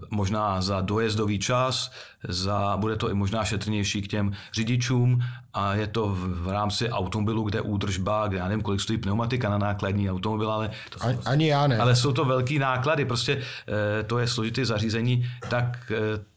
možná 0.10 0.62
za 0.62 0.82
dojezdový 0.82 1.40
čas, 1.40 1.92
za, 2.28 2.78
bude 2.78 2.96
to 2.96 3.10
i 3.10 3.14
možná 3.14 3.46
šetrnější 3.46 4.02
k 4.02 4.08
těm 4.08 4.32
řidičům 4.54 5.24
a 5.54 5.76
je 5.76 5.88
to 5.88 6.08
v, 6.08 6.44
v 6.44 6.48
rámci 6.48 6.90
automobilu, 6.90 7.44
kde 7.44 7.62
údržba, 7.62 8.28
kde 8.28 8.38
já 8.38 8.48
nevím, 8.48 8.62
kolik 8.62 8.82
stojí 8.82 9.00
pneumatika 9.00 9.50
na 9.50 9.58
nákladní 9.58 10.12
automobil, 10.12 10.52
ale, 10.52 10.70
to 10.90 11.00
jsou, 11.00 11.20
ani 11.26 11.48
já 11.48 11.68
ne. 11.68 11.78
ale 11.78 11.96
jsou 11.96 12.12
to 12.12 12.26
velký 12.26 12.60
náklady, 12.60 13.06
prostě 13.06 13.42
eh, 14.00 14.04
to 14.04 14.20
je 14.20 14.28
složité 14.28 14.66
zařízení, 14.66 15.26
tak 15.50 15.92
eh, 15.92 16.34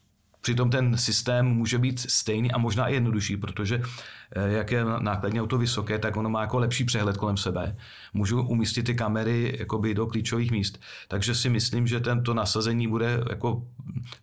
Přitom 0.47 0.69
ten 0.69 0.97
systém 0.97 1.45
může 1.45 1.77
být 1.77 1.99
stejný 1.99 2.51
a 2.51 2.57
možná 2.57 2.87
i 2.87 2.93
jednodušší, 2.93 3.37
protože 3.37 3.81
eh, 3.83 3.89
jak 4.35 4.71
je 4.71 4.85
nákladní 4.99 5.41
auto 5.41 5.57
vysoké, 5.57 5.99
tak 5.99 6.17
ono 6.17 6.29
má 6.29 6.41
jako 6.41 6.59
lepší 6.59 6.83
přehled 6.83 7.17
kolem 7.17 7.37
sebe. 7.37 7.75
Můžu 8.13 8.41
umístit 8.41 8.83
ty 8.83 8.95
kamery 8.95 9.55
jakoby 9.59 9.93
do 9.93 10.07
klíčových 10.07 10.51
míst. 10.51 10.79
Takže 11.07 11.35
si 11.35 11.49
myslím, 11.49 11.87
že 11.87 11.99
tento 11.99 12.33
nasazení 12.33 12.87
bude 12.87 13.23
jako 13.29 13.63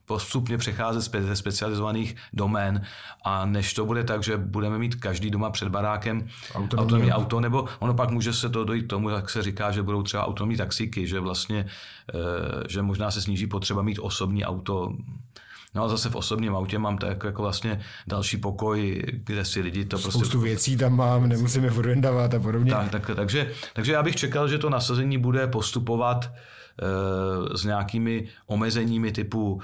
postupně 0.05 0.59
přecházet 0.59 1.25
ze 1.25 1.37
specializovaných 1.37 2.17
domén 2.33 2.83
a 3.25 3.47
než 3.47 3.75
to 3.75 3.87
bude 3.87 4.05
tak, 4.05 4.23
že 4.23 4.37
budeme 4.37 4.79
mít 4.79 4.95
každý 4.95 5.31
doma 5.31 5.51
před 5.51 5.69
barákem 5.69 6.29
autonomní 6.55 7.13
auto, 7.13 7.41
nebo 7.41 7.69
ono 7.79 7.95
pak 7.95 8.11
může 8.11 8.33
se 8.33 8.49
to 8.49 8.65
dojít 8.65 8.83
k 8.83 8.91
tomu, 8.91 9.11
jak 9.11 9.31
se 9.31 9.43
říká, 9.43 9.71
že 9.71 9.83
budou 9.83 10.03
třeba 10.03 10.27
autonomní 10.27 10.57
taxíky, 10.57 11.07
že 11.07 11.21
vlastně, 11.21 11.67
eh, 12.15 12.65
že 12.69 12.83
možná 12.83 13.11
se 13.11 13.23
sníží 13.23 13.47
potřeba 13.47 13.83
mít 13.83 13.99
osobní 13.99 14.45
auto 14.45 14.97
No 15.75 15.85
a 15.85 15.89
zase 15.89 16.11
v 16.11 16.17
osobním 16.17 16.57
autě 16.57 16.79
mám 16.79 16.99
tak 16.99 17.25
jako 17.25 17.43
vlastně 17.43 17.81
další 18.07 18.37
pokoj, 18.37 19.03
kde 19.13 19.45
si 19.45 19.61
lidi 19.61 19.85
to 19.85 19.99
prostě... 19.99 20.11
Spoustu 20.11 20.41
věcí 20.41 20.77
tam 20.77 20.97
mám, 20.97 21.29
nemusíme 21.29 21.71
furt 21.71 22.05
a 22.07 22.41
podobně. 22.43 22.71
Tak, 22.71 22.91
tak, 22.91 23.11
takže, 23.17 23.51
takže 23.73 23.93
já 23.93 24.03
bych 24.03 24.17
čekal, 24.17 24.49
že 24.49 24.59
to 24.59 24.71
nasazení 24.71 25.19
bude 25.19 25.47
postupovat 25.47 26.33
e, 26.33 27.59
s 27.59 27.65
nějakými 27.65 28.29
omezeními 28.47 29.13
typu 29.13 29.61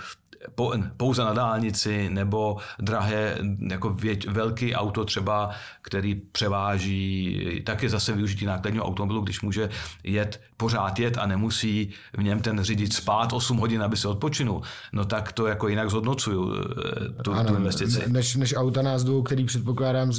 pouze 0.96 1.24
na 1.24 1.32
dálnici 1.32 2.10
nebo 2.10 2.56
drahé, 2.78 3.38
jako 3.70 3.90
věť, 3.90 4.28
velký 4.28 4.74
auto 4.74 5.04
třeba, 5.04 5.50
který 5.82 6.14
převáží, 6.14 7.62
taky 7.66 7.88
zase 7.88 8.12
využití 8.12 8.46
nákladního 8.46 8.84
automobilu, 8.84 9.20
když 9.20 9.42
může 9.42 9.68
jet, 10.04 10.40
pořád 10.56 10.98
jet 10.98 11.18
a 11.18 11.26
nemusí 11.26 11.90
v 12.18 12.22
něm 12.22 12.40
ten 12.40 12.62
řidič 12.62 12.94
spát 12.94 13.32
8 13.32 13.56
hodin, 13.56 13.82
aby 13.82 13.96
se 13.96 14.08
odpočinul, 14.08 14.62
no 14.92 15.04
tak 15.04 15.32
to 15.32 15.46
jako 15.46 15.68
jinak 15.68 15.90
zhodnocuju 15.90 16.54
eh, 16.54 17.22
tu, 17.22 17.32
ano, 17.32 17.48
tu 17.48 17.56
investici. 17.56 18.02
Než, 18.06 18.36
než 18.36 18.54
auta 18.56 18.82
nás 18.82 19.04
dvou, 19.04 19.22
který 19.22 19.44
předpokládám 19.44 20.10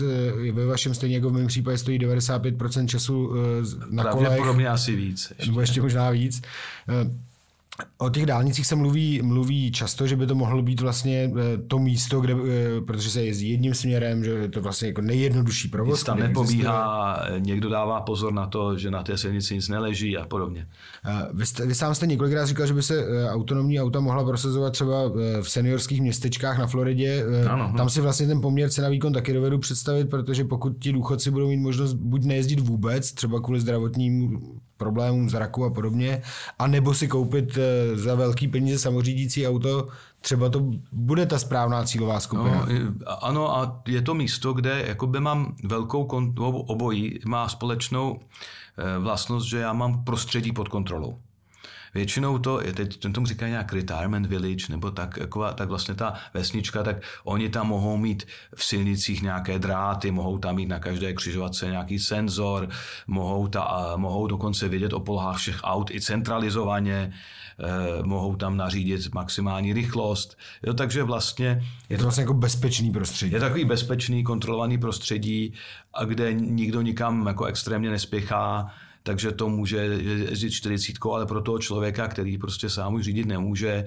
ve 0.51 0.65
vašem 0.65 0.93
stejně 0.93 1.15
jako 1.15 1.29
v 1.29 1.33
mém 1.33 1.47
případě 1.47 1.77
stojí 1.77 1.99
95% 1.99 2.85
času 2.85 3.33
eh, 3.35 3.85
na 3.89 4.03
kolech. 4.03 4.27
Pravděpodobně 4.27 4.67
asi 4.67 4.95
víc. 4.95 5.29
Ještě. 5.29 5.45
Nebo 5.45 5.61
ještě 5.61 5.81
možná 5.81 6.09
víc. 6.09 6.41
O 7.97 8.09
těch 8.09 8.25
dálnicích 8.25 8.67
se 8.67 8.75
mluví, 8.75 9.21
mluví 9.21 9.71
často, 9.71 10.07
že 10.07 10.15
by 10.15 10.27
to 10.27 10.35
mohlo 10.35 10.61
být 10.61 10.81
vlastně 10.81 11.31
eh, 11.37 11.57
to 11.57 11.79
místo, 11.79 12.21
kde, 12.21 12.33
eh, 12.33 12.81
protože 12.81 13.09
se 13.09 13.23
jezdí 13.23 13.49
jedním 13.49 13.73
směrem, 13.73 14.23
že 14.23 14.31
je 14.31 14.49
to 14.49 14.61
vlastně 14.61 14.87
jako 14.87 15.01
nejjednodušší 15.01 15.67
provoz. 15.67 15.99
Nic 15.99 16.03
tam 16.03 16.19
nepobíhá, 16.19 17.23
někdo 17.39 17.69
dává 17.69 18.01
pozor 18.01 18.33
na 18.33 18.47
to, 18.47 18.77
že 18.77 18.91
na 18.91 19.03
té 19.03 19.17
silnici 19.17 19.55
nic 19.55 19.69
neleží 19.69 20.17
a 20.17 20.25
podobně. 20.25 20.67
Vy, 21.33 21.45
jste, 21.45 21.65
vy 21.65 21.75
sám 21.75 21.95
jste 21.95 22.07
několikrát 22.07 22.45
říkal, 22.45 22.67
že 22.67 22.73
by 22.73 22.83
se 22.83 23.05
eh, 23.05 23.29
autonomní 23.29 23.81
auta 23.81 23.99
mohla 23.99 24.23
prosazovat 24.23 24.73
třeba 24.73 25.09
v 25.41 25.49
seniorských 25.49 26.01
městečkách 26.01 26.59
na 26.59 26.67
Floridě. 26.67 27.25
Ano, 27.49 27.69
no. 27.71 27.77
Tam 27.77 27.89
si 27.89 28.01
vlastně 28.01 28.27
ten 28.27 28.41
poměr 28.41 28.69
cena 28.69 28.89
výkon 28.89 29.13
taky 29.13 29.33
dovedu 29.33 29.59
představit, 29.59 30.09
protože 30.09 30.43
pokud 30.43 30.77
ti 30.79 30.91
důchodci 30.91 31.31
budou 31.31 31.47
mít 31.47 31.57
možnost 31.57 31.93
buď 31.93 32.23
nejezdit 32.23 32.59
vůbec, 32.59 33.11
třeba 33.11 33.41
kvůli 33.41 33.59
zdravotním 33.59 34.39
problémům 34.81 35.29
zraku 35.29 35.65
a 35.65 35.69
podobně, 35.69 36.21
a 36.59 36.67
nebo 36.67 36.93
si 36.93 37.07
koupit 37.07 37.57
eh, 37.57 37.97
za 37.97 38.15
velký 38.15 38.47
peníze 38.47 38.79
samořídící 38.79 39.47
auto, 39.47 39.87
třeba 40.21 40.49
to 40.49 40.65
bude 40.91 41.25
ta 41.25 41.39
správná 41.39 41.83
cílová 41.83 42.19
skupina. 42.19 42.65
No, 42.65 43.23
ano 43.23 43.57
a 43.57 43.81
je 43.87 44.01
to 44.01 44.13
místo, 44.13 44.53
kde 44.53 44.83
jakoby 44.87 45.19
mám 45.19 45.55
velkou, 45.63 46.03
obojí 46.67 47.19
má 47.25 47.49
společnou 47.49 48.19
eh, 48.19 48.99
vlastnost, 48.99 49.47
že 49.47 49.57
já 49.57 49.73
mám 49.73 50.03
prostředí 50.03 50.51
pod 50.51 50.67
kontrolou. 50.67 51.17
Většinou 51.93 52.37
to, 52.37 52.61
teď 52.73 52.99
ten 52.99 53.13
tomu 53.13 53.27
říkají 53.27 53.51
nějak 53.51 53.73
retirement 53.73 54.27
village, 54.27 54.65
nebo 54.69 54.91
tak, 54.91 55.17
jako, 55.17 55.53
tak 55.53 55.69
vlastně 55.69 55.93
ta 55.95 56.13
vesnička, 56.33 56.83
tak 56.83 56.97
oni 57.23 57.49
tam 57.49 57.67
mohou 57.67 57.97
mít 57.97 58.27
v 58.55 58.63
silnicích 58.63 59.21
nějaké 59.21 59.59
dráty, 59.59 60.11
mohou 60.11 60.37
tam 60.37 60.55
mít 60.55 60.65
na 60.65 60.79
každé 60.79 61.13
křižovatce 61.13 61.67
nějaký 61.67 61.99
senzor, 61.99 62.69
mohou, 63.07 63.47
ta, 63.47 63.93
mohou 63.95 64.27
dokonce 64.27 64.67
vidět 64.67 64.93
o 64.93 64.99
polohách 64.99 65.37
všech 65.37 65.59
aut 65.63 65.91
i 65.91 66.01
centralizovaně, 66.01 67.13
eh, 67.59 68.03
mohou 68.03 68.35
tam 68.35 68.57
nařídit 68.57 69.13
maximální 69.13 69.73
rychlost. 69.73 70.37
Jo, 70.63 70.73
takže 70.73 71.03
vlastně... 71.03 71.63
Je 71.89 71.97
to 71.97 72.03
vlastně 72.03 72.23
jako 72.23 72.33
bezpečný 72.33 72.91
prostředí. 72.91 73.33
Je 73.33 73.39
takový 73.39 73.65
bezpečný, 73.65 74.23
kontrolovaný 74.23 74.77
prostředí, 74.77 75.53
a 75.93 76.03
kde 76.03 76.33
nikdo 76.33 76.81
nikam 76.81 77.27
jako 77.27 77.45
extrémně 77.45 77.89
nespěchá, 77.89 78.71
takže 79.03 79.31
to 79.31 79.49
může 79.49 79.77
jezdit 79.77 80.51
40, 80.51 80.93
ale 81.13 81.25
pro 81.25 81.41
toho 81.41 81.59
člověka, 81.59 82.07
který 82.07 82.37
prostě 82.37 82.69
sám 82.69 82.93
už 82.93 83.03
řídit 83.03 83.25
nemůže, 83.25 83.85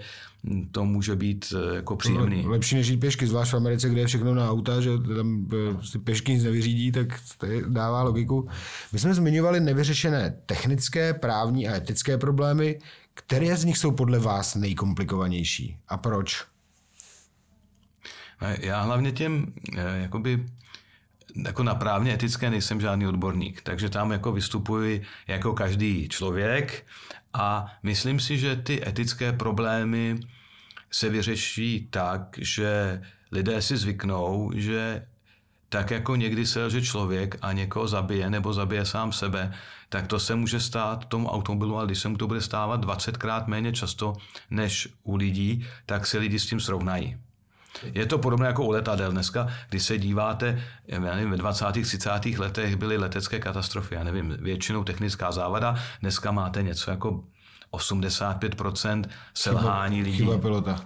to 0.70 0.84
může 0.84 1.16
být 1.16 1.54
eh, 1.56 1.74
jako 1.74 1.96
příjemný. 1.96 2.46
Lepší 2.46 2.74
než 2.74 2.88
jít 2.88 2.96
pěšky, 2.96 3.26
zvlášť 3.26 3.52
v 3.52 3.56
Americe, 3.56 3.88
kde 3.88 4.00
je 4.00 4.06
všechno 4.06 4.34
na 4.34 4.50
auta, 4.50 4.80
že 4.80 4.90
tam 5.16 5.48
eh, 5.52 5.86
si 5.86 5.98
pěšky 5.98 6.32
nic 6.32 6.44
nevyřídí, 6.44 6.92
tak 6.92 7.20
to 7.38 7.46
dává 7.68 8.02
logiku. 8.02 8.48
My 8.92 8.98
jsme 8.98 9.14
zmiňovali 9.14 9.60
nevyřešené 9.60 10.36
technické, 10.46 11.14
právní 11.14 11.68
a 11.68 11.76
etické 11.76 12.18
problémy. 12.18 12.78
Které 13.14 13.56
z 13.56 13.64
nich 13.64 13.78
jsou 13.78 13.90
podle 13.90 14.18
vás 14.18 14.54
nejkomplikovanější 14.54 15.76
a 15.88 15.96
proč? 15.96 16.44
Já 18.60 18.82
hlavně 18.82 19.12
těm 19.12 19.52
eh, 19.76 19.98
jakoby 20.02 20.46
jako 21.36 21.62
na 21.62 21.74
právně 21.74 22.14
etické 22.14 22.50
nejsem 22.50 22.80
žádný 22.80 23.06
odborník, 23.06 23.62
takže 23.62 23.90
tam 23.90 24.12
jako 24.12 24.32
vystupuji 24.32 25.02
jako 25.26 25.52
každý 25.52 26.08
člověk 26.08 26.86
a 27.32 27.66
myslím 27.82 28.20
si, 28.20 28.38
že 28.38 28.56
ty 28.56 28.88
etické 28.88 29.32
problémy 29.32 30.20
se 30.90 31.08
vyřeší 31.08 31.88
tak, 31.90 32.38
že 32.38 33.02
lidé 33.32 33.62
si 33.62 33.76
zvyknou, 33.76 34.50
že 34.54 35.06
tak 35.68 35.90
jako 35.90 36.16
někdy 36.16 36.46
selže 36.46 36.82
člověk 36.82 37.38
a 37.42 37.52
někoho 37.52 37.88
zabije 37.88 38.30
nebo 38.30 38.52
zabije 38.52 38.84
sám 38.84 39.12
sebe, 39.12 39.54
tak 39.88 40.06
to 40.06 40.20
se 40.20 40.34
může 40.34 40.60
stát 40.60 41.04
tomu 41.04 41.28
automobilu, 41.28 41.76
ale 41.76 41.86
když 41.86 41.98
se 41.98 42.08
mu 42.08 42.16
to 42.16 42.26
bude 42.26 42.40
stávat 42.40 42.84
20krát 42.84 43.46
méně 43.46 43.72
často 43.72 44.12
než 44.50 44.88
u 45.02 45.16
lidí, 45.16 45.66
tak 45.86 46.06
se 46.06 46.18
lidi 46.18 46.38
s 46.38 46.46
tím 46.46 46.60
srovnají. 46.60 47.16
Je 47.82 48.06
to 48.06 48.18
podobné 48.18 48.46
jako 48.46 48.64
u 48.64 48.70
letadel. 48.70 49.12
Dneska, 49.12 49.48
když 49.70 49.82
se 49.82 49.98
díváte, 49.98 50.62
já 50.86 51.00
nevím, 51.00 51.30
ve 51.30 51.36
20. 51.36 51.64
30. 51.82 52.10
letech 52.38 52.76
byly 52.76 52.96
letecké 52.96 53.38
katastrofy, 53.38 53.94
já 53.94 54.04
nevím, 54.04 54.36
většinou 54.40 54.84
technická 54.84 55.32
závada, 55.32 55.74
dneska 56.00 56.32
máte 56.32 56.62
něco 56.62 56.90
jako 56.90 57.24
85% 57.72 59.04
selhání 59.34 59.96
chyba, 59.96 60.06
lidí. 60.06 60.18
Chyba 60.18 60.38
pilota. 60.38 60.80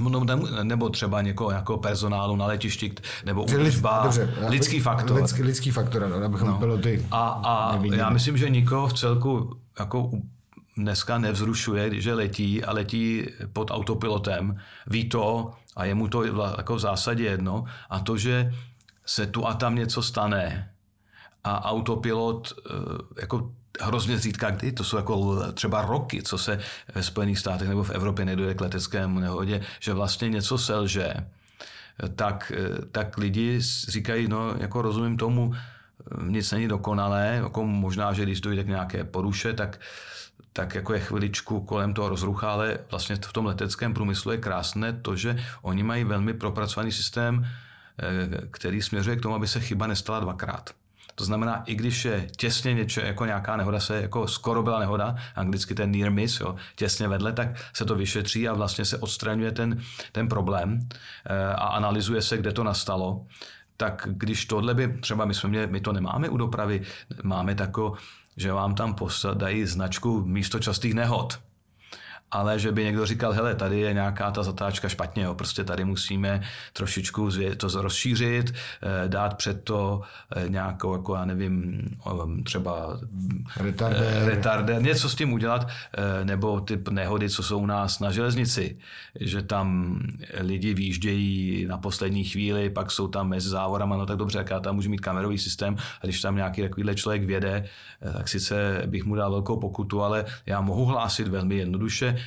No, 0.00 0.24
nebo 0.62 0.88
třeba 0.88 1.22
někoho, 1.22 1.50
jako 1.50 1.78
personálu 1.78 2.36
na 2.36 2.46
letišti, 2.46 2.94
nebo 3.24 3.42
údržba, 3.42 4.02
Dobře, 4.02 4.34
lidský 4.48 4.80
faktor. 4.80 5.16
Lidský, 5.16 5.42
lidský 5.42 5.70
faktor, 5.70 6.08
no, 6.08 6.24
abychom 6.24 6.48
no. 6.48 6.58
piloty 6.58 7.06
A, 7.10 7.28
a 7.28 7.78
já 7.94 8.10
myslím, 8.10 8.36
že 8.36 8.50
nikoho 8.50 8.88
v 8.88 8.92
celku 8.92 9.56
jako 9.78 10.10
dneska 10.76 11.18
nevzrušuje, 11.18 12.00
že 12.00 12.14
letí 12.14 12.64
a 12.64 12.72
letí 12.72 13.26
pod 13.52 13.70
autopilotem, 13.70 14.56
ví 14.86 15.08
to 15.08 15.52
a 15.76 15.84
je 15.84 15.94
mu 15.94 16.08
to 16.08 16.24
jako 16.56 16.74
v 16.74 16.80
zásadě 16.80 17.24
jedno. 17.24 17.64
A 17.90 18.00
to, 18.00 18.16
že 18.16 18.52
se 19.06 19.26
tu 19.26 19.46
a 19.46 19.54
tam 19.54 19.74
něco 19.74 20.02
stane 20.02 20.70
a 21.44 21.64
autopilot 21.64 22.52
eh, 22.52 22.72
jako 23.20 23.50
hrozně 23.80 24.18
zřídka 24.18 24.50
kdy, 24.50 24.72
to 24.72 24.84
jsou 24.84 24.96
jako 24.96 25.42
třeba 25.52 25.82
roky, 25.82 26.22
co 26.22 26.38
se 26.38 26.58
ve 26.94 27.02
Spojených 27.02 27.38
státech 27.38 27.68
nebo 27.68 27.84
v 27.84 27.90
Evropě 27.90 28.24
nedojde 28.24 28.54
k 28.54 28.60
leteckému 28.60 29.18
nehodě, 29.18 29.60
že 29.80 29.92
vlastně 29.92 30.28
něco 30.28 30.58
selže, 30.58 31.14
tak, 32.14 32.52
eh, 32.56 32.86
tak 32.92 33.18
lidi 33.18 33.60
říkají, 33.88 34.28
no 34.28 34.54
jako 34.58 34.82
rozumím 34.82 35.16
tomu, 35.16 35.52
eh, 35.54 36.24
nic 36.24 36.52
není 36.52 36.68
dokonalé, 36.68 37.40
jako 37.42 37.66
možná, 37.66 38.12
že 38.12 38.22
když 38.22 38.40
dojde 38.40 38.64
k 38.64 38.68
nějaké 38.68 39.04
poruše, 39.04 39.52
tak 39.52 39.80
tak 40.52 40.74
jako 40.74 40.92
je 40.92 41.00
chviličku 41.00 41.60
kolem 41.60 41.94
toho 41.94 42.08
rozrucha, 42.08 42.52
ale 42.52 42.78
vlastně 42.90 43.16
v 43.16 43.32
tom 43.32 43.46
leteckém 43.46 43.94
průmyslu 43.94 44.32
je 44.32 44.38
krásné 44.38 44.92
to, 44.92 45.16
že 45.16 45.36
oni 45.62 45.82
mají 45.82 46.04
velmi 46.04 46.34
propracovaný 46.34 46.92
systém, 46.92 47.46
eh, 47.98 48.46
který 48.50 48.82
směřuje 48.82 49.16
k 49.16 49.20
tomu, 49.20 49.34
aby 49.34 49.48
se 49.48 49.60
chyba 49.60 49.86
nestala 49.86 50.20
dvakrát. 50.20 50.70
To 51.14 51.24
znamená, 51.24 51.62
i 51.66 51.74
když 51.74 52.04
je 52.04 52.26
těsně 52.36 52.74
něče, 52.74 53.00
jako 53.00 53.24
nějaká 53.24 53.56
nehoda 53.56 53.80
se, 53.80 54.02
jako 54.02 54.28
skoro 54.28 54.62
byla 54.62 54.78
nehoda, 54.78 55.16
anglicky 55.36 55.74
ten 55.74 55.90
near 55.90 56.10
miss, 56.10 56.40
jo, 56.40 56.56
těsně 56.76 57.08
vedle, 57.08 57.32
tak 57.32 57.48
se 57.72 57.84
to 57.84 57.94
vyšetří 57.94 58.48
a 58.48 58.54
vlastně 58.54 58.84
se 58.84 58.98
odstraňuje 58.98 59.52
ten, 59.52 59.80
ten 60.12 60.28
problém 60.28 60.88
eh, 61.26 61.54
a 61.54 61.66
analyzuje 61.66 62.22
se, 62.22 62.38
kde 62.38 62.52
to 62.52 62.64
nastalo 62.64 63.26
tak 63.80 64.08
když 64.10 64.46
tohle 64.46 64.74
by, 64.74 64.98
třeba 65.00 65.24
my 65.24 65.34
jsme 65.34 65.48
měli, 65.48 65.66
my 65.66 65.80
to 65.80 65.92
nemáme 65.92 66.28
u 66.28 66.36
dopravy, 66.36 66.82
máme 67.22 67.54
tako, 67.54 67.96
že 68.36 68.52
vám 68.52 68.74
tam 68.74 68.94
dají 69.34 69.66
značku 69.66 70.24
místo 70.24 70.58
častých 70.58 70.94
nehod 70.94 71.40
ale 72.30 72.58
že 72.58 72.72
by 72.72 72.84
někdo 72.84 73.06
říkal, 73.06 73.32
hele, 73.32 73.54
tady 73.54 73.80
je 73.80 73.92
nějaká 73.92 74.30
ta 74.30 74.42
zatáčka 74.42 74.88
špatně, 74.88 75.22
jo, 75.22 75.34
prostě 75.34 75.64
tady 75.64 75.84
musíme 75.84 76.40
trošičku 76.72 77.28
to 77.56 77.82
rozšířit, 77.82 78.54
eh, 78.82 79.08
dát 79.08 79.36
před 79.36 79.64
to 79.64 80.02
eh, 80.36 80.48
nějakou, 80.48 80.92
jako 80.92 81.14
já 81.14 81.24
nevím, 81.24 81.82
třeba 82.44 82.98
retardér, 83.56 84.24
retardér 84.24 84.82
něco 84.82 85.08
s 85.08 85.14
tím 85.14 85.32
udělat, 85.32 85.68
eh, 85.68 86.24
nebo 86.24 86.60
typ 86.60 86.88
nehody, 86.88 87.30
co 87.30 87.42
jsou 87.42 87.58
u 87.58 87.66
nás 87.66 88.00
na 88.00 88.10
železnici, 88.10 88.78
že 89.20 89.42
tam 89.42 89.98
lidi 90.40 90.74
výjíždějí 90.74 91.66
na 91.66 91.78
poslední 91.78 92.24
chvíli, 92.24 92.70
pak 92.70 92.90
jsou 92.90 93.08
tam 93.08 93.28
mezi 93.28 93.48
závorama, 93.48 93.96
no 93.96 94.06
tak 94.06 94.16
dobře, 94.16 94.38
jak 94.38 94.50
já 94.50 94.60
tam 94.60 94.74
můžu 94.74 94.90
mít 94.90 95.00
kamerový 95.00 95.38
systém 95.38 95.76
a 96.02 96.06
když 96.06 96.20
tam 96.20 96.36
nějaký 96.36 96.62
takovýhle 96.62 96.94
člověk 96.94 97.24
věde, 97.24 97.64
tak 98.16 98.28
sice 98.28 98.82
bych 98.86 99.04
mu 99.04 99.14
dal 99.14 99.30
velkou 99.30 99.56
pokutu, 99.56 100.02
ale 100.02 100.24
já 100.46 100.60
mohu 100.60 100.84
hlásit 100.84 101.28
velmi 101.28 101.56
jednoduše, 101.56 102.16
Eh, 102.16 102.19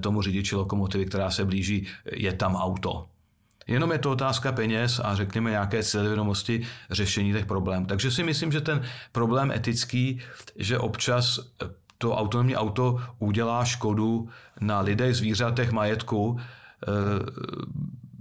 tomu 0.00 0.22
řidiči 0.22 0.56
lokomotivy, 0.56 1.06
která 1.06 1.30
se 1.30 1.44
blíží, 1.44 1.86
je 2.12 2.32
tam 2.32 2.56
auto. 2.56 3.06
Jenom 3.66 3.92
je 3.92 3.98
to 3.98 4.10
otázka 4.10 4.52
peněz 4.52 5.00
a 5.04 5.14
řekněme 5.14 5.50
nějaké 5.50 5.82
cílevědomosti 5.82 6.66
řešení 6.90 7.32
těch 7.32 7.46
problémů. 7.46 7.86
Takže 7.86 8.10
si 8.10 8.22
myslím, 8.22 8.52
že 8.52 8.60
ten 8.60 8.82
problém 9.12 9.50
etický, 9.50 10.20
že 10.56 10.78
občas 10.78 11.40
to 11.98 12.16
autonomní 12.16 12.56
auto 12.56 13.02
udělá 13.18 13.64
škodu 13.64 14.28
na 14.60 14.80
lidech, 14.80 15.16
zvířatech, 15.16 15.72
majetku, 15.72 16.40
eh, 16.40 16.90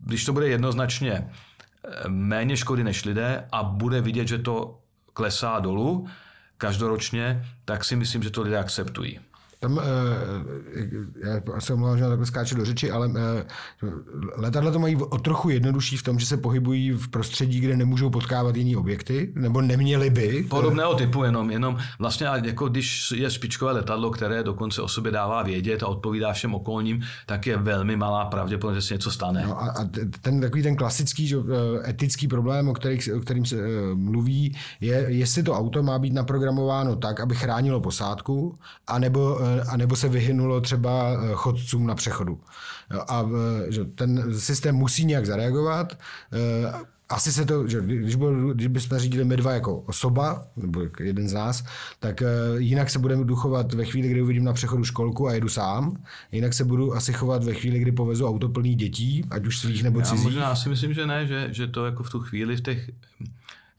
když 0.05 0.25
to 0.25 0.33
bude 0.33 0.47
jednoznačně 0.47 1.11
eh, 1.13 2.09
méně 2.09 2.57
škody 2.57 2.83
než 2.83 3.05
lidé 3.05 3.47
a 3.51 3.63
bude 3.63 4.01
vidět, 4.01 4.27
že 4.27 4.37
to 4.37 4.79
klesá 5.13 5.59
dolů 5.59 6.07
každoročně, 6.57 7.45
tak 7.65 7.83
si 7.83 7.95
myslím, 7.95 8.23
že 8.23 8.29
to 8.29 8.41
lidé 8.41 8.57
akceptují. 8.57 9.19
Tam, 9.59 9.79
eh, 9.79 11.43
já 11.53 11.61
se 11.61 11.73
omlouvám, 11.73 11.97
že 11.97 12.03
takhle 12.03 12.25
skáču 12.25 12.55
do 12.55 12.65
řeči, 12.65 12.91
ale 12.91 13.11
eh, 13.15 13.45
letadla 14.35 14.71
to 14.71 14.79
mají 14.79 14.95
o 14.95 15.17
trochu 15.17 15.49
jednodušší 15.49 15.97
v 15.97 16.03
tom, 16.03 16.19
že 16.19 16.25
se 16.25 16.37
pohybují 16.37 16.91
v 16.91 17.07
prostředí, 17.07 17.59
kde 17.59 17.77
nemůžou 17.77 18.09
potkávat 18.09 18.55
jiný 18.55 18.75
objekty, 18.75 19.33
nebo 19.35 19.61
neměli 19.61 20.09
by. 20.09 20.45
Podobného 20.49 20.95
typu 20.95 21.23
jenom, 21.23 21.51
jenom 21.51 21.77
vlastně 21.99 22.27
jako 22.43 22.69
když 22.69 23.11
je 23.11 23.31
špičkové 23.31 23.71
letadlo, 23.71 24.11
které 24.11 24.43
dokonce 24.43 24.81
o 24.81 24.87
sobě 24.87 25.11
dává 25.11 25.43
vědět 25.43 25.83
a 25.83 25.87
odpovídá 25.87 26.33
všem 26.33 26.55
okolním, 26.55 27.01
tak 27.25 27.47
je 27.47 27.57
velmi 27.57 27.95
malá 27.95 28.25
pravděpodobnost, 28.25 28.83
že 28.83 28.87
se 28.87 28.93
něco 28.93 29.11
stane. 29.11 29.43
No 29.47 29.61
a, 29.61 29.69
a 29.69 29.85
ten 30.21 30.41
takový 30.41 30.63
ten 30.63 30.75
klasický 30.75 31.27
že, 31.27 31.37
etický 31.87 32.27
problém, 32.27 32.69
o, 32.69 32.73
kterých, 32.73 33.09
o 33.17 33.19
kterým 33.19 33.45
se 33.45 33.55
mluví, 33.93 34.55
je, 34.81 35.05
jestli 35.07 35.43
to 35.43 35.53
auto 35.53 35.83
má 35.83 35.99
být 35.99 36.13
naprogramováno 36.13 36.95
tak, 36.95 37.19
aby 37.19 37.35
chránilo 37.35 37.81
posádku, 37.81 38.57
anebo, 38.87 39.39
anebo 39.69 39.95
se 39.95 40.09
vyhynulo 40.09 40.61
třeba 40.61 41.17
chodcům 41.33 41.87
na 41.87 41.95
přechodu. 41.95 42.39
A 43.07 43.25
že 43.69 43.85
ten 43.85 44.39
systém 44.39 44.75
musí 44.75 45.05
nějak 45.05 45.25
zareagovat 45.25 45.97
asi 47.09 47.31
se 47.31 47.45
to, 47.45 47.67
že 47.67 47.81
když, 47.81 48.15
byl, 48.15 48.53
když 48.53 48.67
bychom 48.67 48.97
řídili 48.97 49.25
my 49.25 49.37
dva 49.37 49.51
jako 49.51 49.79
osoba, 49.79 50.45
nebo 50.57 50.81
jeden 50.99 51.29
z 51.29 51.33
nás, 51.33 51.63
tak 51.99 52.23
jinak 52.57 52.89
se 52.89 52.99
budeme 52.99 53.23
duchovat 53.23 53.73
ve 53.73 53.85
chvíli, 53.85 54.09
kdy 54.09 54.21
uvidím 54.21 54.43
na 54.43 54.53
přechodu 54.53 54.83
školku 54.83 55.27
a 55.27 55.33
jedu 55.33 55.49
sám. 55.49 56.03
Jinak 56.31 56.53
se 56.53 56.63
budu 56.63 56.95
asi 56.95 57.13
chovat 57.13 57.43
ve 57.43 57.53
chvíli, 57.53 57.79
kdy 57.79 57.91
povezu 57.91 58.27
auto 58.27 58.49
plný 58.49 58.75
dětí, 58.75 59.25
ať 59.29 59.47
už 59.47 59.59
svých 59.59 59.83
nebo 59.83 60.01
cizích. 60.01 60.19
Já 60.19 60.23
možná 60.23 60.55
si 60.55 60.69
myslím, 60.69 60.93
že 60.93 61.07
ne, 61.07 61.27
že, 61.27 61.47
že 61.51 61.67
to 61.67 61.85
jako 61.85 62.03
v 62.03 62.09
tu 62.09 62.19
chvíli 62.19 62.57
v 62.57 62.61
těch 62.61 62.89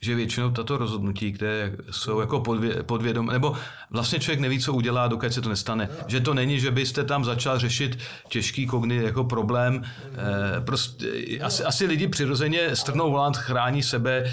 že 0.03 0.15
většinou 0.15 0.51
tato 0.51 0.77
rozhodnutí, 0.77 1.33
které 1.33 1.73
jsou 1.91 2.21
jako 2.21 2.41
podvě, 2.41 2.83
podvědom, 2.83 3.27
nebo 3.27 3.57
vlastně 3.91 4.19
člověk 4.19 4.41
neví, 4.41 4.59
co 4.59 4.73
udělá, 4.73 5.09
dokud 5.09 5.33
se 5.33 5.41
to 5.41 5.49
nestane. 5.49 5.89
Že 6.07 6.21
to 6.21 6.35
není, 6.35 6.61
že 6.61 6.71
byste 6.71 7.05
tam 7.05 7.25
začal 7.25 7.59
řešit 7.59 7.99
těžký 8.29 8.67
kogny 8.67 8.97
jako 8.97 9.25
problém. 9.25 9.83
E, 10.57 10.61
prostě, 10.61 11.07
asi, 11.43 11.65
asi 11.65 11.87
lidi 11.87 12.09
přirozeně 12.09 12.77
strhnou 12.77 13.11
volant, 13.11 13.37
chrání 13.37 13.83
sebe. 13.83 14.25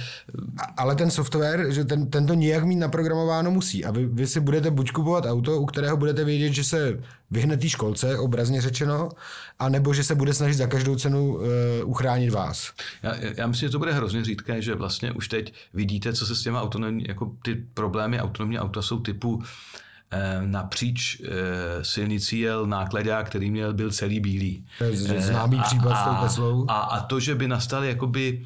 Ale 0.78 0.96
ten 0.96 1.12
software, 1.12 1.72
že 1.72 1.86
ten, 1.86 2.10
ten 2.10 2.28
to 2.28 2.34
nějak 2.34 2.64
mít 2.64 2.76
naprogramováno 2.76 3.52
musí. 3.52 3.86
A 3.86 3.92
vy, 3.92 4.06
vy 4.06 4.28
si 4.28 4.40
budete 4.40 4.72
buď 4.72 4.92
kupovat 4.92 5.26
auto, 5.26 5.60
u 5.60 5.66
kterého 5.66 5.98
budete 5.98 6.24
vědět, 6.24 6.54
že 6.54 6.64
se 6.64 7.00
vyhne 7.32 7.58
té 7.58 7.70
školce, 7.70 8.18
obrazně 8.18 8.62
řečeno, 8.62 9.10
a 9.60 9.70
nebo 9.70 9.94
že 9.94 10.04
se 10.04 10.16
bude 10.16 10.34
snažit 10.34 10.54
za 10.54 10.68
každou 10.68 10.96
cenu 10.96 11.36
uh, 11.36 11.44
uchránit 11.86 12.30
vás. 12.30 12.74
Já, 13.04 13.16
já 13.38 13.48
myslím, 13.48 13.68
že 13.68 13.72
to 13.72 13.80
bude 13.80 13.94
hrozně 13.94 14.24
řídké, 14.24 14.62
že 14.62 14.76
vlastně 14.76 15.12
už 15.12 15.28
teď 15.28 15.54
vidíte, 15.74 16.14
co 16.14 16.26
se 16.26 16.36
s 16.36 16.44
těma 16.44 16.62
autonomní, 16.62 17.06
jako 17.08 17.32
ty 17.44 17.56
problémy 17.74 18.20
autonomní 18.20 18.60
auta 18.60 18.82
jsou 18.82 19.00
typu 19.00 19.44
eh, 20.12 20.42
napříč 20.46 21.22
eh, 21.22 21.84
silnicí 21.84 22.40
jel 22.40 22.68
nákladák, 22.68 23.28
který 23.28 23.52
měl 23.52 23.74
byl 23.74 23.92
celý 23.92 24.20
bílý. 24.20 24.66
To 24.78 24.84
je 24.84 25.22
známý 25.22 25.62
případ 25.62 25.92
a, 25.92 25.96
s 25.96 26.06
tou 26.06 26.24
Teslou. 26.24 26.66
A, 26.68 26.74
a 26.74 27.02
to, 27.02 27.20
že 27.20 27.36
by 27.36 27.48
nastaly 27.48 27.88
jakoby 27.88 28.46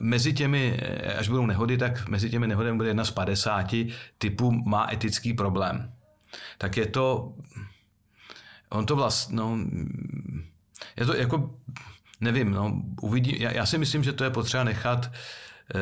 mezi 0.00 0.32
těmi, 0.32 0.80
až 1.18 1.28
budou 1.28 1.46
nehody, 1.46 1.78
tak 1.78 2.08
mezi 2.08 2.30
těmi 2.30 2.46
nehodami 2.46 2.76
bude 2.76 2.88
jedna 2.88 3.04
z 3.04 3.10
50 3.10 3.74
typů 4.18 4.50
má 4.50 4.88
etický 4.92 5.32
problém. 5.32 5.90
Tak 6.58 6.76
je 6.76 6.86
to, 6.86 7.32
on 8.70 8.86
to 8.86 8.96
vlastně, 8.96 9.36
no, 9.36 9.58
je 10.96 11.06
to 11.06 11.16
jako, 11.16 11.54
nevím, 12.20 12.50
no, 12.50 12.82
uvidí, 13.02 13.40
já, 13.40 13.52
já 13.52 13.66
si 13.66 13.78
myslím, 13.78 14.04
že 14.04 14.12
to 14.12 14.24
je 14.24 14.30
potřeba 14.30 14.64
nechat 14.64 15.10
eh, 15.74 15.78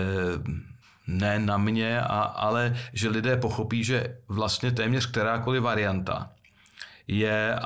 ne 1.07 1.39
na 1.39 1.59
mě, 1.59 2.01
a, 2.01 2.21
ale 2.21 2.77
že 2.93 3.09
lidé 3.09 3.37
pochopí, 3.37 3.85
že 3.85 4.17
vlastně 4.29 4.71
téměř 4.71 5.07
kterákoliv 5.07 5.63
varianta 5.63 6.31
je, 7.09 7.59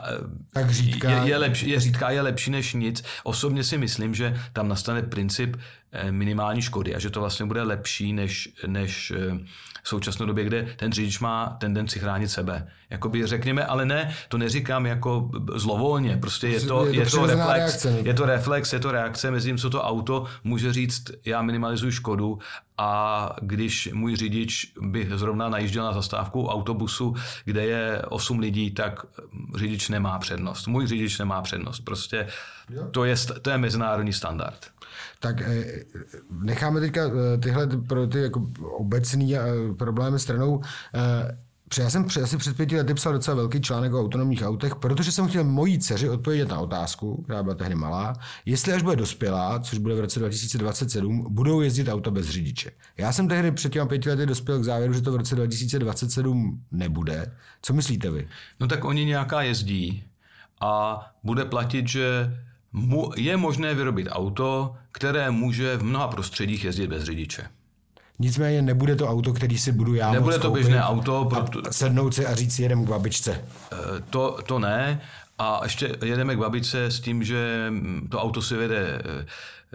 tak 0.52 0.70
řídká. 0.70 1.10
je, 1.10 1.28
je, 1.28 1.36
lepší, 1.36 1.70
je 1.70 1.80
řídká, 1.80 2.10
je 2.10 2.20
lepší 2.20 2.50
než 2.50 2.74
nic. 2.74 3.04
Osobně 3.22 3.64
si 3.64 3.78
myslím, 3.78 4.14
že 4.14 4.40
tam 4.52 4.68
nastane 4.68 5.02
princip 5.02 5.56
eh, 5.56 5.87
minimální 6.10 6.62
škody 6.62 6.94
a 6.94 6.98
že 6.98 7.10
to 7.10 7.20
vlastně 7.20 7.46
bude 7.46 7.62
lepší 7.62 8.12
než, 8.12 8.48
než 8.66 9.10
eh, 9.16 9.38
v 9.82 9.88
současné 9.88 10.26
době, 10.26 10.44
kde 10.44 10.74
ten 10.76 10.92
řidič 10.92 11.18
má 11.18 11.56
tendenci 11.60 11.98
chránit 11.98 12.28
sebe. 12.28 12.68
Jakoby 12.90 13.26
řekněme, 13.26 13.64
ale 13.64 13.86
ne, 13.86 14.14
to 14.28 14.38
neříkám 14.38 14.86
jako 14.86 15.30
zlovolně, 15.54 16.16
prostě 16.16 16.48
je 16.48 16.60
to, 16.60 16.86
je 16.86 16.92
to, 16.92 17.00
je 17.00 17.06
to 17.06 17.26
reflex, 17.26 17.84
reakce. 17.84 18.00
je 18.02 18.14
to 18.14 18.26
reflex, 18.26 18.72
je 18.72 18.78
to 18.80 18.92
reakce 18.92 19.30
mezi 19.30 19.48
tím, 19.48 19.58
co 19.58 19.70
to 19.70 19.82
auto 19.82 20.24
může 20.44 20.72
říct, 20.72 21.10
já 21.24 21.42
minimalizuji 21.42 21.92
škodu 21.92 22.38
a 22.78 23.30
když 23.42 23.88
můj 23.92 24.16
řidič 24.16 24.72
by 24.80 25.08
zrovna 25.14 25.48
najížděl 25.48 25.84
na 25.84 25.92
zastávku 25.92 26.46
autobusu, 26.46 27.14
kde 27.44 27.64
je 27.64 28.02
8 28.08 28.38
lidí, 28.38 28.70
tak 28.70 29.06
řidič 29.56 29.88
nemá 29.88 30.18
přednost. 30.18 30.66
Můj 30.66 30.86
řidič 30.86 31.18
nemá 31.18 31.42
přednost. 31.42 31.80
Prostě 31.80 32.26
to 32.90 33.04
je, 33.04 33.14
to 33.42 33.50
je 33.50 33.58
mezinárodní 33.58 34.12
standard. 34.12 34.66
Tak 35.20 35.40
eh, 35.40 35.64
necháme 36.30 36.80
teďka 36.80 37.00
eh, 37.06 37.38
tyhle 37.38 37.66
pro 37.66 38.06
ty 38.06 38.20
jako 38.20 38.50
obecné 38.76 39.24
eh, 39.34 39.74
problémy 39.78 40.18
stranou. 40.18 40.60
Já 41.78 41.90
jsem 41.90 42.06
asi 42.22 42.36
před 42.36 42.56
pěti 42.56 42.76
lety 42.76 42.94
psal 42.94 43.12
docela 43.12 43.34
velký 43.34 43.60
článek 43.60 43.92
o 43.92 44.00
autonomních 44.00 44.42
autech, 44.42 44.74
protože 44.74 45.12
jsem 45.12 45.28
chtěl 45.28 45.44
mojí 45.44 45.78
dceři 45.78 46.08
odpovědět 46.08 46.48
na 46.48 46.60
otázku, 46.60 47.22
která 47.22 47.42
byla 47.42 47.54
tehdy 47.54 47.74
malá, 47.74 48.14
jestli 48.46 48.72
až 48.72 48.82
bude 48.82 48.96
dospělá, 48.96 49.60
což 49.60 49.78
bude 49.78 49.94
v 49.94 50.00
roce 50.00 50.20
2027, 50.20 51.26
budou 51.30 51.60
jezdit 51.60 51.88
auta 51.88 52.10
bez 52.10 52.28
řidiče. 52.28 52.70
Já 52.96 53.12
jsem 53.12 53.28
tehdy 53.28 53.52
před 53.52 53.72
těmi 53.72 53.88
pěti 53.88 54.08
lety 54.08 54.26
dospěl 54.26 54.60
k 54.60 54.64
závěru, 54.64 54.92
že 54.92 55.02
to 55.02 55.12
v 55.12 55.16
roce 55.16 55.34
2027 55.34 56.62
nebude. 56.70 57.32
Co 57.62 57.72
myslíte 57.72 58.10
vy? 58.10 58.28
No 58.60 58.66
tak 58.66 58.84
oni 58.84 59.04
nějaká 59.04 59.42
jezdí 59.42 60.04
a 60.60 61.00
bude 61.24 61.44
platit, 61.44 61.88
že 61.88 62.36
je 63.16 63.36
možné 63.36 63.74
vyrobit 63.74 64.08
auto, 64.10 64.76
které 64.92 65.30
může 65.30 65.76
v 65.76 65.84
mnoha 65.84 66.08
prostředích 66.08 66.64
jezdit 66.64 66.86
bez 66.86 67.04
řidiče. 67.04 67.48
Nicméně 68.18 68.62
nebude 68.62 68.96
to 68.96 69.08
auto, 69.08 69.32
který 69.32 69.58
si 69.58 69.72
budu 69.72 69.94
já 69.94 70.12
Nebude 70.12 70.38
to 70.38 70.50
běžné 70.50 70.82
auto. 70.82 71.24
Proto... 71.24 71.68
A 71.68 71.72
sednout 71.72 72.14
si 72.14 72.26
a 72.26 72.34
říct, 72.34 72.58
jedem 72.58 72.84
k 72.84 72.88
babičce. 72.88 73.44
Eh, 73.72 73.76
to, 74.10 74.38
to 74.46 74.58
ne. 74.58 75.00
A 75.38 75.60
ještě 75.62 75.96
jedeme 76.04 76.34
k 76.34 76.38
babičce 76.38 76.84
s 76.84 77.00
tím, 77.00 77.24
že 77.24 77.72
to 78.10 78.20
auto 78.20 78.42
si 78.42 78.56
vede 78.56 79.02
eh, 79.04 79.26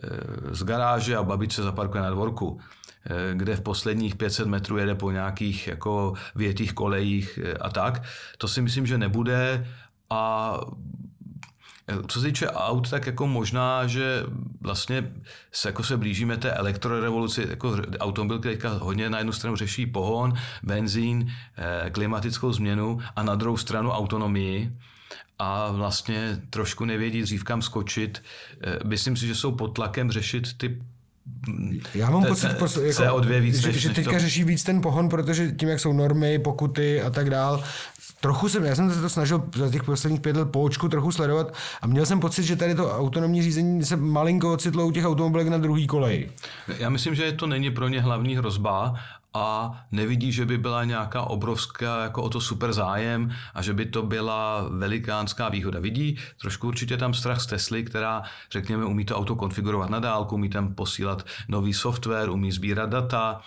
eh, 0.04 0.56
z 0.56 0.64
garáže 0.64 1.18
a 1.18 1.24
babičce 1.24 1.64
zaparkuje 1.64 2.04
na 2.04 2.10
dvorku 2.10 2.60
kde 3.34 3.56
v 3.56 3.62
posledních 3.62 4.16
500 4.16 4.48
metrů 4.48 4.78
jede 4.78 4.96
po 4.96 5.12
nějakých 5.12 5.68
jako 5.68 6.14
větých 6.36 6.74
kolejích 6.74 7.40
a 7.62 7.70
tak. 7.70 8.04
To 8.38 8.48
si 8.48 8.62
myslím, 8.62 8.86
že 8.86 8.98
nebude 8.98 9.68
a 10.10 10.54
co 12.08 12.20
se 12.22 12.28
týče 12.28 12.50
aut, 12.50 12.90
tak 12.90 13.06
jako 13.06 13.28
možná, 13.28 13.88
že 13.88 14.24
vlastně 14.62 15.12
se, 15.52 15.70
jako 15.70 15.84
se 15.84 15.98
blížíme 15.98 16.38
té 16.38 16.52
elektrorevoluci, 16.52 17.46
jako 17.50 17.78
automobil, 18.00 18.40
který 18.40 18.56
teďka 18.56 18.70
hodně 18.70 19.10
na 19.10 19.18
jednu 19.18 19.34
stranu 19.34 19.56
řeší 19.56 19.86
pohon, 19.86 20.34
benzín, 20.64 21.32
eh, 21.58 21.90
klimatickou 21.90 22.54
změnu 22.54 23.00
a 23.16 23.24
na 23.24 23.36
druhou 23.36 23.58
stranu 23.58 23.92
autonomii 23.92 24.72
a 25.40 25.72
vlastně 25.72 26.42
trošku 26.50 26.86
nevědí 26.86 27.22
dřív 27.22 27.44
kam 27.44 27.62
skočit. 27.62 28.24
Eh, 28.62 28.80
myslím 28.86 29.18
si, 29.18 29.28
že 29.28 29.36
jsou 29.36 29.52
pod 29.52 29.68
tlakem 29.68 30.12
řešit 30.12 30.58
ty 30.58 30.82
já 31.96 32.10
mám 32.10 32.26
pocit, 32.26 32.48
jako, 32.48 32.66
CO2 32.66 33.42
víc, 33.42 33.58
že, 33.58 33.68
než, 33.68 33.78
že 33.82 33.90
teďka 33.90 34.12
to... 34.12 34.20
řeší 34.20 34.44
víc 34.44 34.64
ten 34.64 34.82
pohon, 34.82 35.10
protože 35.10 35.52
tím, 35.52 35.70
jak 35.70 35.80
jsou 35.80 35.94
normy, 35.94 36.40
pokuty 36.40 37.02
a 37.02 37.10
tak 37.10 37.30
dál, 37.30 37.64
trochu 38.24 38.50
jsem, 38.50 38.64
já 38.64 38.76
jsem 38.76 38.92
se 38.92 39.02
to 39.02 39.10
snažil 39.10 39.44
za 39.56 39.70
těch 39.70 39.84
posledních 39.84 40.22
pět 40.22 40.38
let 40.38 40.52
po 40.52 40.62
očku 40.62 40.90
trochu 40.90 41.12
sledovat 41.12 41.54
a 41.82 41.88
měl 41.88 42.06
jsem 42.06 42.20
pocit, 42.20 42.44
že 42.44 42.56
tady 42.56 42.76
to 42.76 42.98
autonomní 42.98 43.44
řízení 43.44 43.86
se 43.86 43.96
malinko 43.96 44.54
ocitlo 44.54 44.88
u 44.88 44.92
těch 44.92 45.06
automobilek 45.06 45.48
na 45.48 45.58
druhý 45.58 45.88
kolej. 45.88 46.30
Já 46.78 46.90
myslím, 46.90 47.16
že 47.16 47.32
to 47.32 47.48
není 47.48 47.72
pro 47.72 47.88
ně 47.88 48.02
hlavní 48.02 48.36
hrozba 48.36 48.96
a 49.34 49.80
nevidí, 49.92 50.32
že 50.32 50.46
by 50.46 50.58
byla 50.58 50.84
nějaká 50.84 51.22
obrovská 51.22 52.04
jako 52.04 52.24
o 52.24 52.30
to 52.30 52.42
super 52.42 52.74
zájem 52.74 53.32
a 53.54 53.62
že 53.62 53.74
by 53.74 53.86
to 53.86 54.04
byla 54.04 54.68
velikánská 54.70 55.50
výhoda. 55.50 55.80
Vidí 55.80 56.18
trošku 56.42 56.68
určitě 56.68 56.98
tam 56.98 57.14
strach 57.14 57.42
z 57.42 57.46
Tesly, 57.46 57.84
která, 57.84 58.24
řekněme, 58.52 58.86
umí 58.86 59.06
to 59.06 59.18
auto 59.18 59.36
konfigurovat 59.36 59.90
na 59.90 60.00
dálku, 60.00 60.36
umí 60.36 60.50
tam 60.50 60.76
posílat 60.76 61.26
nový 61.48 61.74
software, 61.74 62.30
umí 62.30 62.52
sbírat 62.52 62.90
data, 62.90 63.42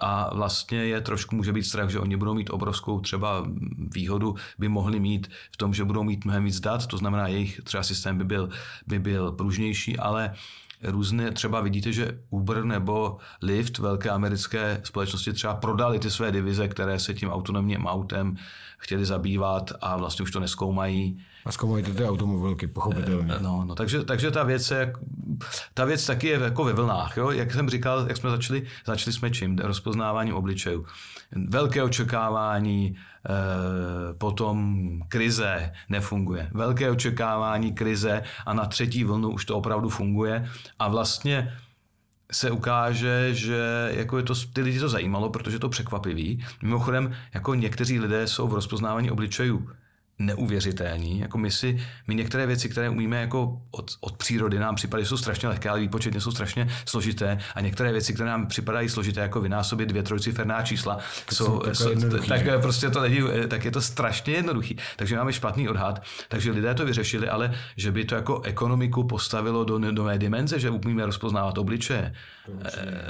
a 0.00 0.34
vlastně 0.34 0.78
je 0.78 1.00
trošku 1.00 1.36
může 1.36 1.52
být 1.52 1.62
strach, 1.62 1.90
že 1.90 2.00
oni 2.00 2.16
budou 2.16 2.34
mít 2.34 2.50
obrovskou 2.50 3.00
třeba 3.00 3.46
výhodu, 3.94 4.34
by 4.58 4.68
mohli 4.68 5.00
mít 5.00 5.30
v 5.52 5.56
tom, 5.56 5.74
že 5.74 5.84
budou 5.84 6.02
mít 6.02 6.24
mnohem 6.24 6.44
víc 6.44 6.60
dat, 6.60 6.86
to 6.86 6.98
znamená 6.98 7.28
jejich 7.28 7.60
třeba 7.64 7.82
systém 7.82 8.18
by 8.18 8.24
byl, 8.24 8.48
by 8.86 8.98
byl 8.98 9.32
pružnější, 9.32 9.98
ale 9.98 10.34
různé, 10.82 11.30
třeba 11.30 11.60
vidíte, 11.60 11.92
že 11.92 12.18
Uber 12.30 12.64
nebo 12.64 13.18
Lyft, 13.42 13.78
velké 13.78 14.10
americké 14.10 14.80
společnosti, 14.84 15.32
třeba 15.32 15.54
prodali 15.54 15.98
ty 15.98 16.10
své 16.10 16.32
divize, 16.32 16.68
které 16.68 16.98
se 16.98 17.14
tím 17.14 17.30
autonomním 17.30 17.86
autem 17.86 18.36
chtěli 18.78 19.04
zabývat 19.04 19.72
a 19.80 19.96
vlastně 19.96 20.22
už 20.22 20.30
to 20.30 20.40
neskoumají 20.40 21.24
A 21.44 21.52
zkoumajte 21.52 21.94
ty 21.94 22.04
automobilky, 22.04 22.66
pochopitelně. 22.66 23.34
No, 23.40 23.64
no 23.64 23.74
takže, 23.74 24.04
takže 24.04 24.30
ta 24.30 24.42
věc 24.42 24.70
je, 24.70 24.92
ta 25.74 25.84
věc 25.84 26.06
taky 26.06 26.28
je 26.28 26.40
jako 26.40 26.64
ve 26.64 26.72
vlnách. 26.72 27.16
Jo? 27.16 27.30
Jak 27.30 27.52
jsem 27.52 27.70
říkal, 27.70 28.04
jak 28.08 28.16
jsme 28.16 28.30
začali, 28.30 28.66
začali 28.86 29.12
jsme 29.12 29.30
čím? 29.30 29.58
Rozpoznáváním 29.58 30.34
obličejů. 30.34 30.86
Velké 31.48 31.82
očekávání, 31.82 32.96
eh, 32.96 33.30
potom 34.14 34.78
krize 35.08 35.72
nefunguje. 35.88 36.50
Velké 36.52 36.90
očekávání, 36.90 37.72
krize 37.72 38.22
a 38.46 38.54
na 38.54 38.64
třetí 38.64 39.04
vlnu 39.04 39.30
už 39.30 39.44
to 39.44 39.56
opravdu 39.56 39.88
funguje 39.88 40.48
a 40.78 40.88
vlastně 40.88 41.52
se 42.32 42.50
ukáže, 42.50 43.34
že 43.34 43.90
jako 43.94 44.16
je 44.16 44.22
to, 44.22 44.34
ty 44.52 44.62
lidi 44.62 44.80
to 44.80 44.88
zajímalo, 44.88 45.30
protože 45.30 45.58
to 45.58 45.68
překvapivý. 45.68 46.44
Mimochodem, 46.62 47.12
jako 47.34 47.54
někteří 47.54 48.00
lidé 48.00 48.26
jsou 48.26 48.48
v 48.48 48.54
rozpoznávání 48.54 49.10
obličejů 49.10 49.68
neuvěřitelní. 50.18 51.20
Jako 51.20 51.38
my 51.38 51.50
si, 51.50 51.80
my 52.06 52.14
některé 52.14 52.46
věci, 52.46 52.68
které 52.68 52.90
umíme 52.90 53.20
jako 53.20 53.60
od, 53.70 53.90
od 54.00 54.16
přírody, 54.16 54.58
nám 54.58 54.74
připadají, 54.74 55.06
jsou 55.06 55.16
strašně 55.16 55.48
lehké, 55.48 55.70
ale 55.70 55.80
výpočetně 55.80 56.20
jsou 56.20 56.30
strašně 56.30 56.68
složité. 56.86 57.38
A 57.54 57.60
některé 57.60 57.92
věci, 57.92 58.14
které 58.14 58.28
nám 58.28 58.46
připadají 58.46 58.88
složité, 58.88 59.20
jako 59.20 59.40
vynásobit 59.40 59.88
dvě 59.88 60.02
trojciferná 60.02 60.62
čísla, 60.62 60.94
tak, 60.94 61.34
jsou, 61.34 61.62
jsou, 61.72 61.94
tak 62.28 62.44
že? 62.44 62.58
prostě 62.58 62.90
to 62.90 63.00
není, 63.00 63.20
tak 63.48 63.64
je 63.64 63.70
to 63.70 63.80
strašně 63.80 64.34
jednoduchý. 64.34 64.76
Takže 64.96 65.16
máme 65.16 65.32
špatný 65.32 65.68
odhad. 65.68 66.02
Takže 66.28 66.50
lidé 66.50 66.74
to 66.74 66.84
vyřešili, 66.84 67.28
ale 67.28 67.54
že 67.76 67.92
by 67.92 68.04
to 68.04 68.14
jako 68.14 68.40
ekonomiku 68.42 69.04
postavilo 69.04 69.64
do 69.64 69.78
nové 69.78 70.18
dimenze, 70.18 70.60
že 70.60 70.70
umíme 70.70 71.06
rozpoznávat 71.06 71.58
obličeje, 71.58 72.12
Eh, 72.43 72.43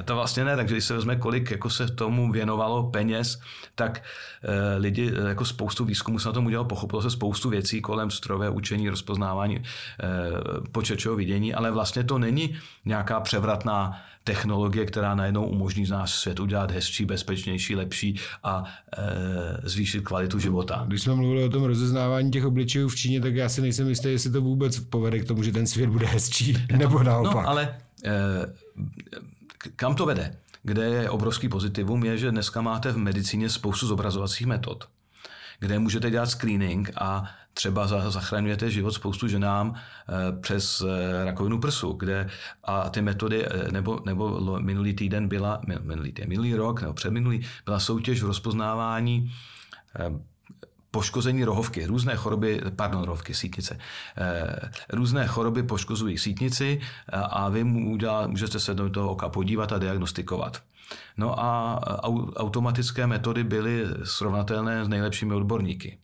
to 0.04 0.14
vlastně 0.14 0.44
ne, 0.44 0.56
takže 0.56 0.74
když 0.74 0.84
se 0.84 0.94
vezme, 0.94 1.16
kolik 1.16 1.50
jako 1.50 1.70
se 1.70 1.86
tomu 1.86 2.32
věnovalo 2.32 2.90
peněz, 2.90 3.40
tak 3.74 4.02
eh, 4.42 4.76
lidi, 4.78 5.12
eh, 5.16 5.28
jako 5.28 5.44
spoustu 5.44 5.84
výzkumu 5.84 6.18
se 6.18 6.28
na 6.28 6.32
tom 6.32 6.46
udělalo, 6.46 6.68
pochopilo 6.68 7.02
se 7.02 7.10
spoustu 7.10 7.50
věcí 7.50 7.80
kolem 7.80 8.10
strojové 8.10 8.50
učení, 8.50 8.88
rozpoznávání 8.88 9.62
počítačového 10.72 11.16
vidění, 11.16 11.54
ale 11.54 11.70
vlastně 11.70 12.04
to 12.04 12.18
není 12.18 12.56
nějaká 12.84 13.20
převratná 13.20 14.02
technologie, 14.24 14.86
která 14.86 15.14
najednou 15.14 15.46
umožní 15.46 15.86
z 15.86 15.90
nás 15.90 16.14
svět 16.14 16.40
udělat 16.40 16.70
hezčí, 16.70 17.04
bezpečnější, 17.04 17.76
lepší 17.76 18.20
a 18.42 18.64
e, 18.96 19.68
zvýšit 19.68 20.00
kvalitu 20.04 20.38
života. 20.38 20.84
Když 20.86 21.02
jsme 21.02 21.14
mluvili 21.14 21.44
o 21.44 21.48
tom 21.48 21.64
rozeznávání 21.64 22.30
těch 22.30 22.44
obličejů 22.44 22.88
v 22.88 22.96
Číně, 22.96 23.20
tak 23.20 23.34
já 23.34 23.48
si 23.48 23.60
nejsem 23.60 23.88
jistý, 23.88 24.08
jestli 24.08 24.30
to 24.30 24.40
vůbec 24.40 24.80
povede 24.80 25.18
k 25.18 25.24
tomu, 25.24 25.42
že 25.42 25.52
ten 25.52 25.66
svět 25.66 25.90
bude 25.90 26.06
hezčí, 26.06 26.56
nebo 26.76 27.02
naopak. 27.02 27.34
No, 27.34 27.48
ale 27.48 27.74
Eh, 28.04 28.46
kam 29.76 29.94
to 29.94 30.06
vede? 30.06 30.36
Kde 30.62 30.84
je 30.84 31.10
obrovský 31.10 31.48
pozitivum, 31.48 32.04
je, 32.04 32.18
že 32.18 32.30
dneska 32.30 32.60
máte 32.60 32.92
v 32.92 32.96
medicíně 32.96 33.50
spoustu 33.50 33.86
zobrazovacích 33.86 34.46
metod, 34.46 34.88
kde 35.58 35.78
můžete 35.78 36.10
dělat 36.10 36.30
screening 36.30 36.90
a 36.96 37.24
třeba 37.54 37.86
zachraňujete 37.86 38.70
život 38.70 38.92
spoustu 38.92 39.28
ženám 39.28 39.74
eh, 39.74 40.40
přes 40.40 40.80
eh, 40.80 41.24
rakovinu 41.24 41.60
prsu, 41.60 41.92
kde 41.92 42.30
a 42.64 42.90
ty 42.90 43.02
metody, 43.02 43.46
nebo, 43.70 44.00
nebo 44.04 44.58
minulý 44.60 44.94
týden 44.94 45.28
byla, 45.28 45.60
minulý, 45.80 46.12
týden, 46.12 46.28
minulý 46.28 46.54
rok 46.54 46.80
nebo 46.80 46.94
předminulý, 46.94 47.46
byla 47.64 47.80
soutěž 47.80 48.22
v 48.22 48.26
rozpoznávání 48.26 49.32
poškození 50.94 51.44
rohovky, 51.44 51.86
různé 51.86 52.16
choroby, 52.16 52.62
pardon, 52.76 53.02
rohovky, 53.02 53.34
sítnice, 53.34 53.78
eh, 54.16 54.70
různé 54.92 55.26
choroby 55.26 55.62
poškozují 55.62 56.18
sítnici 56.18 56.80
a 57.12 57.48
vy 57.48 57.64
můžete 57.64 58.60
se 58.60 58.74
do 58.74 58.90
toho 58.90 59.10
oka 59.10 59.28
podívat 59.28 59.72
a 59.72 59.78
diagnostikovat. 59.78 60.62
No 61.16 61.34
a 61.34 61.80
automatické 62.36 63.06
metody 63.06 63.44
byly 63.44 63.84
srovnatelné 64.04 64.84
s 64.84 64.88
nejlepšími 64.88 65.34
odborníky 65.34 66.03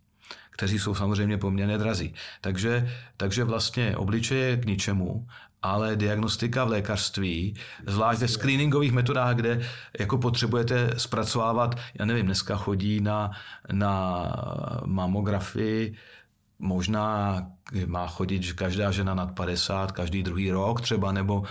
kteří 0.50 0.78
jsou 0.78 0.94
samozřejmě 0.94 1.38
poměrně 1.38 1.78
drazí. 1.78 2.14
Takže, 2.40 2.92
takže 3.16 3.44
vlastně 3.44 3.96
obličeje 3.96 4.56
k 4.56 4.64
ničemu 4.64 5.26
ale 5.62 5.96
diagnostika 5.96 6.64
v 6.64 6.68
lékařství, 6.68 7.54
zvlášť 7.86 8.20
ve 8.20 8.28
screeningových 8.28 8.92
metodách, 8.92 9.36
kde 9.36 9.60
jako 9.98 10.18
potřebujete 10.18 10.90
zpracovávat, 10.96 11.78
já 11.94 12.04
nevím, 12.04 12.26
dneska 12.26 12.56
chodí 12.56 13.00
na, 13.00 13.30
na 13.72 14.24
mamografii, 14.84 15.94
možná 16.58 17.42
má 17.86 18.06
chodit 18.06 18.52
každá 18.52 18.90
žena 18.90 19.14
nad 19.14 19.34
50, 19.34 19.92
každý 19.92 20.22
druhý 20.22 20.50
rok 20.50 20.80
třeba, 20.80 21.12
nebo 21.12 21.42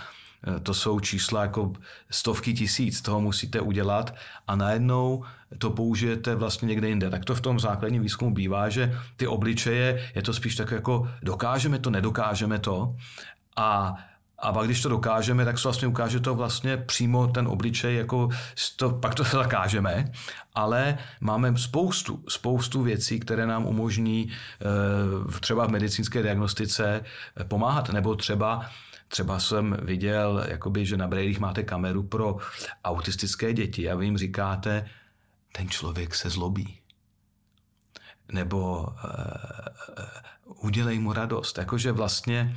to 0.64 0.74
jsou 0.74 1.00
čísla 1.00 1.42
jako 1.42 1.74
stovky 2.10 2.54
tisíc, 2.54 3.02
toho 3.02 3.22
musíte 3.22 3.62
udělat 3.62 4.16
a 4.48 4.56
najednou 4.56 5.24
to 5.58 5.70
použijete 5.70 6.36
vlastně 6.36 6.66
někde 6.66 6.90
jinde. 6.90 7.10
Tak 7.10 7.26
to 7.26 7.36
v 7.36 7.42
tom 7.42 7.60
základním 7.60 8.02
výzkumu 8.02 8.34
bývá, 8.34 8.70
že 8.70 8.98
ty 9.16 9.28
obličeje, 9.28 10.12
je 10.16 10.22
to 10.22 10.34
spíš 10.34 10.56
tak 10.56 10.72
jako 10.72 11.10
dokážeme 11.24 11.80
to, 11.80 11.90
nedokážeme 11.90 12.60
to 12.60 12.96
a 13.56 13.96
a 14.42 14.54
pak, 14.54 14.66
když 14.66 14.82
to 14.82 14.90
dokážeme, 14.90 15.46
tak 15.46 15.60
se 15.60 15.68
vlastně 15.68 15.88
ukáže 15.88 16.20
to 16.20 16.36
vlastně 16.36 16.78
přímo 16.78 17.28
ten 17.28 17.48
obličej, 17.48 17.96
jako 17.96 18.30
to, 18.76 18.90
pak 18.90 19.16
to 19.16 19.24
zakážeme, 19.24 20.12
ale 20.56 20.98
máme 21.22 21.58
spoustu, 21.58 22.24
spoustu 22.28 22.82
věcí, 22.82 23.20
které 23.20 23.46
nám 23.46 23.66
umožní 23.66 24.32
eh, 24.32 25.40
třeba 25.40 25.68
v 25.68 25.72
medicínské 25.72 26.24
diagnostice 26.24 27.02
eh, 27.38 27.44
pomáhat, 27.44 27.90
nebo 27.90 28.16
třeba 28.16 28.70
Třeba 29.10 29.40
jsem 29.40 29.78
viděl, 29.82 30.46
jakoby, 30.48 30.86
že 30.86 30.98
na 30.98 31.08
brejlích 31.08 31.40
máte 31.40 31.64
kameru 31.64 32.04
pro 32.04 32.38
autistické 32.84 33.54
děti 33.54 33.90
a 33.90 33.96
vy 33.96 34.06
jim 34.06 34.18
říkáte, 34.18 34.90
ten 35.52 35.70
člověk 35.70 36.16
se 36.16 36.30
zlobí. 36.30 36.80
Nebo 38.32 38.82
uh, 38.82 38.90
udělej 40.62 41.00
mu 41.00 41.14
radost. 41.14 41.58
Jakože 41.58 41.92
vlastně 41.92 42.56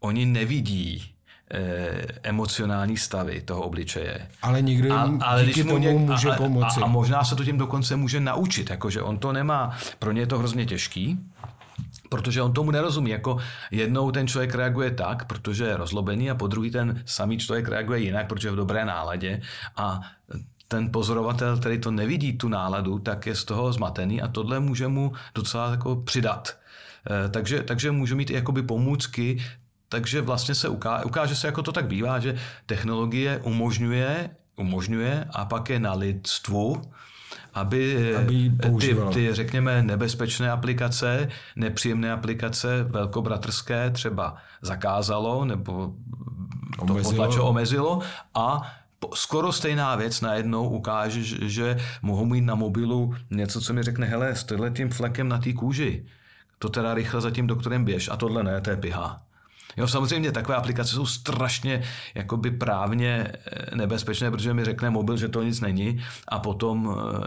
oni 0.00 0.26
nevidí 0.26 1.14
eh, 1.50 2.06
emocionální 2.22 2.96
stavy 2.96 3.42
toho 3.42 3.62
obličeje. 3.62 4.28
Ale 4.42 4.62
někdo 4.62 4.88
jim 4.88 5.22
a, 5.22 5.26
ale 5.26 5.46
díky 5.46 5.64
tomu 5.64 5.78
něk, 5.78 5.96
může 5.96 6.30
a, 6.30 6.36
pomoci. 6.36 6.80
A, 6.80 6.84
a 6.84 6.86
možná 6.86 7.24
se 7.24 7.36
to 7.36 7.44
tím 7.44 7.58
dokonce 7.58 7.96
může 7.96 8.20
naučit, 8.20 8.70
jakože 8.70 9.02
on 9.02 9.18
to 9.18 9.32
nemá, 9.32 9.76
pro 9.98 10.12
ně 10.12 10.20
je 10.20 10.26
to 10.26 10.38
hrozně 10.38 10.66
těžký, 10.66 11.18
protože 12.08 12.42
on 12.42 12.52
tomu 12.52 12.70
nerozumí. 12.70 13.10
Jako 13.10 13.38
jednou 13.70 14.10
ten 14.10 14.28
člověk 14.28 14.54
reaguje 14.54 14.90
tak, 14.90 15.24
protože 15.24 15.64
je 15.64 15.76
rozlobený 15.76 16.30
a 16.30 16.34
po 16.34 16.46
druhý 16.46 16.70
ten 16.70 17.02
samý 17.06 17.38
člověk 17.38 17.68
reaguje 17.68 18.00
jinak, 18.00 18.26
protože 18.26 18.48
je 18.48 18.52
v 18.52 18.56
dobré 18.56 18.84
náladě 18.84 19.42
a 19.76 20.00
ten 20.68 20.92
pozorovatel, 20.92 21.58
který 21.58 21.78
to 21.78 21.90
nevidí, 21.90 22.38
tu 22.38 22.48
náladu, 22.48 22.98
tak 22.98 23.26
je 23.26 23.34
z 23.34 23.44
toho 23.44 23.72
zmatený 23.72 24.22
a 24.22 24.28
tohle 24.28 24.60
může 24.60 24.88
mu 24.88 25.12
docela 25.34 25.70
jako 25.70 25.96
přidat. 25.96 26.56
Eh, 27.10 27.28
takže, 27.28 27.62
takže 27.62 27.90
může 27.90 28.14
mít 28.14 28.30
i 28.30 28.34
jakoby 28.34 28.62
pomůcky 28.62 29.38
takže 29.88 30.20
vlastně 30.20 30.54
se 30.54 30.68
ukáže, 30.68 31.04
ukáže 31.04 31.34
se, 31.34 31.46
jako 31.46 31.62
to 31.62 31.72
tak 31.72 31.86
bývá, 31.86 32.18
že 32.18 32.38
technologie 32.66 33.38
umožňuje, 33.38 34.30
umožňuje 34.56 35.24
a 35.32 35.44
pak 35.44 35.70
je 35.70 35.78
na 35.78 35.94
lidstvu, 35.94 36.82
aby, 37.56 38.16
aby 38.16 38.52
ty, 38.80 38.96
ty, 39.12 39.34
řekněme, 39.34 39.82
nebezpečné 39.82 40.50
aplikace, 40.50 41.28
nepříjemné 41.56 42.12
aplikace 42.12 42.82
velkobratrské 42.82 43.90
třeba 43.90 44.34
zakázalo 44.62 45.44
nebo 45.44 45.92
to 46.86 46.94
potlačilo, 46.94 47.48
omezilo 47.48 48.00
a 48.34 48.72
skoro 49.14 49.52
stejná 49.52 49.96
věc 49.96 50.20
najednou 50.20 50.68
ukáže, 50.68 51.22
že 51.48 51.76
mohou 52.02 52.24
mít 52.24 52.40
na 52.40 52.54
mobilu 52.54 53.14
něco, 53.30 53.60
co 53.60 53.72
mi 53.72 53.82
řekne, 53.82 54.06
hele, 54.06 54.34
s 54.34 54.46
tím 54.74 54.90
flekem 54.90 55.28
na 55.28 55.38
té 55.38 55.52
kůži, 55.52 56.06
to 56.58 56.68
teda 56.68 56.94
rychle 56.94 57.20
za 57.20 57.30
tím 57.30 57.46
doktorem 57.46 57.84
běž. 57.84 58.08
A 58.08 58.16
tohle 58.16 58.42
ne, 58.42 58.60
to 58.60 58.70
je 58.70 58.76
piha. 58.76 59.25
Jo, 59.76 59.88
samozřejmě 59.88 60.32
takové 60.32 60.56
aplikace 60.56 60.94
jsou 60.94 61.06
strašně 61.06 61.82
jakoby 62.14 62.50
právně 62.50 63.26
eh, 63.32 63.76
nebezpečné, 63.76 64.30
protože 64.30 64.54
mi 64.54 64.64
řekne 64.64 64.90
mobil, 64.90 65.16
že 65.16 65.28
to 65.28 65.42
nic 65.42 65.60
není 65.60 66.04
a 66.28 66.38
potom 66.38 66.96
e, 66.96 67.26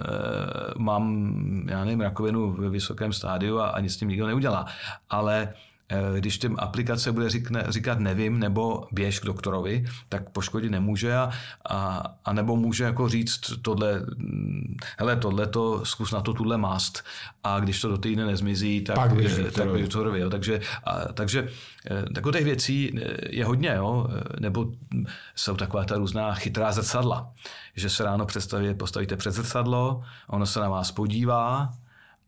mám, 0.78 1.34
já 1.70 1.86
nevím, 1.86 2.02
rakovinu 2.02 2.52
ve 2.52 2.70
vysokém 2.70 3.14
stádiu 3.14 3.60
a, 3.60 3.70
a 3.70 3.80
nic 3.80 3.94
s 3.94 3.98
tím 3.98 4.10
nikdo 4.10 4.28
neudělá. 4.28 4.66
Ale 5.10 5.54
když 6.20 6.38
tím 6.38 6.56
aplikace 6.60 7.12
bude 7.12 7.30
říkne, 7.30 7.66
říkat 7.70 8.00
nevím 8.00 8.40
nebo 8.40 8.88
běž 8.92 9.20
k 9.20 9.26
doktorovi, 9.26 9.86
tak 10.10 10.30
poškodit 10.30 10.72
nemůže 10.72 11.16
a, 11.16 11.30
a, 11.70 12.04
a 12.26 12.34
nebo 12.34 12.56
může 12.56 12.84
jako 12.84 13.10
říct 13.10 13.54
tohle, 13.62 14.02
hele, 14.98 15.16
tohle 15.16 15.48
to, 15.48 15.86
zkus 15.86 16.12
na 16.12 16.22
to 16.22 16.34
tuhle 16.34 16.58
mást 16.58 17.04
a 17.44 17.60
když 17.60 17.82
to 17.82 17.90
do 17.90 17.98
týdne 17.98 18.26
nezmizí, 18.26 18.82
tak, 18.82 18.96
Pak 18.96 19.16
běž 19.16 19.34
tak 19.54 19.72
běž 19.72 19.82
doktorovi. 19.82 20.20
Jo. 20.20 20.30
Takže, 20.30 20.62
a, 20.84 21.14
takže 21.14 21.48
eh, 21.92 22.14
takových 22.14 22.44
věcí 22.44 23.00
eh, 23.02 23.18
je 23.30 23.46
hodně, 23.46 23.74
jo. 23.76 24.08
nebo 24.40 24.72
jsou 25.36 25.56
taková 25.56 25.86
ta 25.86 25.96
různá 25.96 26.34
chytrá 26.34 26.72
zrcadla, 26.72 27.34
že 27.76 27.90
se 27.90 28.04
ráno 28.04 28.26
představí, 28.26 28.74
postavíte 28.74 29.16
před 29.16 29.32
zrcadlo, 29.32 30.04
ono 30.28 30.46
se 30.46 30.60
na 30.60 30.70
vás 30.70 30.92
podívá 30.92 31.74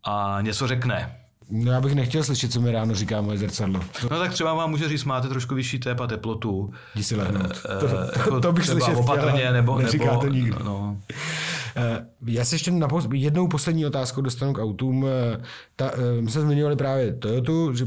a 0.03 0.37
něco 0.41 0.67
řekne 0.67 1.20
No 1.51 1.71
já 1.71 1.81
bych 1.81 1.95
nechtěl 1.95 2.23
slyšet, 2.23 2.51
co 2.51 2.61
mi 2.61 2.71
ráno 2.71 2.95
říká 2.95 3.21
moje 3.21 3.37
zrcadlo. 3.37 3.79
No 4.11 4.19
tak 4.19 4.31
třeba 4.31 4.53
vám 4.53 4.69
může 4.69 4.89
říct, 4.89 5.03
máte 5.03 5.27
trošku 5.27 5.55
vyšší 5.55 5.79
tep 5.79 5.99
a 5.99 6.07
teplotu. 6.07 6.73
Jdi 6.95 7.03
si 7.03 7.15
lehnout. 7.15 7.61
To, 7.79 7.87
to, 8.23 8.29
to, 8.29 8.41
to 8.41 8.51
bych 8.51 8.65
slyšet 8.65 8.95
opatrně, 8.95 9.51
nebo, 9.51 9.77
Neříká 9.77 10.05
nebo, 10.05 10.19
to 10.19 10.27
nikdo. 10.27 10.59
No, 10.63 10.97
Eh, 11.75 12.05
já 12.25 12.45
se 12.45 12.55
ještě 12.55 12.71
na 12.71 12.87
pos- 12.87 13.13
jednou 13.15 13.47
poslední 13.47 13.85
otázku 13.85 14.21
dostanu 14.21 14.53
k 14.53 14.59
autům. 14.61 15.05
Ta, 15.75 15.91
my 16.21 16.31
jsme 16.31 16.41
zmiňovali 16.41 16.75
právě 16.75 17.13
Toyotu 17.13 17.73
že, 17.75 17.85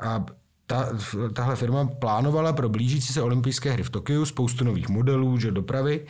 a 0.00 0.26
ta, 0.68 0.88
tahle 1.32 1.56
firma 1.56 1.86
plánovala 1.86 2.52
pro 2.52 2.68
blížící 2.68 3.12
se 3.12 3.22
olympijské 3.22 3.70
hry 3.70 3.82
v 3.82 3.90
Tokiu 3.90 4.24
spoustu 4.24 4.64
nových 4.64 4.88
modelů, 4.88 5.38
že 5.38 5.50
dopravy, 5.50 6.06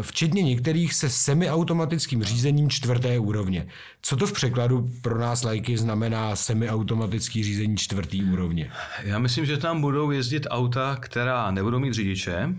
včetně 0.00 0.42
některých 0.42 0.94
se 0.94 1.10
semiautomatickým 1.10 2.22
řízením 2.22 2.70
čtvrté 2.70 3.18
úrovně. 3.18 3.66
Co 4.02 4.16
to 4.16 4.26
v 4.26 4.32
překladu 4.32 4.90
pro 5.02 5.18
nás 5.18 5.42
lajky 5.42 5.78
znamená 5.78 6.36
semiautomatický 6.36 7.44
řízení 7.44 7.76
čtvrté 7.76 8.16
úrovně? 8.32 8.72
Já 9.02 9.18
myslím, 9.18 9.46
že 9.46 9.56
tam 9.56 9.80
budou 9.80 10.10
jezdit 10.10 10.46
auta, 10.50 10.96
která 11.00 11.50
nebudou 11.50 11.78
mít 11.78 11.94
řidiče, 11.94 12.54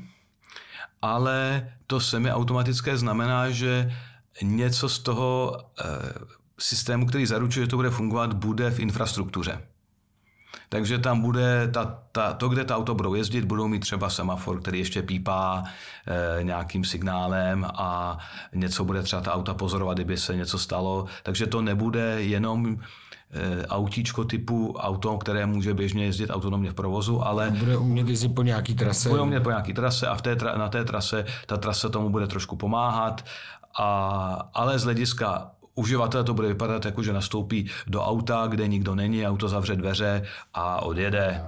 ale 1.02 1.70
to 1.88 2.00
semiautomatické 2.00 2.98
znamená, 2.98 3.50
že 3.50 3.94
něco 4.42 4.90
z 4.90 5.00
toho 5.00 5.58
e, 5.80 5.84
systému, 6.60 7.06
který 7.06 7.26
zaručuje, 7.26 7.66
že 7.66 7.70
to 7.70 7.76
bude 7.76 7.90
fungovat, 7.90 8.34
bude 8.34 8.72
v 8.72 8.80
infrastruktuře. 8.80 9.62
Takže 10.74 10.98
tam 10.98 11.22
bude 11.22 11.70
ta, 11.74 11.98
ta, 12.12 12.34
to, 12.34 12.50
kde 12.50 12.66
ta 12.66 12.78
auto 12.78 12.96
budou 12.96 13.14
jezdit, 13.14 13.46
budou 13.46 13.68
mít 13.68 13.80
třeba 13.80 14.10
semafor, 14.10 14.62
který 14.62 14.80
ještě 14.80 15.02
pípá 15.02 15.64
e, 16.40 16.44
nějakým 16.44 16.84
signálem 16.84 17.66
a 17.66 18.18
něco 18.54 18.86
bude 18.86 19.04
třeba 19.04 19.22
ta 19.22 19.34
auta 19.34 19.54
pozorovat, 19.54 19.98
kdyby 19.98 20.18
se 20.18 20.36
něco 20.36 20.58
stalo. 20.60 21.06
Takže 21.24 21.48
to 21.48 21.62
nebude 21.62 22.22
jenom 22.22 22.78
e, 23.32 23.68
autíčko 23.68 24.24
typu 24.24 24.74
auto, 24.78 25.18
které 25.18 25.46
může 25.46 25.74
běžně 25.74 26.06
jezdit 26.06 26.30
autonomně 26.30 26.72
v 26.72 26.74
provozu, 26.74 27.22
ale... 27.22 27.52
Bude 27.52 27.78
umět 27.78 28.10
jezdit 28.10 28.30
po 28.30 28.44
nějaký 28.44 28.74
trase. 28.76 29.10
Bude 29.10 29.22
umět 29.22 29.44
po 29.44 29.50
nějaký 29.50 29.74
trase 29.74 30.08
a 30.08 30.16
v 30.16 30.22
té, 30.22 30.38
na 30.58 30.70
té 30.70 30.86
trase 30.86 31.26
ta 31.46 31.58
trasa 31.58 31.90
tomu 31.90 32.10
bude 32.10 32.28
trošku 32.28 32.56
pomáhat, 32.56 33.26
a, 33.80 34.50
ale 34.54 34.80
z 34.80 34.84
hlediska 34.84 35.52
uživatel 35.76 36.24
to 36.24 36.34
bude 36.34 36.48
vypadat 36.48 36.86
jako, 36.86 37.04
že 37.04 37.14
nastoupí 37.14 37.70
do 37.88 38.04
auta, 38.04 38.48
kde 38.48 38.68
nikdo 38.68 38.96
není, 38.96 39.28
auto 39.28 39.50
zavře 39.50 39.76
dveře 39.76 40.26
a 40.54 40.82
odjede. 40.82 41.44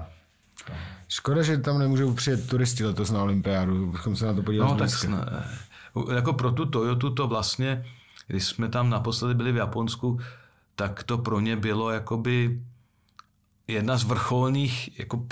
Škoda, 1.08 1.42
že 1.44 1.58
tam 1.58 1.80
nemůžou 1.80 2.14
přijet 2.14 2.50
turisti 2.50 2.86
letos 2.86 3.12
na 3.12 3.24
olympiádu, 3.24 3.88
bychom 3.92 4.16
se 4.16 4.26
na 4.26 4.34
to 4.34 4.44
podívali. 4.44 4.72
No, 4.72 4.78
tak 4.78 5.04
ne, 5.04 5.26
jako 6.16 6.34
pro 6.34 6.52
tu 6.52 6.66
Toyotu 6.66 7.10
to 7.10 7.28
vlastně, 7.28 7.86
když 8.28 8.44
jsme 8.44 8.70
tam 8.70 8.90
naposledy 8.90 9.34
byli 9.34 9.52
v 9.52 9.56
Japonsku, 9.56 10.20
tak 10.76 11.04
to 11.04 11.18
pro 11.18 11.40
ně 11.40 11.56
bylo 11.56 11.92
jakoby 11.92 12.62
jedna 13.68 13.98
z 13.98 14.04
vrcholných 14.04 15.00
jako 15.00 15.26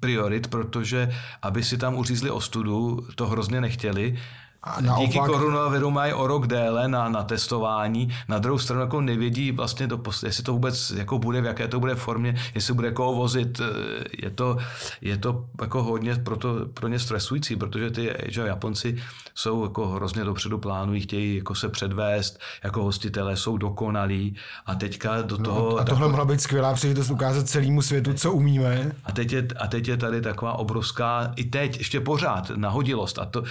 priorit, 0.00 0.48
protože 0.48 1.12
aby 1.42 1.64
si 1.64 1.78
tam 1.78 1.94
uřízli 1.94 2.30
ostudu, 2.30 3.06
to 3.14 3.26
hrozně 3.26 3.60
nechtěli, 3.60 4.18
a 4.62 4.80
naopak... 4.80 5.06
Díky 5.06 5.18
koronaviru 5.18 5.90
mají 5.90 6.12
o 6.12 6.26
rok 6.26 6.46
déle 6.46 6.88
na, 6.88 7.08
na 7.08 7.22
testování. 7.22 8.08
Na 8.28 8.38
druhou 8.38 8.58
stranu 8.58 8.80
jako 8.82 9.00
nevědí 9.00 9.52
vlastně, 9.52 9.86
do, 9.86 10.02
jestli 10.26 10.42
to 10.42 10.52
vůbec 10.52 10.90
jako 10.90 11.18
bude, 11.18 11.40
v 11.40 11.44
jaké 11.44 11.68
to 11.68 11.80
bude 11.80 11.94
formě, 11.94 12.34
jestli 12.54 12.74
bude 12.74 12.90
koho 12.90 13.14
vozit. 13.14 13.60
Eh, 13.60 14.04
je 14.22 14.30
to, 14.30 14.56
je 15.00 15.16
to 15.16 15.44
jako 15.60 15.82
hodně 15.82 16.14
pro, 16.14 16.36
to, 16.36 16.66
pro 16.74 16.88
ně 16.88 16.98
stresující, 16.98 17.56
protože 17.56 17.90
ty 17.90 18.14
že 18.28 18.40
Japonci 18.40 19.02
jsou 19.34 19.62
jako 19.62 19.88
hrozně 19.88 20.24
dopředu 20.24 20.58
plánují, 20.58 21.00
chtějí 21.00 21.36
jako 21.36 21.54
se 21.54 21.68
předvést, 21.68 22.38
jako 22.64 22.82
hostitelé 22.82 23.36
jsou 23.36 23.56
dokonalí 23.56 24.36
a 24.66 24.74
teďka 24.74 25.22
do 25.22 25.36
no, 25.38 25.44
toho... 25.44 25.78
A 25.78 25.84
tohle 25.84 26.08
mohla 26.08 26.24
být 26.24 26.40
skvělá 26.40 26.74
příležitost 26.74 27.10
ukázat 27.10 27.48
celému 27.48 27.82
světu, 27.82 28.12
co 28.12 28.32
umíme. 28.32 28.92
A 29.04 29.12
teď, 29.12 29.32
je, 29.32 29.48
a 29.60 29.66
teď 29.66 29.88
je 29.88 29.96
tady 29.96 30.20
taková 30.20 30.52
obrovská, 30.52 31.32
i 31.36 31.44
teď 31.44 31.78
ještě 31.78 32.00
pořád, 32.00 32.50
nahodilost. 32.56 33.18
A 33.18 33.24
to, 33.24 33.42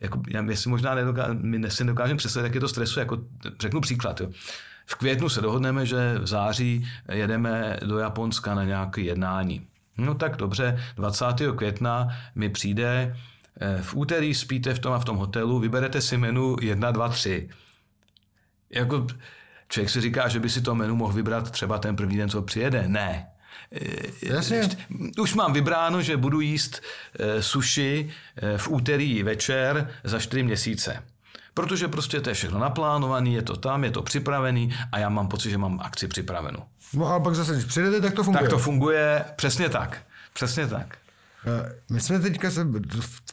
jako, 0.00 0.20
já, 0.28 0.42
si 0.56 0.68
možná 0.68 0.94
nedoká, 0.94 1.28
my 1.32 1.70
si 1.70 1.84
nedokážeme 1.84 2.18
představit, 2.18 2.46
jak 2.46 2.54
je 2.54 2.60
to 2.60 2.68
stresu. 2.68 3.00
Jako, 3.00 3.18
řeknu 3.60 3.80
příklad. 3.80 4.20
Jo. 4.20 4.30
V 4.86 4.94
květnu 4.94 5.28
se 5.28 5.40
dohodneme, 5.40 5.86
že 5.86 6.18
v 6.18 6.26
září 6.26 6.88
jedeme 7.12 7.76
do 7.84 7.98
Japonska 7.98 8.54
na 8.54 8.64
nějaké 8.64 9.00
jednání. 9.00 9.66
No 9.98 10.14
tak 10.14 10.36
dobře, 10.36 10.78
20. 10.96 11.52
května 11.56 12.08
mi 12.34 12.48
přijde, 12.48 13.16
eh, 13.60 13.82
v 13.82 13.96
úterý 13.96 14.34
spíte 14.34 14.74
v 14.74 14.78
tom 14.78 14.92
a 14.92 14.98
v 14.98 15.04
tom 15.04 15.16
hotelu, 15.16 15.58
vyberete 15.58 16.00
si 16.00 16.16
menu 16.16 16.56
1, 16.62 16.90
2, 16.90 17.08
3. 17.08 17.48
Jako, 18.70 19.06
člověk 19.68 19.90
si 19.90 20.00
říká, 20.00 20.28
že 20.28 20.40
by 20.40 20.50
si 20.50 20.60
to 20.60 20.74
menu 20.74 20.96
mohl 20.96 21.12
vybrat 21.12 21.50
třeba 21.50 21.78
ten 21.78 21.96
první 21.96 22.16
den, 22.16 22.28
co 22.28 22.42
přijede. 22.42 22.88
Ne, 22.88 23.26
Jasně. 24.22 24.68
Už 25.18 25.34
mám 25.34 25.52
vybráno, 25.52 26.02
že 26.02 26.16
budu 26.16 26.40
jíst 26.40 26.82
eh, 27.18 27.42
suši 27.42 28.10
eh, 28.36 28.58
v 28.58 28.68
úterý 28.68 29.22
večer 29.22 29.90
za 30.04 30.18
čtyři 30.18 30.42
měsíce. 30.42 31.02
Protože 31.54 31.88
prostě 31.88 32.20
to 32.20 32.30
je 32.30 32.34
všechno 32.34 32.58
naplánované, 32.58 33.30
je 33.30 33.42
to 33.42 33.56
tam, 33.56 33.84
je 33.84 33.90
to 33.90 34.02
připravený 34.02 34.74
a 34.92 34.98
já 34.98 35.08
mám 35.08 35.28
pocit, 35.28 35.50
že 35.50 35.58
mám 35.58 35.80
akci 35.80 36.08
připravenou. 36.08 36.62
No 36.94 37.06
a 37.06 37.20
pak 37.20 37.34
zase, 37.34 37.52
když 37.52 37.64
přijdete, 37.64 38.00
tak 38.00 38.12
to 38.14 38.24
funguje. 38.24 38.42
Tak 38.42 38.50
to 38.50 38.58
funguje, 38.58 39.24
přesně 39.36 39.68
tak. 39.68 39.98
Přesně 40.32 40.66
tak. 40.66 40.98
Eh, 41.46 41.72
my 41.90 42.00
jsme 42.00 42.20
teďka 42.20 42.50
se 42.50 42.66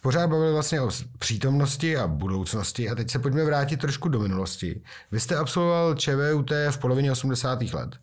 pořád 0.02 0.28
bavili 0.28 0.54
vlastně 0.54 0.82
o 0.82 0.90
přítomnosti 1.20 1.98
a 1.98 2.08
budoucnosti 2.08 2.90
a 2.90 2.96
teď 2.96 3.12
se 3.12 3.20
pojďme 3.20 3.44
vrátit 3.44 3.80
trošku 3.80 4.10
do 4.10 4.20
minulosti. 4.20 4.82
Vy 5.12 5.20
jste 5.20 5.36
absolvoval 5.36 5.96
ČVUT 5.96 6.52
v 6.72 6.78
polovině 6.78 7.12
80. 7.12 7.62
let. 7.62 7.98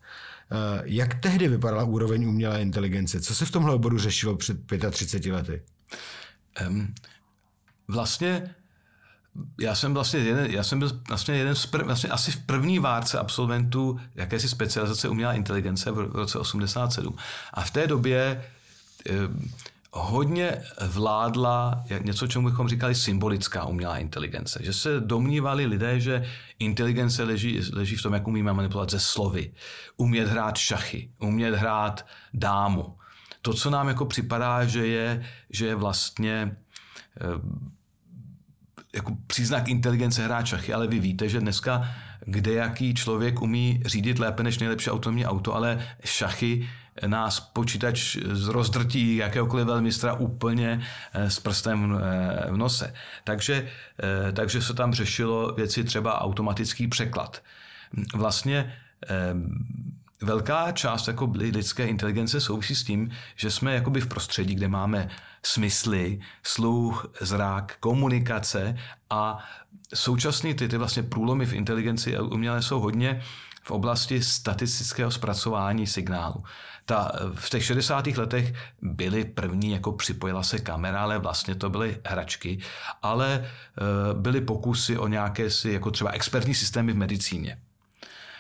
Eh, 0.53 0.83
jak 0.85 1.15
tehdy 1.15 1.49
vypadala 1.49 1.85
úroveň 1.85 2.29
umělé 2.29 2.63
inteligence? 2.63 3.21
Co 3.21 3.35
se 3.35 3.47
v 3.47 3.51
tomhle 3.51 3.75
oboru 3.75 3.99
řešilo 3.99 4.37
před 4.37 4.57
35 4.91 5.33
lety? 5.33 5.63
Um, 6.67 6.95
vlastně 7.89 8.55
já 9.61 9.75
jsem 9.75 9.95
vlastně 9.95 10.21
jeden, 10.21 10.51
já 10.51 10.65
jsem 10.65 10.79
byl 10.79 11.01
vlastně 11.09 11.35
jeden 11.35 11.55
z 11.55 11.67
prv, 11.67 11.87
vlastně 11.87 12.11
asi 12.11 12.31
v 12.33 12.41
první 12.41 12.79
várce 12.79 13.19
absolventů 13.19 14.01
jakési 14.15 14.49
specializace 14.49 15.09
umělá 15.09 15.33
inteligence 15.33 15.91
v 15.91 15.99
roce 15.99 16.39
87. 16.39 17.17
A 17.55 17.61
v 17.61 17.71
té 17.71 17.87
době 17.87 18.45
hodně 19.93 20.63
vládla 20.87 21.85
něco, 22.03 22.27
čemu 22.27 22.49
bychom 22.51 22.69
říkali 22.69 22.95
symbolická 22.95 23.65
umělá 23.65 23.99
inteligence. 23.99 24.59
Že 24.63 24.73
se 24.73 25.01
domnívali 25.01 25.67
lidé, 25.67 26.01
že 26.01 26.27
inteligence 26.59 27.25
leží, 27.25 27.61
leží 27.73 27.97
v 27.97 28.03
tom, 28.03 28.13
jak 28.13 28.29
umíme 28.29 28.53
manipulovat 28.53 28.91
ze 28.91 29.01
slovy. 29.01 29.53
Umět 29.97 30.29
hrát 30.29 30.57
šachy, 30.57 31.11
umět 31.19 31.55
hrát 31.55 32.07
dámu. 32.35 32.97
To, 33.43 33.55
co 33.55 33.71
nám 33.71 33.89
jako 33.89 34.07
připadá, 34.07 34.65
že 34.65 34.87
je, 34.87 35.27
že 35.51 35.67
je 35.67 35.75
vlastně 35.75 36.57
eh, 37.21 37.71
jako 38.95 39.17
příznak 39.27 39.69
inteligence 39.69 40.25
hrát 40.25 40.47
šachy, 40.47 40.73
ale 40.73 40.87
vy 40.87 41.01
víte, 41.01 41.29
že 41.29 41.41
dneska 41.41 41.89
kde 42.27 42.53
jaký 42.53 42.95
člověk 42.95 43.43
umí 43.43 43.83
řídit 43.87 44.19
lépe 44.19 44.43
než 44.43 44.59
nejlepší 44.59 44.91
autonomní 44.91 45.27
auto, 45.27 45.55
ale 45.55 45.87
šachy 46.05 46.69
nás 47.07 47.41
počítač 47.41 48.17
rozdrtí 48.49 49.17
jakéhokoliv 49.17 49.67
velmistra 49.67 50.13
úplně 50.13 50.83
eh, 51.13 51.31
s 51.31 51.41
prstem 51.41 52.01
eh, 52.01 52.51
v 52.51 52.57
nose. 52.57 52.95
Takže, 53.25 53.69
eh, 54.03 54.33
takže 54.33 54.63
se 54.63 54.75
tam 54.75 54.95
řešilo 54.95 55.55
věci 55.55 55.85
třeba 55.85 56.21
automatický 56.21 56.89
překlad. 56.89 57.43
Vlastně 58.15 58.77
velká 60.23 60.73
část 60.73 61.09
jako 61.09 61.33
lidské 61.35 61.87
inteligence 61.87 62.41
souvisí 62.41 62.75
s 62.75 62.85
tím, 62.85 63.11
že 63.37 63.51
jsme 63.51 63.75
jakoby 63.75 64.01
v 64.01 64.07
prostředí, 64.07 64.55
kde 64.55 64.69
máme 64.69 65.09
smysly, 65.43 66.21
sluch, 66.43 67.13
zrak, 67.21 67.77
komunikace 67.81 68.77
a 69.11 69.39
současný 69.95 70.55
ty, 70.55 70.69
ty 70.69 70.77
vlastně 70.77 71.03
průlomy 71.03 71.47
v 71.47 71.53
inteligenci 71.53 72.19
umělé 72.19 72.63
jsou 72.63 72.81
hodně 72.81 73.23
v 73.63 73.71
oblasti 73.71 74.23
statistického 74.23 75.11
zpracování 75.11 75.87
signálu. 75.87 76.45
Ta, 76.91 77.13
v 77.35 77.51
těch 77.51 77.65
60. 77.65 78.07
letech 78.07 78.55
byly 78.83 79.25
první, 79.25 79.71
jako 79.71 79.93
připojila 79.93 80.43
se 80.43 80.59
kamera, 80.59 81.03
ale 81.03 81.19
vlastně 81.19 81.55
to 81.55 81.71
byly 81.71 81.99
hračky, 82.05 82.59
ale 83.03 83.35
e, 83.35 83.45
byly 84.15 84.41
pokusy 84.41 84.99
o 84.99 85.09
nějaké 85.09 85.51
si, 85.51 85.71
jako 85.71 85.91
třeba 85.91 86.11
expertní 86.11 86.55
systémy 86.55 86.93
v 86.93 86.97
medicíně. 86.97 87.59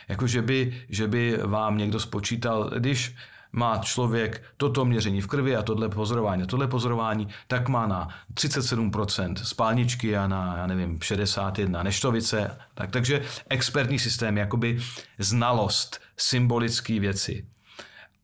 Jako, 0.08 0.26
že 0.26 0.42
by, 0.42 0.82
že 0.88 1.08
by 1.08 1.38
vám 1.44 1.78
někdo 1.78 2.00
spočítal, 2.00 2.70
když 2.78 3.14
má 3.52 3.78
člověk 3.78 4.42
toto 4.56 4.84
měření 4.84 5.20
v 5.20 5.26
krvi 5.26 5.56
a 5.56 5.62
tohle 5.62 5.88
pozorování 5.88 6.42
a 6.42 6.46
tohle 6.46 6.66
pozorování, 6.66 7.28
tak 7.46 7.68
má 7.68 7.86
na 7.86 8.08
37% 8.34 9.34
spálničky 9.34 10.16
a 10.16 10.28
na, 10.28 10.56
já 10.56 10.66
nevím, 10.66 10.98
61 11.02 11.82
neštovice. 11.82 12.58
Tak, 12.74 12.90
takže 12.90 13.22
expertní 13.48 13.98
systém, 13.98 14.38
jakoby 14.38 14.78
znalost, 15.18 16.00
symbolické 16.16 17.00
věci. 17.00 17.44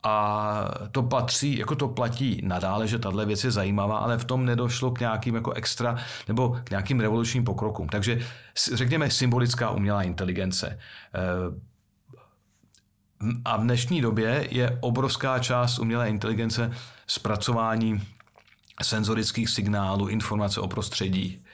A 0.09 0.69
to 0.93 1.03
patří, 1.03 1.59
jako 1.59 1.75
to 1.77 1.89
platí 1.89 2.41
nadále, 2.45 2.89
že 2.89 2.99
tahle 2.99 3.27
věc 3.27 3.45
je 3.45 3.51
zajímavá, 3.51 3.99
ale 3.99 4.19
v 4.19 4.25
tom 4.25 4.45
nedošlo 4.45 4.91
k 4.91 5.01
nějakým 5.01 5.35
jako 5.35 5.53
extra 5.53 5.99
nebo 6.29 6.59
k 6.65 6.71
nějakým 6.71 7.01
revolučním 7.01 7.45
pokrokům. 7.45 7.89
Takže 7.89 8.19
řekněme 8.75 9.11
symbolická 9.11 9.71
umělá 9.71 10.03
inteligence. 10.03 10.79
A 13.45 13.57
v 13.57 13.61
dnešní 13.61 14.01
době 14.01 14.49
je 14.51 14.79
obrovská 14.81 15.39
část 15.39 15.79
umělé 15.79 16.09
inteligence 16.09 16.73
zpracování 17.07 18.03
senzorických 18.83 19.51
signálů, 19.51 20.09
informace 20.09 20.61
o 20.61 20.69
prostředí. 20.69 21.45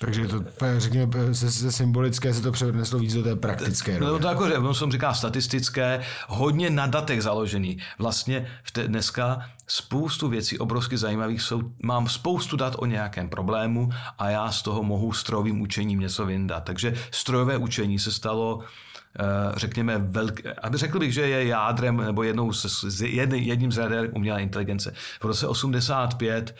Takže 0.00 0.28
to, 0.28 0.44
řekněme, 0.78 1.34
ze, 1.34 1.50
ze 1.50 1.72
symbolické 1.72 2.34
se 2.34 2.42
to 2.42 2.52
přeneslo 2.52 2.98
víc 2.98 3.14
do 3.14 3.22
té 3.22 3.36
praktické. 3.36 4.00
No 4.00 4.18
to 4.18 4.28
jako, 4.28 4.44
on 4.68 4.74
jsem 4.74 4.92
říká 4.92 5.14
statistické, 5.14 6.00
hodně 6.28 6.70
na 6.70 6.86
datech 6.86 7.22
založený. 7.22 7.78
Vlastně 7.98 8.46
v 8.62 8.70
te, 8.70 8.88
dneska 8.88 9.38
spoustu 9.66 10.28
věcí 10.28 10.58
obrovsky 10.58 10.96
zajímavých 10.96 11.42
jsou, 11.42 11.62
mám 11.82 12.08
spoustu 12.08 12.56
dat 12.56 12.76
o 12.78 12.86
nějakém 12.86 13.28
problému 13.28 13.90
a 14.18 14.30
já 14.30 14.52
z 14.52 14.62
toho 14.62 14.82
mohu 14.82 15.12
strojovým 15.12 15.60
učením 15.60 16.00
něco 16.00 16.26
vyndat. 16.26 16.64
Takže 16.64 16.94
strojové 17.10 17.56
učení 17.56 17.98
se 17.98 18.12
stalo 18.12 18.60
eh, 18.60 19.24
řekněme, 19.56 19.98
velké, 19.98 20.52
aby 20.52 20.78
řekl 20.78 20.98
bych, 20.98 21.12
že 21.12 21.28
je 21.28 21.46
jádrem 21.46 21.96
nebo 21.96 22.22
jednou 22.22 22.52
z, 22.52 23.02
jedním 23.02 23.72
z 23.72 23.76
jader 23.76 24.10
umělé 24.12 24.42
inteligence. 24.42 24.94
V 25.20 25.24
roce 25.24 25.46
85 25.46 26.54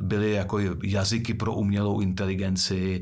byly 0.00 0.32
jako 0.32 0.58
jazyky 0.82 1.34
pro 1.34 1.54
umělou 1.54 2.00
inteligenci, 2.00 3.00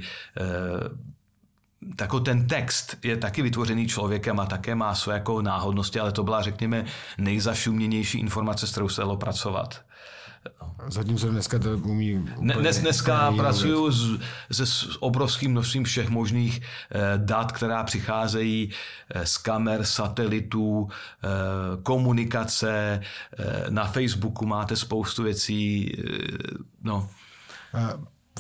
tako 1.97 2.21
ten 2.21 2.47
text 2.47 2.97
je 3.05 3.17
taky 3.17 3.43
vytvořený 3.43 3.89
člověkem 3.89 4.41
a 4.41 4.47
také 4.47 4.75
má 4.75 4.95
své 4.95 5.15
jako 5.15 5.43
náhodnosti, 5.43 6.01
ale 6.01 6.13
to 6.13 6.23
byla, 6.23 6.43
řekněme, 6.43 6.85
nejzašuměnější 7.19 8.19
informace, 8.19 8.67
s 8.67 8.71
kterou 8.71 8.89
se 8.89 9.01
dalo 9.01 9.17
pracovat. 9.17 9.85
Zatímco 10.89 11.29
dneska 11.29 11.59
to 11.59 11.77
umí... 11.77 12.29
Dnes, 12.41 12.79
dneska 12.79 13.33
pracuju 13.33 13.91
s, 13.91 14.21
se 14.53 14.67
s 14.67 15.03
obrovským 15.03 15.51
množstvím 15.51 15.85
všech 15.85 16.09
možných 16.09 16.61
eh, 16.61 17.01
dat, 17.17 17.53
která 17.53 17.85
přicházejí 17.85 18.71
eh, 19.11 19.27
z 19.27 19.39
kamer, 19.39 19.85
satelitů, 19.85 20.89
eh, 20.89 21.29
komunikace. 21.83 23.01
Eh, 23.39 23.65
na 23.69 23.85
Facebooku 23.85 24.47
máte 24.47 24.77
spoustu 24.77 25.23
věcí. 25.23 25.93
Eh, 25.99 26.39
no. 26.83 27.09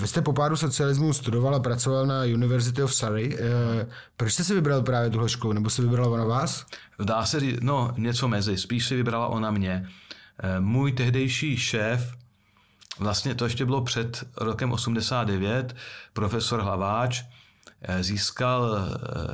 Vy 0.00 0.08
jste 0.08 0.22
po 0.22 0.32
pádu 0.32 0.56
socialismu 0.56 1.12
studoval 1.12 1.54
a 1.54 1.60
pracoval 1.60 2.06
na 2.06 2.22
University 2.24 2.82
of 2.82 2.94
Surrey. 2.94 3.36
Eh, 3.38 3.86
proč 4.16 4.32
jste 4.32 4.44
si 4.44 4.54
vybral 4.54 4.82
právě 4.82 5.10
tuhle 5.10 5.28
školu, 5.28 5.52
nebo 5.52 5.70
se 5.70 5.82
vybrala 5.82 6.08
ona 6.08 6.24
vás? 6.24 6.66
Dá 7.04 7.26
se 7.26 7.40
říct, 7.40 7.60
no 7.60 7.94
něco 7.96 8.28
mezi, 8.28 8.56
spíš 8.56 8.86
si 8.86 8.96
vybrala 8.96 9.26
ona 9.26 9.50
mě. 9.50 9.88
Eh, 10.38 10.60
můj 10.60 10.92
tehdejší 10.92 11.56
šéf, 11.56 12.14
vlastně 12.98 13.34
to 13.34 13.44
ještě 13.44 13.64
bylo 13.64 13.82
před 13.82 14.24
rokem 14.36 14.72
89, 14.72 15.76
profesor 16.12 16.60
Hlaváč, 16.60 17.24
eh, 17.82 18.02
získal 18.02 18.88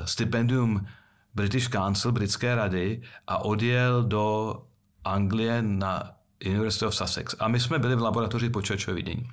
stipendium 0.04 0.86
British 1.34 1.68
Council, 1.68 2.12
britské 2.12 2.54
rady 2.54 3.02
a 3.26 3.38
odjel 3.38 4.02
do 4.02 4.56
Anglie 5.04 5.62
na 5.62 6.20
University 6.46 6.86
of 6.86 6.94
Sussex. 6.94 7.34
A 7.38 7.48
my 7.48 7.60
jsme 7.60 7.78
byli 7.78 7.96
v 7.96 8.02
laboratoři 8.02 8.50
počítačového 8.50 8.96
vidění. 8.96 9.28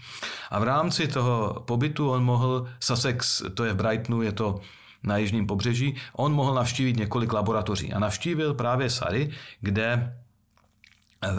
A 0.49 0.59
v 0.59 0.63
rámci 0.63 1.07
toho 1.07 1.63
pobytu 1.67 2.11
on 2.11 2.23
mohl, 2.23 2.67
Sussex, 2.79 3.43
to 3.53 3.65
je 3.65 3.73
v 3.73 3.75
Brightonu, 3.75 4.21
je 4.21 4.31
to 4.31 4.59
na 5.03 5.17
jižním 5.17 5.47
pobřeží, 5.47 5.95
on 6.13 6.33
mohl 6.33 6.53
navštívit 6.53 6.97
několik 6.97 7.33
laboratoří. 7.33 7.93
A 7.93 7.99
navštívil 7.99 8.53
právě 8.53 8.89
Sary, 8.89 9.31
kde 9.61 10.17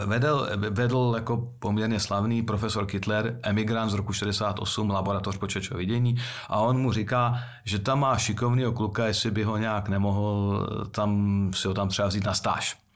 Vedl, 0.07 0.49
vedl 0.71 1.13
jako 1.17 1.53
poměrně 1.59 2.01
slavný 2.01 2.43
profesor 2.43 2.87
Kittler, 2.87 3.39
emigrant 3.43 3.91
z 3.91 3.95
roku 3.95 4.13
68, 4.13 4.91
laboratoř 4.91 5.37
počítačového 5.37 5.79
vidění 5.79 6.17
a 6.49 6.59
on 6.59 6.79
mu 6.79 6.93
říká, 6.93 7.35
že 7.65 7.79
tam 7.79 8.01
má 8.01 8.19
šikovného 8.19 8.73
kluka, 8.73 9.07
jestli 9.07 9.31
by 9.31 9.45
ho 9.45 9.57
nějak 9.57 9.89
nemohl 9.89 10.67
tam, 10.91 11.51
si 11.55 11.69
ho 11.69 11.75
tam 11.75 11.89
třeba 11.89 12.09
vzít 12.09 12.25
na 12.25 12.35
stáž. 12.35 12.88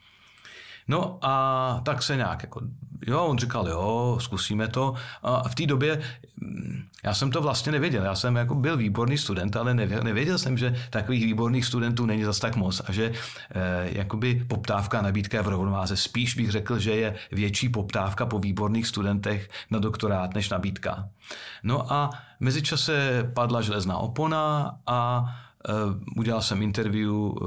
No 0.89 1.19
a 1.23 1.81
tak 1.85 2.03
se 2.03 2.17
nějak 2.17 2.43
jako, 2.43 2.61
jo, 3.07 3.25
on 3.25 3.39
říkal, 3.39 3.69
jo, 3.69 4.19
zkusíme 4.21 4.69
to. 4.69 4.95
A 5.23 5.49
v 5.49 5.55
té 5.55 5.67
době 5.67 6.01
mm, 6.37 6.83
já 7.05 7.15
jsem 7.15 7.31
to 7.31 7.43
vlastně 7.43 7.73
nevěděl. 7.73 8.05
Já 8.05 8.15
jsem 8.15 8.37
jako 8.37 8.55
byl 8.55 8.77
výborný 8.77 9.19
student, 9.19 9.57
ale 9.57 9.75
nevěděl 9.75 10.39
jsem, 10.39 10.59
že 10.59 10.77
takových 10.91 11.25
výborných 11.25 11.67
studentů 11.67 12.07
není 12.07 12.25
zas 12.25 12.39
tak 12.39 12.57
moc 12.57 12.83
a 12.87 12.93
že 12.93 13.13
eh, 13.51 13.89
jakoby 13.93 14.45
poptávka 14.49 14.99
a 14.99 15.03
nabídka 15.03 15.37
je 15.37 15.43
v 15.43 15.49
rovnováze. 15.49 15.97
Spíš 15.97 16.35
bych 16.35 16.51
řekl, 16.51 16.79
že 16.79 16.93
je 16.93 17.15
větší 17.33 17.69
poptávka 17.69 18.27
po 18.27 18.39
výborných 18.39 18.87
studentech 18.87 19.51
na 19.71 19.79
doktorát 19.79 20.35
než 20.35 20.51
nabídka. 20.51 21.09
No 21.63 21.93
a 21.93 22.11
mezičase 22.41 23.31
padla 23.35 23.61
železná 23.63 23.97
opona 23.97 24.77
a 24.87 25.27
udělal 26.17 26.43
jsem 26.43 26.63
interview 26.63 27.15
eh, 27.15 27.47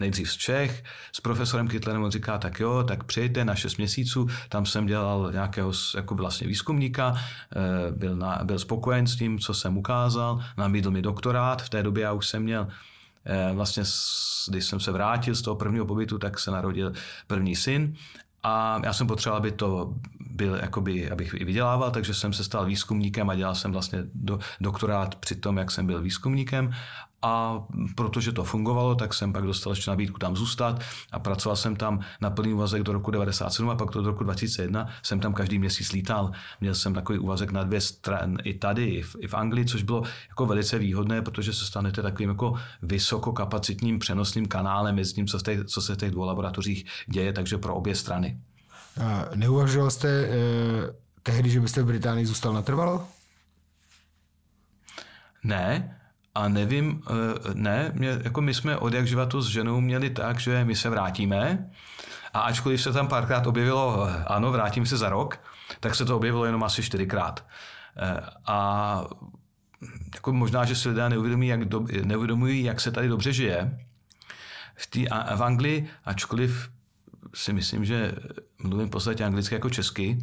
nejdřív 0.00 0.30
z 0.30 0.36
Čech 0.36 0.84
s 1.12 1.20
profesorem 1.20 1.68
Kytlerem, 1.68 2.02
on 2.02 2.10
říká, 2.10 2.38
tak 2.38 2.60
jo, 2.60 2.84
tak 2.88 3.04
přijďte 3.04 3.44
na 3.44 3.54
6 3.54 3.76
měsíců, 3.76 4.26
tam 4.48 4.66
jsem 4.66 4.86
dělal 4.86 5.32
nějakého 5.32 5.72
jako 5.96 6.14
vlastně 6.14 6.46
výzkumníka, 6.46 7.14
eh, 7.16 7.92
byl, 7.92 8.16
na, 8.16 8.40
byl 8.44 8.58
spokojen 8.58 9.06
s 9.06 9.16
tím, 9.16 9.38
co 9.38 9.54
jsem 9.54 9.78
ukázal, 9.78 10.40
nabídl 10.56 10.90
mi 10.90 11.02
doktorát, 11.02 11.62
v 11.62 11.68
té 11.68 11.82
době 11.82 12.02
já 12.02 12.12
už 12.12 12.26
jsem 12.26 12.42
měl 12.42 12.68
vlastně, 13.54 13.82
když 14.48 14.64
jsem 14.64 14.80
se 14.80 14.92
vrátil 14.92 15.34
z 15.34 15.42
toho 15.42 15.56
prvního 15.56 15.86
pobytu, 15.86 16.18
tak 16.18 16.38
se 16.38 16.50
narodil 16.50 16.92
první 17.26 17.56
syn. 17.56 17.94
A 18.42 18.80
já 18.84 18.92
jsem 18.92 19.06
potřeboval, 19.06 19.38
aby 19.38 19.52
to 19.52 19.94
byl, 20.20 20.54
jakoby, 20.54 21.10
abych 21.10 21.34
i 21.34 21.44
vydělával, 21.44 21.90
takže 21.90 22.14
jsem 22.14 22.32
se 22.32 22.44
stal 22.44 22.66
výzkumníkem 22.66 23.30
a 23.30 23.34
dělal 23.34 23.54
jsem 23.54 23.72
vlastně 23.72 23.98
do, 24.14 24.38
doktorát 24.60 25.14
při 25.14 25.36
tom, 25.36 25.56
jak 25.56 25.70
jsem 25.70 25.86
byl 25.86 26.02
výzkumníkem 26.02 26.72
a 27.22 27.62
protože 27.94 28.32
to 28.32 28.44
fungovalo, 28.44 28.94
tak 28.94 29.14
jsem 29.14 29.32
pak 29.32 29.44
dostal 29.44 29.72
ještě 29.72 29.90
nabídku 29.90 30.18
tam 30.18 30.36
zůstat 30.36 30.80
a 31.12 31.18
pracoval 31.18 31.56
jsem 31.56 31.76
tam 31.76 32.00
na 32.20 32.30
plný 32.30 32.52
úvazek 32.52 32.82
do 32.82 32.92
roku 32.92 33.10
97 33.10 33.70
a 33.70 33.74
pak 33.74 33.90
do 33.90 34.02
roku 34.02 34.24
2001 34.24 34.88
jsem 35.02 35.20
tam 35.20 35.34
každý 35.34 35.58
měsíc 35.58 35.92
lítal. 35.92 36.30
Měl 36.60 36.74
jsem 36.74 36.94
takový 36.94 37.18
úvazek 37.18 37.52
na 37.52 37.64
dvě 37.64 37.80
strany 37.80 38.36
i 38.44 38.54
tady, 38.54 38.84
i 38.84 39.02
v, 39.02 39.16
i 39.20 39.26
v 39.26 39.34
Anglii, 39.34 39.64
což 39.64 39.82
bylo 39.82 40.02
jako 40.28 40.46
velice 40.46 40.78
výhodné, 40.78 41.22
protože 41.22 41.52
se 41.52 41.64
stanete 41.64 42.02
takovým 42.02 42.28
jako 42.28 42.54
vysokokapacitním 42.82 43.98
přenosným 43.98 44.48
kanálem 44.48 44.94
mezi 44.94 45.14
tím, 45.14 45.26
co, 45.26 45.38
těch, 45.38 45.64
co 45.64 45.82
se 45.82 45.94
v 45.94 45.96
těch 45.96 46.10
dvou 46.10 46.24
laboratořích 46.24 46.84
děje, 47.06 47.32
takže 47.32 47.58
pro 47.58 47.74
obě 47.74 47.94
strany. 47.94 48.40
A 49.04 49.24
neuvažoval 49.34 49.90
jste 49.90 50.08
eh, 50.08 50.30
tehdy, 51.22 51.50
že 51.50 51.60
byste 51.60 51.82
v 51.82 51.86
Británii 51.86 52.26
zůstal 52.26 52.52
natrvalo? 52.52 53.08
Ne, 55.44 55.97
a 56.38 56.48
nevím, 56.48 57.02
eh, 57.10 57.54
ne, 57.54 57.92
mě, 57.94 58.20
jako 58.24 58.40
my 58.40 58.54
jsme 58.54 58.76
od 58.76 58.94
jak 58.94 59.06
to 59.28 59.42
s 59.42 59.48
ženou 59.48 59.80
měli 59.80 60.10
tak, 60.10 60.40
že 60.40 60.64
my 60.64 60.76
se 60.76 60.90
vrátíme 60.90 61.70
a 62.34 62.40
ačkoliv 62.40 62.82
se 62.82 62.92
tam 62.92 63.08
párkrát 63.08 63.46
objevilo, 63.46 64.08
eh, 64.08 64.24
ano, 64.26 64.52
vrátím 64.52 64.86
se 64.86 64.96
za 64.96 65.08
rok, 65.08 65.40
tak 65.80 65.94
se 65.94 66.04
to 66.04 66.16
objevilo 66.16 66.44
jenom 66.44 66.64
asi 66.64 66.82
čtyřikrát. 66.82 67.46
Eh, 67.96 68.20
a 68.46 69.04
jako 70.14 70.32
možná, 70.32 70.64
že 70.64 70.76
si 70.76 70.88
lidé 70.88 71.08
neuvědomují, 71.08 71.48
jak, 71.48 71.64
do, 71.64 71.86
neuvědomují, 72.04 72.64
jak 72.64 72.80
se 72.80 72.90
tady 72.90 73.08
dobře 73.08 73.32
žije. 73.32 73.78
V, 74.74 74.86
tý, 74.86 75.08
a 75.08 75.36
v 75.36 75.42
Anglii, 75.42 75.88
ačkoliv 76.04 76.70
si 77.34 77.52
myslím, 77.52 77.84
že 77.84 78.14
mluvím 78.62 78.86
v 78.86 78.90
podstatě 78.90 79.24
anglicky 79.24 79.54
jako 79.54 79.70
česky, 79.70 80.18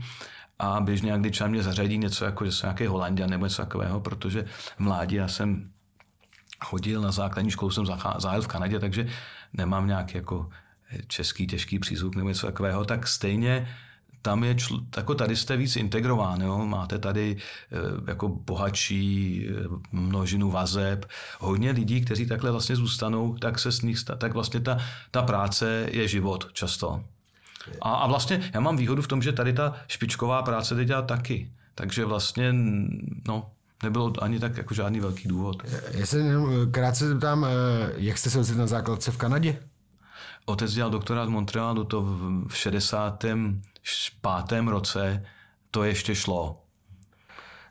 a 0.59 0.79
běžně 0.79 1.13
angličan 1.13 1.51
mě 1.51 1.63
zařadí 1.63 1.97
něco 1.97 2.25
jako, 2.25 2.45
že 2.45 2.51
jsem 2.51 2.67
nějaký 2.67 2.85
Holandian 2.85 3.29
nebo 3.29 3.45
něco 3.45 3.61
takového, 3.61 3.99
protože 3.99 4.45
mládí 4.79 5.15
já 5.15 5.27
jsem 5.27 5.74
chodil 6.65 7.01
na 7.01 7.11
základní 7.11 7.51
školu, 7.51 7.71
jsem 7.71 7.85
zahájil 8.17 8.41
v 8.41 8.47
Kanadě, 8.47 8.79
takže 8.79 9.07
nemám 9.53 9.87
nějaký 9.87 10.17
jako 10.17 10.49
český 11.07 11.47
těžký 11.47 11.79
přízvuk 11.79 12.15
nebo 12.15 12.29
něco 12.29 12.47
takového, 12.47 12.85
tak 12.85 13.07
stejně 13.07 13.67
tam 14.21 14.43
je, 14.43 14.55
čl, 14.55 14.79
jako 14.97 15.15
tady 15.15 15.35
jste 15.35 15.57
víc 15.57 15.75
integrován, 15.75 16.41
jo? 16.41 16.65
máte 16.65 16.99
tady 16.99 17.37
e, 17.37 18.11
jako 18.11 18.29
bohatší 18.29 19.47
e, 19.47 19.51
množinu 19.91 20.51
vazeb, 20.51 21.05
hodně 21.39 21.71
lidí, 21.71 22.01
kteří 22.01 22.25
takhle 22.25 22.51
vlastně 22.51 22.75
zůstanou, 22.75 23.37
tak 23.37 23.59
se 23.59 23.71
s 23.71 23.81
nich, 23.81 24.03
tak 24.03 24.33
vlastně 24.33 24.59
ta, 24.59 24.77
ta 25.11 25.21
práce 25.21 25.89
je 25.91 26.07
život 26.07 26.53
často. 26.53 27.03
A, 27.81 27.95
a 27.95 28.07
vlastně 28.07 28.51
já 28.53 28.59
mám 28.59 28.77
výhodu 28.77 29.01
v 29.01 29.07
tom, 29.07 29.21
že 29.21 29.31
tady 29.31 29.53
ta 29.53 29.73
špičková 29.87 30.41
práce 30.41 30.75
jde 30.75 30.85
dělat 30.85 31.07
taky. 31.07 31.51
Takže 31.75 32.05
vlastně, 32.05 32.53
no, 33.27 33.51
nebylo 33.85 34.13
ani 34.21 34.39
tak 34.39 34.57
jako 34.57 34.73
žádný 34.73 34.99
velký 34.99 35.27
důvod. 35.27 35.63
Já 35.91 36.05
se 36.05 36.19
jenom 36.19 36.71
krátce 36.71 37.07
zeptám, 37.07 37.45
eh, 37.45 37.47
jak 37.97 38.17
jste 38.17 38.29
se 38.29 38.39
ocitl 38.39 38.59
na 38.59 38.67
základce 38.67 39.11
v 39.11 39.17
Kanadě? 39.17 39.59
Otec 40.45 40.73
dělal 40.73 40.91
doktorát 40.91 41.27
v 41.27 41.31
Montrealu, 41.31 41.83
to 41.83 42.01
v 42.47 42.53
65. 42.53 44.67
roce 44.67 45.25
to 45.71 45.83
ještě 45.83 46.15
šlo. 46.15 46.64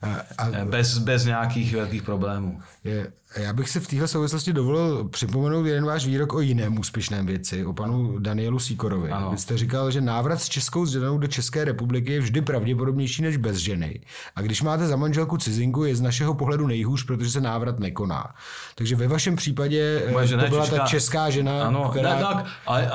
A, 0.05 0.45
a, 0.45 0.65
bez, 0.65 0.99
bez 0.99 1.25
nějakých 1.25 1.75
velkých 1.75 2.03
problémů. 2.03 2.61
Je, 2.85 3.13
já 3.37 3.53
bych 3.53 3.69
si 3.69 3.81
v 3.81 3.89
téhle 3.89 4.09
souvislosti 4.09 4.53
dovolil 4.53 5.09
připomenout 5.09 5.67
jeden 5.67 5.85
váš 5.85 6.07
výrok 6.07 6.35
o 6.35 6.41
jiném 6.41 6.79
úspěšném 6.79 7.27
věci, 7.27 7.65
o 7.65 7.73
panu 7.73 8.19
Danielu 8.19 8.59
Síkorovi. 8.59 9.11
Ano. 9.11 9.31
Vy 9.31 9.39
jste 9.39 9.59
říkal, 9.59 9.91
že 9.91 10.01
návrat 10.01 10.41
s 10.41 10.49
českou 10.49 10.87
ženou 10.87 11.19
do 11.19 11.27
České 11.27 11.65
republiky 11.65 12.13
je 12.13 12.21
vždy 12.21 12.41
pravděpodobnější 12.41 13.23
než 13.23 13.37
bez 13.37 13.57
ženy. 13.57 14.01
A 14.37 14.43
když 14.43 14.63
máte 14.63 14.87
za 14.87 14.97
manželku 14.97 15.37
cizinku, 15.37 15.85
je 15.85 15.97
z 15.97 16.01
našeho 16.01 16.35
pohledu 16.35 16.67
nejhůř, 16.67 17.07
protože 17.07 17.31
se 17.31 17.41
návrat 17.41 17.79
nekoná. 17.79 18.35
Takže 18.75 18.97
ve 18.97 19.09
vašem 19.09 19.37
případě 19.37 20.03
eh, 20.07 20.13
Moje 20.13 20.27
žena 20.27 20.43
to 20.43 20.49
byla 20.49 20.65
česká... 20.65 20.79
ta 20.79 20.87
česká 20.87 21.31
žena, 21.31 21.65
ano, 21.65 21.89
která... 21.89 22.15
Ne, 22.15 22.21
tak, 22.21 22.47
ale, 22.67 22.91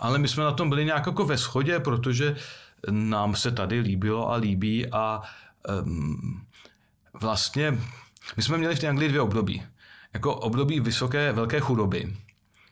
ale 0.00 0.18
my 0.18 0.28
jsme 0.28 0.44
na 0.44 0.52
tom 0.52 0.68
byli 0.68 0.84
nějak 0.84 1.06
jako 1.06 1.24
ve 1.24 1.36
shodě, 1.36 1.80
protože 1.80 2.36
nám 2.90 3.36
se 3.36 3.50
tady 3.50 3.80
líbilo 3.80 4.32
a 4.32 4.36
líbí 4.36 4.86
a 4.92 5.22
um, 5.84 6.42
vlastně, 7.20 7.78
my 8.36 8.42
jsme 8.42 8.58
měli 8.58 8.76
v 8.76 8.80
té 8.80 8.88
Anglii 8.88 9.08
dvě 9.08 9.20
období. 9.20 9.62
Jako 10.14 10.34
období 10.34 10.80
vysoké, 10.80 11.32
velké 11.32 11.60
chudoby, 11.60 12.16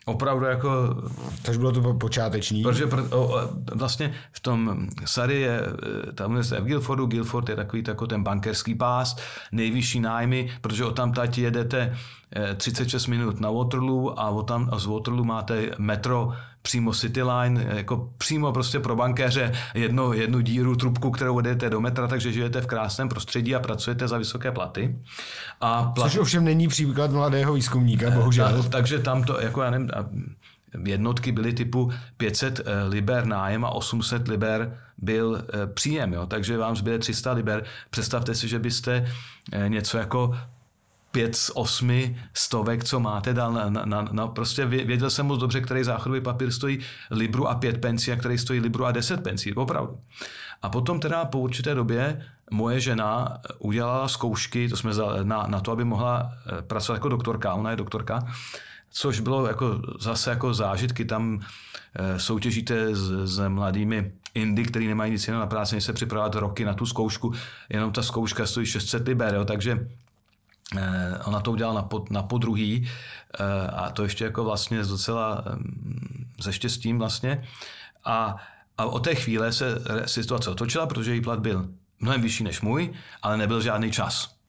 opravdu 0.05 0.45
jako... 0.45 0.71
Takže 1.43 1.59
bylo 1.59 1.73
to 1.73 1.95
počáteční. 1.95 2.63
Protože 2.63 2.87
pr, 2.87 3.03
o, 3.11 3.41
vlastně 3.75 4.15
v 4.33 4.41
tom 4.41 4.89
Sary 5.05 5.41
je, 5.41 5.61
e, 6.09 6.13
tam 6.13 6.37
je 6.37 6.43
v 6.43 6.65
Guilfordu, 6.65 7.07
Guilford 7.07 7.49
je 7.49 7.57
takový 7.57 7.85
jako 7.89 8.07
ten 8.07 8.23
bankerský 8.23 8.75
pás, 8.75 9.17
nejvyšší 9.53 10.01
nájmy, 10.01 10.51
protože 10.61 10.85
od 10.85 10.97
tam 10.97 11.13
tati 11.13 11.43
jedete 11.43 11.97
36 12.57 13.09
e, 13.09 13.11
minut 13.11 13.41
na 13.41 13.51
Waterloo 13.51 14.19
a, 14.19 14.29
od 14.31 14.43
tam, 14.43 14.69
a 14.73 14.79
z 14.79 14.87
Waterloo 14.87 15.25
máte 15.25 15.71
metro 15.79 16.33
přímo 16.63 16.93
City 16.93 17.23
Line, 17.23 17.67
jako 17.75 18.11
přímo 18.19 18.53
prostě 18.53 18.81
pro 18.81 18.97
bankéře 18.97 19.53
jedno, 19.75 20.13
jednu 20.13 20.41
díru, 20.41 20.77
trubku, 20.77 21.11
kterou 21.11 21.41
jdete 21.41 21.71
do 21.71 21.81
metra, 21.81 22.07
takže 22.07 22.33
žijete 22.33 22.61
v 22.61 22.67
krásném 22.67 23.09
prostředí 23.09 23.55
a 23.55 23.61
pracujete 23.61 24.09
za 24.09 24.19
vysoké 24.19 24.53
platy. 24.53 24.99
A 25.61 25.83
plat... 25.83 26.11
Což 26.11 26.19
ovšem 26.19 26.45
není 26.45 26.69
příklad 26.69 27.11
mladého 27.11 27.53
výzkumníka, 27.53 28.11
bohužel. 28.11 28.63
Ta, 28.63 28.69
takže 28.69 28.99
tam 28.99 29.25
to, 29.25 29.41
jako 29.41 29.63
já 29.63 29.71
nevím, 29.71 29.91
jednotky 30.85 31.33
byly 31.33 31.53
typu 31.53 31.93
500 32.17 32.61
eh, 32.61 32.83
liber 32.85 33.27
nájem 33.27 33.65
a 33.65 33.71
800 33.71 34.29
liber 34.29 34.79
byl 34.99 35.45
eh, 35.55 35.67
příjem, 35.67 36.13
jo? 36.13 36.27
takže 36.27 36.59
vám 36.59 36.77
zbyde 36.77 36.99
300 36.99 37.33
liber. 37.33 37.65
Představte 37.91 38.35
si, 38.35 38.49
že 38.49 38.59
byste 38.59 39.07
eh, 39.53 39.69
něco 39.69 39.99
jako 39.99 40.39
pět 41.13 41.37
z 41.37 41.51
osmi 41.55 42.21
stovek, 42.35 42.85
co 42.85 43.01
máte, 43.01 43.35
dal 43.35 43.53
na, 43.53 43.71
na, 43.71 43.85
na, 43.85 44.09
na 44.13 44.27
prostě 44.27 44.67
věděl 44.67 45.11
jsem 45.11 45.27
moc 45.27 45.41
dobře, 45.41 45.61
který 45.61 45.85
záchodový 45.85 46.21
papír 46.21 46.51
stojí 46.51 46.79
libru 47.11 47.49
a 47.49 47.55
pět 47.55 47.81
pencí 47.81 48.13
a 48.13 48.17
který 48.17 48.39
stojí 48.39 48.61
libru 48.61 48.85
a 48.87 48.93
deset 48.93 49.23
pencí, 49.23 49.55
opravdu. 49.55 49.99
A 50.63 50.69
potom 50.69 51.01
teda 51.01 51.25
po 51.25 51.39
určité 51.39 51.75
době 51.75 52.27
moje 52.51 52.81
žena 52.81 53.39
udělala 53.59 54.09
zkoušky, 54.09 54.69
to 54.69 54.77
jsme 54.77 54.93
na, 55.23 55.47
na 55.47 55.61
to, 55.61 55.73
aby 55.73 55.85
mohla 55.85 56.33
eh, 56.59 56.63
pracovat 56.63 56.97
jako 56.97 57.09
doktorka, 57.09 57.55
ona 57.55 57.71
je 57.71 57.77
doktorka, 57.77 58.27
což 58.91 59.21
bylo 59.21 59.47
jako 59.47 59.81
zase 60.01 60.31
jako 60.31 60.55
zážitky, 60.55 61.05
tam 61.05 61.41
e, 61.95 62.19
soutěžíte 62.19 62.95
s, 62.95 63.11
s 63.25 63.49
mladými 63.49 64.13
Indy, 64.35 64.65
který 64.65 64.87
nemají 64.87 65.13
nic 65.13 65.27
jiného 65.27 65.41
na 65.41 65.47
práci, 65.47 65.75
než 65.75 65.85
se 65.85 65.93
připravovat 65.93 66.35
roky 66.35 66.65
na 66.65 66.75
tu 66.75 66.87
zkoušku, 66.87 67.33
jenom 67.69 67.93
ta 67.93 68.03
zkouška 68.03 68.47
stojí 68.47 68.67
600 68.67 69.09
liber, 69.09 69.35
jo, 69.35 69.45
takže 69.45 69.79
Eh, 69.79 70.02
ona 71.25 71.41
to 71.41 71.53
udělala 71.53 71.75
na, 71.75 71.83
pod, 71.83 72.11
na 72.11 72.23
podruhý 72.23 72.89
eh, 73.41 73.67
a 73.67 73.91
to 73.91 74.03
ještě 74.03 74.25
jako 74.25 74.45
vlastně 74.45 74.85
s 74.85 74.89
docela 74.89 75.45
se 76.41 76.53
štěstím 76.53 76.99
vlastně. 76.99 77.45
A, 78.05 78.37
a 78.79 78.85
od 78.85 79.05
té 79.05 79.15
chvíle 79.15 79.53
se 79.53 79.83
situace 80.07 80.51
otočila, 80.51 80.87
protože 80.87 81.13
její 81.13 81.21
plat 81.21 81.39
byl 81.39 81.69
mnohem 82.01 82.23
vyšší 82.23 82.45
než 82.45 82.61
můj, 82.61 82.93
ale 83.23 83.37
nebyl 83.37 83.61
žádný 83.61 83.91
čas. 83.91 84.42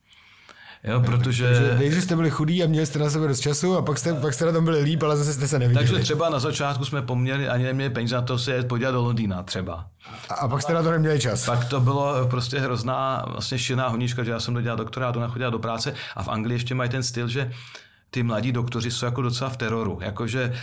Jo, 0.83 0.99
protože... 0.99 1.45
Takže 1.45 1.75
nejdřív 1.77 2.03
jste 2.03 2.15
byli 2.15 2.29
chudí 2.29 2.63
a 2.63 2.67
měli 2.67 2.85
jste 2.85 2.99
na 2.99 3.09
sebe 3.09 3.27
dost 3.27 3.39
času 3.39 3.77
a 3.77 3.81
pak 3.81 3.97
jste, 3.97 4.13
pak 4.13 4.33
jste 4.33 4.45
na 4.45 4.51
tom 4.51 4.65
byli 4.65 4.81
líp, 4.81 5.03
ale 5.03 5.17
zase 5.17 5.33
jste 5.33 5.47
se 5.47 5.59
neviděli. 5.59 5.87
Takže 5.87 6.03
třeba 6.03 6.29
na 6.29 6.39
začátku 6.39 6.85
jsme 6.85 7.01
poměrli 7.01 7.47
ani 7.47 7.63
neměli 7.63 7.89
peníze 7.89 8.15
na 8.15 8.21
to 8.21 8.37
se 8.37 8.51
jet 8.51 8.67
podívat 8.67 8.91
do 8.91 9.01
Londýna 9.01 9.43
třeba. 9.43 9.85
A, 10.29 10.33
a 10.33 10.47
pak 10.47 10.61
jste 10.61 10.73
na 10.73 10.83
to 10.83 10.91
neměli 10.91 11.19
čas. 11.19 11.45
Pak 11.45 11.65
to 11.65 11.79
bylo 11.79 12.27
prostě 12.27 12.59
hrozná 12.59 13.25
vlastně 13.27 13.59
štěná 13.59 13.87
honíčka, 13.87 14.23
že 14.23 14.31
já 14.31 14.39
jsem 14.39 14.53
dodělal 14.53 14.77
doktorát, 14.77 15.15
ona 15.15 15.27
chodila 15.27 15.49
do 15.49 15.59
práce 15.59 15.93
a 16.15 16.23
v 16.23 16.29
Anglii 16.29 16.55
ještě 16.55 16.75
mají 16.75 16.89
ten 16.89 17.03
styl, 17.03 17.27
že 17.27 17.51
ty 18.09 18.23
mladí 18.23 18.51
doktoři 18.51 18.91
jsou 18.91 19.05
jako 19.05 19.21
docela 19.21 19.49
v 19.49 19.57
teroru. 19.57 19.99
Jakože 20.01 20.53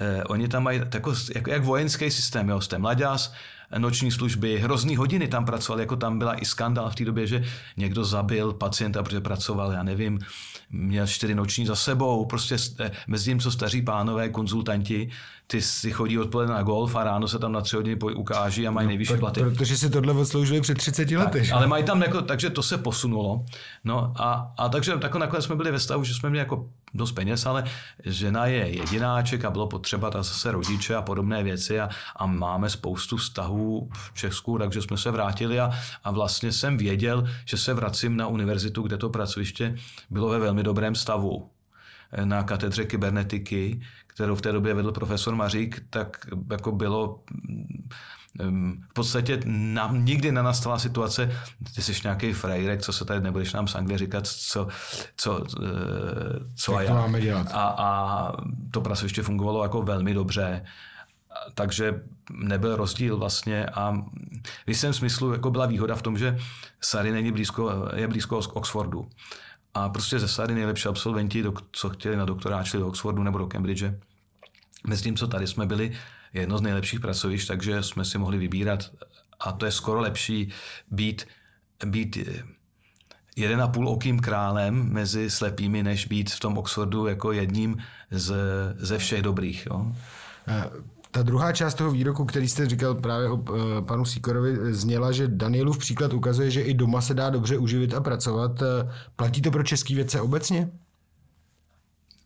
eh, 0.00 0.24
oni 0.24 0.48
tam 0.48 0.62
mají 0.62 0.82
jako, 0.94 1.14
jako, 1.34 1.50
jak 1.50 1.64
vojenský 1.64 2.10
systém, 2.10 2.48
jo, 2.48 2.60
jste 2.60 2.78
mladěz, 2.78 3.32
noční 3.78 4.10
služby, 4.10 4.58
hrozný 4.58 4.96
hodiny 4.96 5.28
tam 5.28 5.44
pracovali, 5.44 5.82
jako 5.82 5.96
tam 5.96 6.18
byla 6.18 6.34
i 6.34 6.44
skandál 6.44 6.90
v 6.90 6.94
té 6.94 7.04
době, 7.04 7.26
že 7.26 7.44
někdo 7.76 8.04
zabil 8.04 8.52
pacienta, 8.52 9.02
protože 9.02 9.20
pracoval, 9.20 9.72
já 9.72 9.82
nevím, 9.82 10.18
měl 10.70 11.06
čtyři 11.06 11.34
noční 11.34 11.66
za 11.66 11.76
sebou, 11.76 12.24
prostě 12.24 12.56
mezi 13.06 13.24
tím, 13.24 13.40
co 13.40 13.50
staří 13.50 13.82
pánové, 13.82 14.28
konzultanti, 14.28 15.10
ty 15.50 15.62
si 15.62 15.90
chodí 15.90 16.18
odpoledne 16.18 16.54
na 16.54 16.62
golf 16.62 16.96
a 16.96 17.04
ráno 17.04 17.28
se 17.28 17.38
tam 17.38 17.52
na 17.52 17.60
tři 17.60 17.76
hodiny 17.76 17.96
ukáží 18.16 18.68
a 18.68 18.70
mají 18.70 18.86
no, 18.86 18.88
nejvyšší 18.88 19.16
platy. 19.16 19.40
Protože 19.40 19.76
si 19.76 19.90
tohle 19.90 20.12
odsloužili 20.12 20.60
před 20.60 20.78
30 20.78 21.10
lety. 21.10 21.40
Tak, 21.40 21.52
ale 21.52 21.66
mají 21.66 21.84
tam, 21.84 22.02
jako, 22.02 22.22
takže 22.22 22.50
to 22.50 22.62
se 22.62 22.78
posunulo. 22.78 23.44
No 23.84 24.12
a, 24.16 24.54
a 24.58 24.68
takže 24.68 24.96
tak 24.96 25.14
nakonec 25.14 25.44
jsme 25.44 25.56
byli 25.56 25.70
ve 25.70 25.78
stavu, 25.78 26.04
že 26.04 26.14
jsme 26.14 26.30
měli 26.30 26.38
jako 26.38 26.68
dost 26.94 27.12
peněz, 27.12 27.46
ale 27.46 27.64
žena 28.04 28.46
je 28.46 28.68
jedináček 28.68 29.44
a 29.44 29.50
bylo 29.50 29.66
potřeba 29.66 30.10
ta 30.10 30.22
zase 30.22 30.52
rodiče 30.52 30.94
a 30.94 31.02
podobné 31.02 31.42
věci 31.42 31.80
a, 31.80 31.88
a 32.16 32.26
máme 32.26 32.70
spoustu 32.70 33.16
vztahů 33.16 33.90
v 33.92 34.12
Česku, 34.14 34.58
takže 34.58 34.82
jsme 34.82 34.96
se 34.96 35.10
vrátili 35.10 35.60
a, 35.60 35.70
a 36.04 36.10
vlastně 36.10 36.52
jsem 36.52 36.76
věděl, 36.76 37.28
že 37.44 37.56
se 37.56 37.74
vracím 37.74 38.16
na 38.16 38.26
univerzitu, 38.26 38.82
kde 38.82 38.98
to 38.98 39.10
pracoviště 39.10 39.76
bylo 40.10 40.28
ve 40.28 40.38
velmi 40.38 40.62
dobrém 40.62 40.94
stavu 40.94 41.50
na 42.24 42.42
katedře 42.42 42.84
kybernetiky, 42.84 43.80
kterou 44.20 44.34
v 44.34 44.42
té 44.42 44.52
době 44.52 44.74
vedl 44.74 44.92
profesor 44.92 45.34
Mařík, 45.34 45.82
tak 45.90 46.26
jako 46.50 46.72
bylo 46.72 47.20
mm, 48.42 48.82
v 48.90 48.92
podstatě 48.92 49.40
nám 49.46 50.04
nikdy 50.04 50.32
nenastala 50.32 50.78
situace, 50.78 51.32
ty 51.74 51.82
jsi 51.82 51.92
nějaký 52.04 52.32
frajrek, 52.32 52.82
co 52.82 52.92
se 52.92 53.04
tady 53.04 53.20
nebudeš 53.20 53.52
nám 53.52 53.68
z 53.68 53.74
Anglie 53.74 53.98
říkat, 53.98 54.26
co, 54.26 54.68
co, 55.16 55.44
eh, 55.62 55.68
co 56.54 56.76
a 56.76 56.82
já. 56.82 56.94
máme 56.94 57.20
dělat. 57.20 57.46
A, 57.52 57.74
a 57.78 58.32
to 58.70 58.80
pracoviště 58.80 59.22
fungovalo 59.22 59.62
jako 59.62 59.82
velmi 59.82 60.14
dobře 60.14 60.62
takže 61.54 62.02
nebyl 62.32 62.76
rozdíl 62.76 63.16
vlastně 63.16 63.66
a 63.66 63.92
v 64.66 64.68
jistém 64.68 64.92
smyslu 64.92 65.32
jako 65.32 65.50
byla 65.50 65.66
výhoda 65.66 65.94
v 65.94 66.02
tom, 66.02 66.18
že 66.18 66.38
Sary 66.80 67.12
není 67.12 67.32
blízko, 67.32 67.88
je 67.94 68.08
blízko 68.08 68.38
Oxfordu. 68.38 69.08
A 69.74 69.88
prostě 69.88 70.18
ze 70.18 70.28
Sary 70.28 70.54
nejlepší 70.54 70.88
absolventi, 70.88 71.44
co 71.72 71.90
chtěli 71.90 72.16
na 72.16 72.24
doktorát, 72.24 72.66
šli 72.66 72.78
do 72.78 72.88
Oxfordu 72.88 73.22
nebo 73.22 73.38
do 73.38 73.46
Cambridge. 73.46 73.84
Tím, 75.02 75.16
co 75.16 75.26
tady 75.26 75.46
jsme 75.46 75.66
byli 75.66 75.92
jedno 76.32 76.58
z 76.58 76.62
nejlepších 76.62 77.00
pracovišť, 77.00 77.48
takže 77.48 77.82
jsme 77.82 78.04
si 78.04 78.18
mohli 78.18 78.38
vybírat 78.38 78.90
a 79.40 79.52
to 79.52 79.66
je 79.66 79.72
skoro 79.72 80.00
lepší 80.00 80.52
být, 80.90 81.26
být 81.86 82.18
jeden 83.36 83.62
a 83.62 83.68
půl 83.68 83.88
okým 83.88 84.20
králem 84.20 84.92
mezi 84.92 85.30
slepými, 85.30 85.82
než 85.82 86.06
být 86.06 86.30
v 86.30 86.40
tom 86.40 86.58
Oxfordu 86.58 87.06
jako 87.06 87.32
jedním 87.32 87.76
z, 88.10 88.34
ze 88.76 88.98
všech 88.98 89.22
dobrých. 89.22 89.66
Jo? 89.66 89.92
Eh, 90.48 90.70
ta 91.10 91.22
druhá 91.22 91.52
část 91.52 91.74
toho 91.74 91.90
výroku, 91.90 92.24
který 92.24 92.48
jste 92.48 92.66
říkal 92.66 92.94
právě 92.94 93.28
o 93.28 93.36
e, 93.38 93.82
panu 93.82 94.04
Sikorovi, 94.04 94.74
zněla, 94.74 95.12
že 95.12 95.28
Danielův 95.28 95.78
příklad 95.78 96.12
ukazuje, 96.12 96.50
že 96.50 96.62
i 96.62 96.74
doma 96.74 97.00
se 97.00 97.14
dá 97.14 97.30
dobře 97.30 97.58
uživit 97.58 97.94
a 97.94 98.00
pracovat. 98.00 98.62
Platí 99.16 99.42
to 99.42 99.50
pro 99.50 99.62
český 99.62 99.94
vědce 99.94 100.20
obecně? 100.20 100.70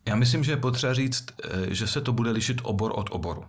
Já 0.05 0.15
myslím, 0.15 0.43
že 0.43 0.51
je 0.51 0.57
potřeba 0.57 0.93
říct, 0.93 1.25
e, 1.43 1.75
že 1.75 1.87
se 1.87 2.01
to 2.01 2.13
bude 2.13 2.31
lišit 2.31 2.61
obor 2.63 2.91
od 2.95 3.07
oboru. 3.11 3.45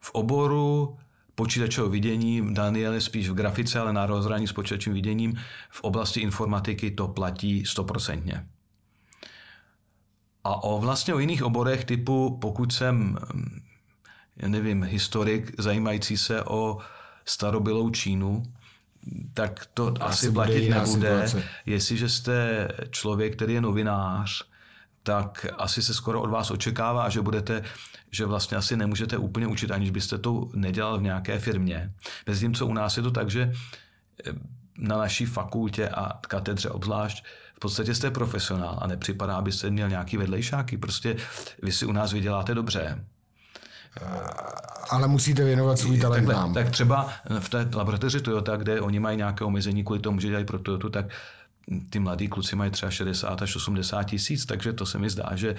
V 0.00 0.10
oboru 0.10 0.96
počítačového 1.34 1.90
vidění, 1.90 2.54
Daniel 2.54 2.92
je 2.92 3.00
spíš 3.00 3.28
v 3.28 3.34
grafice, 3.34 3.80
ale 3.80 3.92
na 3.92 4.06
rozhraní 4.06 4.48
s 4.48 4.52
počítačovým 4.52 4.94
viděním, 4.94 5.40
v 5.70 5.80
oblasti 5.80 6.20
informatiky 6.20 6.90
to 6.90 7.08
platí 7.08 7.66
stoprocentně. 7.66 8.46
A 10.44 10.62
o 10.64 10.78
vlastně 10.80 11.14
o 11.14 11.18
jiných 11.18 11.42
oborech 11.42 11.84
typu, 11.84 12.38
pokud 12.40 12.72
jsem 12.72 13.18
já 14.38 14.48
nevím, 14.48 14.82
historik 14.82 15.52
zajímající 15.58 16.16
se 16.16 16.42
o 16.42 16.78
starobylou 17.24 17.90
Čínu, 17.90 18.42
tak 19.34 19.66
to 19.74 19.94
asi, 20.00 20.26
asi 20.26 20.32
platit 20.32 20.68
nebude. 20.68 21.28
Situace. 21.28 21.48
Jestliže 21.66 22.08
jste 22.08 22.68
člověk, 22.90 23.36
který 23.36 23.54
je 23.54 23.60
novinář, 23.60 24.44
tak 25.08 25.46
asi 25.58 25.82
se 25.82 25.94
skoro 25.94 26.20
od 26.20 26.30
vás 26.30 26.50
očekává, 26.50 27.08
že 27.08 27.22
budete, 27.22 27.62
že 28.10 28.26
vlastně 28.26 28.56
asi 28.56 28.76
nemůžete 28.76 29.16
úplně 29.16 29.46
učit, 29.46 29.70
aniž 29.70 29.90
byste 29.90 30.18
to 30.18 30.48
nedělal 30.54 30.98
v 30.98 31.02
nějaké 31.02 31.38
firmě. 31.38 31.92
Mezi 32.26 32.40
tím, 32.40 32.54
co 32.54 32.66
u 32.66 32.72
nás 32.72 32.96
je 32.96 33.02
to 33.02 33.10
tak, 33.10 33.30
že 33.30 33.52
eh, 34.26 34.32
na 34.78 34.98
naší 34.98 35.26
fakultě 35.26 35.88
a 35.88 36.20
katedře 36.28 36.70
obzvlášť 36.70 37.24
v 37.54 37.58
podstatě 37.58 37.94
jste 37.94 38.10
profesionál 38.10 38.78
a 38.82 38.86
nepřipadá, 38.86 39.36
abyste 39.36 39.70
měl 39.70 39.88
nějaký 39.88 40.16
vedlejšáky. 40.16 40.76
Prostě 40.76 41.16
vy 41.62 41.72
si 41.72 41.86
u 41.86 41.92
nás 41.92 42.12
vyděláte 42.12 42.54
dobře 42.54 43.04
ale 44.90 45.08
musíte 45.08 45.44
věnovat 45.44 45.78
svůj 45.78 45.98
talent 45.98 46.26
Takhle, 46.26 46.34
nám. 46.34 46.54
Tak 46.54 46.70
třeba 46.70 47.12
v 47.38 47.48
té 47.48 47.68
laboratoři 47.74 48.20
Toyota, 48.20 48.56
kde 48.56 48.80
oni 48.80 49.00
mají 49.00 49.16
nějaké 49.16 49.44
omezení 49.44 49.84
kvůli 49.84 50.00
tomu, 50.00 50.20
že 50.20 50.28
dělají 50.28 50.44
pro 50.44 50.58
Toyota, 50.58 50.88
tak 50.88 51.06
ty 51.90 51.98
mladí 51.98 52.28
kluci 52.28 52.56
mají 52.56 52.70
třeba 52.70 52.90
60 52.90 53.42
až 53.42 53.56
80 53.56 54.02
tisíc, 54.02 54.46
takže 54.46 54.72
to 54.72 54.86
se 54.86 54.98
mi 54.98 55.10
zdá, 55.10 55.28
že 55.34 55.56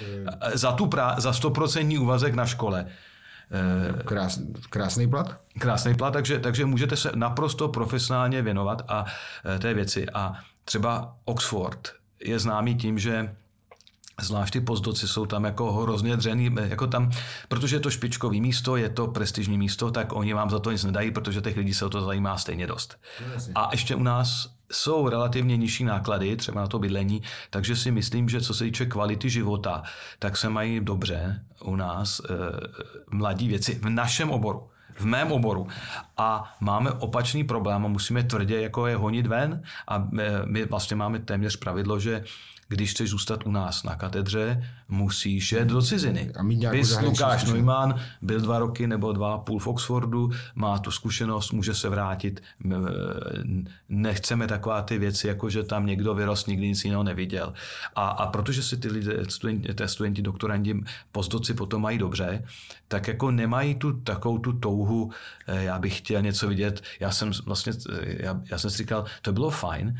za, 0.53 0.71
tu 0.71 0.85
prá- 0.85 1.19
za 1.19 1.31
100% 1.31 2.01
úvazek 2.01 2.33
na 2.33 2.45
škole 2.45 2.85
eh, 3.51 4.03
Krás, 4.03 4.39
krásný 4.69 5.09
plat? 5.09 5.41
Krásný 5.59 5.95
plat, 5.95 6.13
takže, 6.13 6.39
takže 6.39 6.65
můžete 6.65 6.95
se 6.95 7.11
naprosto 7.15 7.67
profesionálně 7.67 8.41
věnovat 8.41 8.81
a 8.87 9.05
eh, 9.55 9.59
té 9.59 9.73
věci. 9.73 10.09
A 10.09 10.33
třeba 10.65 11.15
Oxford 11.25 11.93
je 12.23 12.39
známý 12.39 12.75
tím, 12.75 12.99
že 12.99 13.35
Zvlášť 14.21 14.53
ty 14.53 14.61
pozdoci 14.61 15.07
jsou 15.07 15.25
tam 15.25 15.43
jako 15.43 15.71
hrozně 15.73 16.17
dřený, 16.17 16.55
jako 16.67 16.87
tam, 16.87 17.11
protože 17.47 17.75
je 17.75 17.79
to 17.79 17.89
špičkový 17.89 18.41
místo, 18.41 18.77
je 18.77 18.89
to 18.89 19.07
prestižní 19.07 19.57
místo, 19.57 19.91
tak 19.91 20.13
oni 20.13 20.33
vám 20.33 20.49
za 20.49 20.59
to 20.59 20.71
nic 20.71 20.83
nedají, 20.83 21.11
protože 21.11 21.41
těch 21.41 21.57
lidí 21.57 21.73
se 21.73 21.85
o 21.85 21.89
to 21.89 22.01
zajímá 22.01 22.37
stejně 22.37 22.67
dost. 22.67 22.99
A 23.55 23.69
ještě 23.71 23.95
u 23.95 24.03
nás 24.03 24.58
jsou 24.71 25.09
relativně 25.09 25.57
nižší 25.57 25.83
náklady, 25.83 26.35
třeba 26.35 26.61
na 26.61 26.67
to 26.67 26.79
bydlení, 26.79 27.21
takže 27.49 27.75
si 27.75 27.91
myslím, 27.91 28.29
že 28.29 28.41
co 28.41 28.53
se 28.53 28.63
týče 28.63 28.85
kvality 28.85 29.29
života, 29.29 29.83
tak 30.19 30.37
se 30.37 30.49
mají 30.49 30.79
dobře 30.79 31.45
u 31.63 31.75
nás 31.75 32.19
e, 32.19 32.23
mladí 33.11 33.47
věci 33.47 33.79
v 33.83 33.89
našem 33.89 34.31
oboru 34.31 34.69
v 34.99 35.05
mém 35.05 35.31
oboru. 35.31 35.67
A 36.17 36.55
máme 36.59 36.91
opačný 36.91 37.43
problém 37.43 37.85
a 37.85 37.87
musíme 37.87 38.23
tvrdě 38.23 38.61
jako 38.61 38.87
je 38.87 38.95
honit 38.95 39.27
ven 39.27 39.61
a 39.87 40.07
my 40.45 40.65
vlastně 40.65 40.95
máme 40.95 41.19
téměř 41.19 41.55
pravidlo, 41.55 41.99
že 41.99 42.23
když 42.69 42.91
chceš 42.91 43.09
zůstat 43.09 43.45
u 43.45 43.51
nás 43.51 43.83
na 43.83 43.95
katedře, 43.95 44.63
musíš 44.87 45.51
jet 45.51 45.67
do 45.67 45.81
ciziny. 45.81 46.31
A 46.35 46.43
mít 46.43 46.65
Vys 46.69 46.99
Lukáš 47.01 47.43
Neumann 47.43 47.95
byl 48.21 48.41
dva 48.41 48.59
roky 48.59 48.87
nebo 48.87 49.13
dva 49.13 49.33
a 49.33 49.37
půl 49.37 49.59
v 49.59 49.67
Oxfordu, 49.67 50.31
má 50.55 50.79
tu 50.79 50.91
zkušenost, 50.91 51.51
může 51.51 51.73
se 51.73 51.89
vrátit. 51.89 52.41
Nechceme 53.89 54.47
taková 54.47 54.81
ty 54.81 54.97
věci, 54.97 55.27
jako 55.27 55.49
že 55.49 55.63
tam 55.63 55.85
někdo 55.85 56.13
vyrost, 56.13 56.47
nikdy 56.47 56.67
nic 56.67 56.85
jiného 56.85 57.03
neviděl. 57.03 57.53
A, 57.95 58.07
a 58.07 58.27
protože 58.27 58.63
si 58.63 58.77
ty 58.77 58.87
lidé, 58.87 59.25
studenti, 59.29 59.73
ty 59.73 59.87
studenti, 59.87 60.21
doktorandi, 60.21 60.81
pozdoci 61.11 61.53
potom 61.53 61.81
mají 61.81 61.97
dobře, 61.97 62.43
tak 62.87 63.07
jako 63.07 63.31
nemají 63.31 63.75
tu 63.75 63.93
takovou 63.93 64.37
tu 64.37 64.53
touhu, 64.53 65.11
eh, 65.47 65.63
já 65.63 65.79
bych 65.79 65.97
chtěl 65.97 66.21
něco 66.21 66.47
vidět. 66.47 66.81
Já 66.99 67.11
jsem 67.11 67.31
vlastně, 67.45 67.73
eh, 67.93 68.23
já, 68.23 68.41
já 68.51 68.57
jsem 68.57 68.69
si 68.69 68.77
říkal, 68.77 69.05
to 69.21 69.33
bylo 69.33 69.49
fajn, 69.49 69.99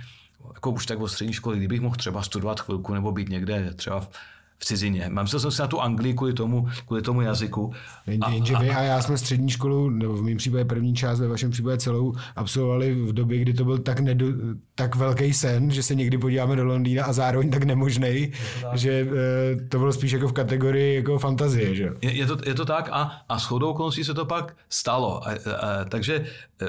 jako 0.54 0.72
už 0.72 0.86
tak 0.86 1.00
od 1.00 1.08
střední 1.08 1.34
školy, 1.34 1.58
kdybych 1.58 1.82
mohl 1.82 1.96
třeba 1.96 2.22
studovat 2.22 2.60
chvilku 2.60 2.94
nebo 2.94 3.12
být 3.12 3.30
někde 3.30 3.74
třeba 3.74 4.00
v, 4.00 4.10
v 4.58 4.66
cizině. 4.66 5.06
Mám 5.10 5.28
jsem 5.28 5.52
si 5.52 5.62
na 5.62 5.68
tu 5.68 5.82
Anglii 5.82 6.14
kvůli 6.14 6.34
tomu, 6.34 6.68
kvůli 6.86 7.02
tomu 7.02 7.22
jazyku. 7.22 7.74
Jenže, 8.08 8.32
jenže 8.32 8.56
vy 8.56 8.70
a 8.70 8.82
já 8.82 9.02
jsme 9.02 9.18
střední 9.18 9.50
školu, 9.50 9.90
nebo 9.90 10.14
v 10.14 10.24
mém 10.24 10.38
případě 10.38 10.66
první 10.66 10.96
část, 10.96 11.20
ve 11.20 11.28
vašem 11.28 11.52
případě 11.52 11.78
celou, 11.78 12.16
absolvovali 12.36 12.96
v 12.96 13.14
době, 13.14 13.40
kdy 13.40 13.54
to 13.54 13.66
byl 13.66 13.78
tak, 13.78 14.00
nedo, 14.00 14.26
tak 14.76 14.96
velký 14.96 15.34
sen, 15.34 15.72
že 15.72 15.84
se 15.84 15.96
někdy 15.96 16.18
podíváme 16.18 16.56
do 16.56 16.66
Londýna 16.66 17.06
a 17.06 17.14
zároveň 17.14 17.52
tak 17.52 17.64
nemožný, 17.64 18.32
že 18.74 18.92
e, 18.92 19.06
to 19.70 19.80
bylo 19.80 19.94
spíš 19.94 20.12
jako 20.12 20.28
v 20.28 20.34
kategorii 20.34 20.96
jako 20.96 21.20
fantazie. 21.20 21.76
Že? 21.76 21.90
Je, 22.02 22.12
je, 22.12 22.26
to, 22.26 22.38
je 22.46 22.54
to 22.54 22.66
tak 22.66 22.90
a, 22.92 23.12
a 23.30 23.40
shodou 23.40 23.70
okolností 23.70 24.04
se 24.04 24.14
to 24.14 24.26
pak 24.26 24.56
stalo. 24.70 25.28
A, 25.28 25.32
a, 25.32 25.86
takže 25.90 26.26
e, 26.62 26.66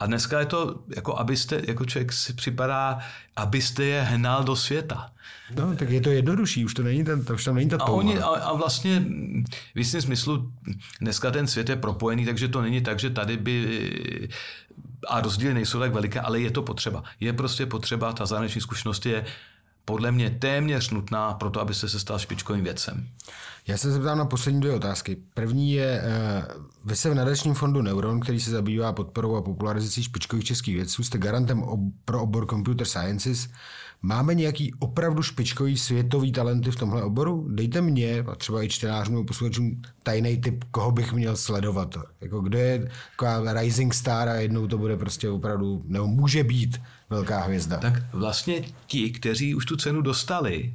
a 0.00 0.06
dneska 0.06 0.40
je 0.40 0.46
to, 0.46 0.82
jako 0.96 1.18
abyste, 1.18 1.62
jako 1.66 1.84
člověk 1.84 2.12
si 2.12 2.32
připadá, 2.32 2.98
abyste 3.36 3.84
je 3.84 4.02
hnal 4.02 4.44
do 4.44 4.56
světa. 4.56 5.10
No, 5.56 5.76
tak 5.76 5.90
je 5.90 6.00
to 6.00 6.10
jednodušší, 6.10 6.64
už 6.64 6.74
to 6.74 6.82
není 6.82 7.04
ten, 7.04 7.24
to 7.24 7.34
už 7.34 7.44
tam 7.44 7.54
není 7.54 7.70
ta 7.70 7.76
a, 7.80 7.86
oni, 7.86 8.18
a, 8.18 8.26
a 8.26 8.52
vlastně 8.52 9.04
v 9.74 9.78
jistém 9.78 10.02
smyslu 10.02 10.52
dneska 11.00 11.30
ten 11.30 11.46
svět 11.46 11.68
je 11.68 11.76
propojený, 11.76 12.24
takže 12.24 12.48
to 12.48 12.62
není 12.62 12.80
tak, 12.80 12.98
že 12.98 13.10
tady 13.10 13.36
by 13.36 14.28
a 15.08 15.20
rozdíly 15.20 15.54
nejsou 15.54 15.80
tak 15.80 15.92
veliké, 15.92 16.20
ale 16.20 16.40
je 16.40 16.50
to 16.50 16.62
potřeba. 16.62 17.04
Je 17.20 17.32
prostě 17.32 17.66
potřeba, 17.66 18.12
ta 18.12 18.26
zahraniční 18.26 18.60
zkušenost 18.60 19.06
je 19.06 19.24
podle 19.88 20.12
mě 20.12 20.30
téměř 20.30 20.90
nutná 20.90 21.34
pro 21.34 21.50
to, 21.50 21.60
abyste 21.60 21.88
se 21.88 22.00
stal 22.00 22.18
špičkovým 22.18 22.64
vědcem. 22.64 23.08
Já 23.66 23.76
se 23.76 23.92
zeptám 23.92 24.18
na 24.18 24.24
poslední 24.24 24.60
dvě 24.60 24.74
otázky. 24.74 25.16
První 25.34 25.72
je, 25.72 26.02
eh, 26.04 26.44
vy 26.84 26.96
se 26.96 27.10
v 27.10 27.14
nadačním 27.14 27.54
fondu 27.54 27.82
Neuron, 27.82 28.20
který 28.20 28.40
se 28.40 28.50
zabývá 28.50 28.92
podporou 28.92 29.36
a 29.36 29.42
popularizací 29.42 30.02
špičkových 30.02 30.44
českých 30.44 30.74
vědců, 30.74 31.04
jste 31.04 31.18
garantem 31.18 31.64
pro 32.04 32.22
obor 32.22 32.46
Computer 32.46 32.86
Sciences. 32.86 33.48
Máme 34.02 34.34
nějaký 34.34 34.74
opravdu 34.78 35.22
špičkový 35.22 35.76
světový 35.76 36.32
talenty 36.32 36.70
v 36.70 36.76
tomhle 36.76 37.02
oboru? 37.02 37.48
Dejte 37.50 37.80
mě 37.80 38.20
a 38.20 38.34
třeba 38.34 38.62
i 38.62 38.68
čtenářům 38.68 39.14
nebo 39.14 39.24
posluchačům 39.24 39.82
tajný 40.02 40.40
typ, 40.40 40.64
koho 40.70 40.92
bych 40.92 41.12
měl 41.12 41.36
sledovat. 41.36 41.94
Jako 42.20 42.40
kdo 42.40 42.58
je 42.58 42.90
taková 43.10 43.52
rising 43.52 43.94
star 43.94 44.28
a 44.28 44.34
jednou 44.34 44.66
to 44.66 44.78
bude 44.78 44.96
prostě 44.96 45.30
opravdu, 45.30 45.82
nebo 45.86 46.06
může 46.06 46.44
být 46.44 46.80
velká 47.10 47.40
hvězda. 47.40 47.76
Tak 47.76 48.14
vlastně 48.14 48.64
ti, 48.86 49.10
kteří 49.10 49.54
už 49.54 49.66
tu 49.66 49.76
cenu 49.76 50.02
dostali, 50.02 50.74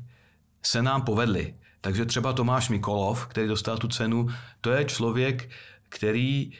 se 0.63 0.81
nám 0.81 1.01
povedli. 1.01 1.53
Takže 1.81 2.05
třeba 2.05 2.33
Tomáš 2.33 2.69
Mikolov, 2.69 3.27
který 3.27 3.47
dostal 3.47 3.77
tu 3.77 3.87
cenu, 3.87 4.27
to 4.61 4.71
je 4.71 4.85
člověk, 4.85 5.49
který 5.89 6.51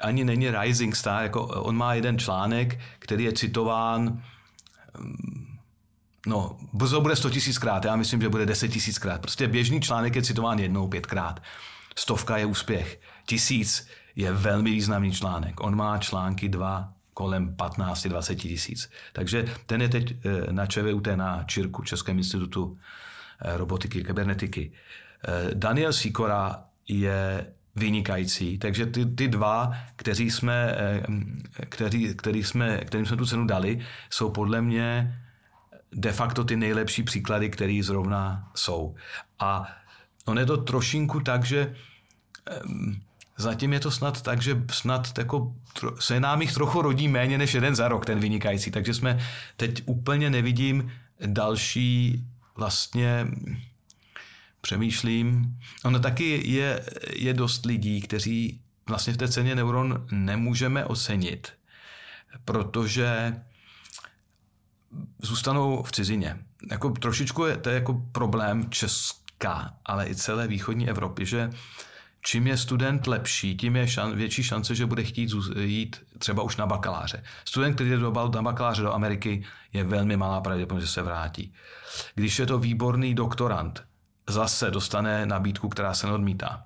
ani 0.00 0.24
není 0.24 0.50
rising 0.50 0.96
star, 0.96 1.22
jako 1.22 1.46
on 1.46 1.76
má 1.76 1.94
jeden 1.94 2.18
článek, 2.18 2.78
který 2.98 3.24
je 3.24 3.32
citován 3.32 4.22
No, 6.26 6.56
brzo 6.72 7.00
bude 7.00 7.16
100 7.16 7.30
tisíckrát, 7.30 7.84
já 7.84 7.96
myslím, 7.96 8.20
že 8.20 8.28
bude 8.28 8.46
10 8.46 8.68
tisíckrát. 8.68 9.20
Prostě 9.20 9.48
běžný 9.48 9.80
článek 9.80 10.16
je 10.16 10.22
citován 10.22 10.58
jednou, 10.58 10.88
pětkrát. 10.88 11.42
Stovka 11.96 12.36
je 12.36 12.46
úspěch. 12.46 13.00
Tisíc 13.26 13.88
je 14.16 14.32
velmi 14.32 14.70
významný 14.70 15.12
článek. 15.12 15.60
On 15.60 15.76
má 15.76 15.98
články 15.98 16.48
dva 16.48 16.92
kolem 17.14 17.54
15-20 17.56 18.34
tisíc. 18.34 18.90
Takže 19.12 19.44
ten 19.66 19.82
je 19.82 19.88
teď 19.88 20.14
eh, 20.24 20.52
na 20.52 20.66
ČVUT 20.66 21.06
na 21.14 21.44
Čirku, 21.46 21.82
Českém 21.82 22.18
institutu 22.18 22.78
Eh, 23.40 23.56
robotiky, 23.56 24.04
kybernetiky. 24.04 24.72
Eh, 25.28 25.50
Daniel 25.54 25.92
Sikora 25.92 26.64
je 26.88 27.46
vynikající, 27.76 28.58
takže 28.58 28.86
ty, 28.86 29.06
ty 29.06 29.28
dva, 29.28 29.72
kteří 29.96 30.30
jsme, 30.30 30.76
kteří, 31.68 32.14
kteří 32.14 32.44
jsme, 32.44 32.78
kterým 32.78 33.06
jsme 33.06 33.16
tu 33.16 33.26
cenu 33.26 33.46
dali, 33.46 33.80
jsou 34.10 34.30
podle 34.30 34.62
mě 34.62 35.18
de 35.94 36.12
facto 36.12 36.44
ty 36.44 36.56
nejlepší 36.56 37.02
příklady, 37.02 37.50
které 37.50 37.80
zrovna 37.82 38.50
jsou. 38.54 38.94
A 39.38 39.66
on 40.24 40.38
je 40.38 40.46
to 40.46 40.56
trošinku 40.56 41.20
tak, 41.20 41.44
že 41.44 41.74
zatím 43.36 43.72
je 43.72 43.80
to 43.80 43.90
snad 43.90 44.22
tak, 44.22 44.42
že 44.42 44.62
snad 44.70 45.18
jako 45.18 45.54
se 46.00 46.20
nám 46.20 46.42
jich 46.42 46.52
trochu 46.52 46.82
rodí 46.82 47.08
méně 47.08 47.38
než 47.38 47.54
jeden 47.54 47.74
za 47.74 47.88
rok, 47.88 48.06
ten 48.06 48.20
vynikající. 48.20 48.70
Takže 48.70 48.94
jsme 48.94 49.18
teď 49.56 49.82
úplně 49.86 50.30
nevidím 50.30 50.92
další 51.26 52.24
vlastně 52.56 53.26
přemýšlím, 54.60 55.58
ono 55.84 55.98
taky 55.98 56.50
je, 56.50 56.84
je 57.16 57.34
dost 57.34 57.66
lidí, 57.66 58.00
kteří 58.00 58.60
vlastně 58.88 59.12
v 59.12 59.16
té 59.16 59.28
ceně 59.28 59.54
neuron 59.54 60.06
nemůžeme 60.10 60.84
ocenit, 60.84 61.52
protože 62.44 63.36
zůstanou 65.22 65.82
v 65.82 65.92
cizině. 65.92 66.38
Jako 66.70 66.90
trošičku 66.90 67.44
je 67.44 67.56
to 67.56 67.68
je 67.68 67.74
jako 67.74 68.02
problém 68.12 68.70
Česka, 68.70 69.74
ale 69.84 70.08
i 70.08 70.14
celé 70.14 70.46
východní 70.46 70.88
Evropy, 70.88 71.26
že 71.26 71.50
čím 72.26 72.46
je 72.46 72.56
student 72.56 73.06
lepší, 73.06 73.56
tím 73.56 73.76
je 73.76 73.88
šan, 73.88 74.16
větší 74.16 74.42
šance, 74.42 74.74
že 74.74 74.86
bude 74.86 75.04
chtít 75.04 75.30
jít 75.60 75.96
třeba 76.18 76.42
už 76.42 76.56
na 76.56 76.66
bakaláře. 76.66 77.22
Student, 77.44 77.74
který 77.74 77.90
jde 77.90 77.96
do, 77.96 78.30
na 78.34 78.42
bakaláře 78.42 78.82
do 78.82 78.92
Ameriky, 78.92 79.44
je 79.72 79.84
velmi 79.84 80.16
malá 80.16 80.40
pravděpodobnost, 80.40 80.84
že 80.84 80.92
se 80.92 81.02
vrátí. 81.02 81.52
Když 82.14 82.38
je 82.38 82.46
to 82.46 82.58
výborný 82.58 83.14
doktorant, 83.14 83.84
zase 84.28 84.70
dostane 84.70 85.26
nabídku, 85.26 85.68
která 85.68 85.94
se 85.94 86.06
neodmítá. 86.06 86.64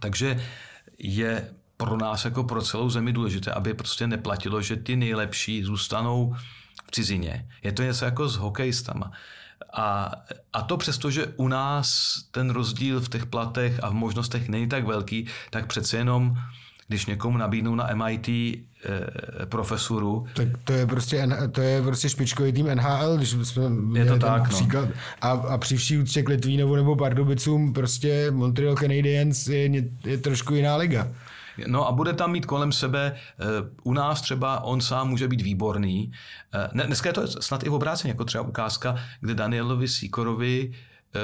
Takže 0.00 0.44
je 0.98 1.50
pro 1.76 1.96
nás 1.96 2.24
jako 2.24 2.44
pro 2.44 2.62
celou 2.62 2.90
zemi 2.90 3.12
důležité, 3.12 3.52
aby 3.52 3.74
prostě 3.74 4.06
neplatilo, 4.06 4.62
že 4.62 4.76
ty 4.76 4.96
nejlepší 4.96 5.64
zůstanou 5.64 6.36
v 6.88 6.90
cizině. 6.90 7.48
Je 7.62 7.72
to 7.72 7.82
něco 7.82 8.04
jako 8.04 8.28
s 8.28 8.36
hokejistama. 8.36 9.12
A, 9.72 10.12
a 10.52 10.62
to 10.62 10.76
přesto, 10.76 11.10
že 11.10 11.26
u 11.26 11.48
nás 11.48 12.16
ten 12.30 12.50
rozdíl 12.50 13.00
v 13.00 13.08
těch 13.08 13.26
platech 13.26 13.80
a 13.82 13.88
v 13.88 13.94
možnostech 13.94 14.48
není 14.48 14.68
tak 14.68 14.84
velký, 14.84 15.26
tak 15.50 15.66
přece 15.66 15.96
jenom 15.96 16.36
když 16.88 17.06
někomu 17.06 17.38
nabídnou 17.38 17.74
na 17.74 17.88
MIT 17.94 18.28
eh, 18.28 19.46
profesuru. 19.46 20.26
Tak 20.34 20.48
to 20.64 20.72
je 20.72 20.86
prostě, 20.86 21.28
to 21.52 21.60
je 21.60 21.82
prostě 21.82 22.08
špičkový 22.08 22.52
tým 22.52 22.66
NHL, 22.66 23.16
když 23.16 23.30
jsme 23.30 23.62
je 23.98 24.04
to 24.04 24.18
tak, 24.18 24.42
no. 24.42 24.48
příklad. 24.48 24.88
No. 24.88 24.94
A, 25.20 25.30
a 25.30 25.58
při 25.58 25.76
vší 25.76 25.98
úctě 25.98 26.22
k 26.22 26.28
Litvínovu 26.28 26.76
nebo 26.76 26.96
Pardubicům 26.96 27.72
prostě 27.72 28.30
Montreal 28.30 28.76
Canadiens 28.76 29.48
je, 29.48 29.84
je 30.04 30.18
trošku 30.18 30.54
jiná 30.54 30.76
liga. 30.76 31.08
No 31.66 31.88
a 31.88 31.92
bude 31.92 32.12
tam 32.12 32.32
mít 32.32 32.46
kolem 32.46 32.72
sebe, 32.72 33.12
eh, 33.14 33.44
u 33.82 33.92
nás 33.92 34.20
třeba 34.20 34.60
on 34.60 34.80
sám 34.80 35.08
může 35.08 35.28
být 35.28 35.40
výborný. 35.40 36.12
Eh, 36.54 36.86
dneska 36.86 37.08
je 37.08 37.12
to 37.12 37.42
snad 37.42 37.64
i 37.64 37.68
v 37.68 37.74
obráceně, 37.74 38.10
jako 38.10 38.24
třeba 38.24 38.44
ukázka, 38.44 38.96
kde 39.20 39.34
Danielovi 39.34 39.88
Sikorovi 39.88 40.72
eh, 40.72 41.20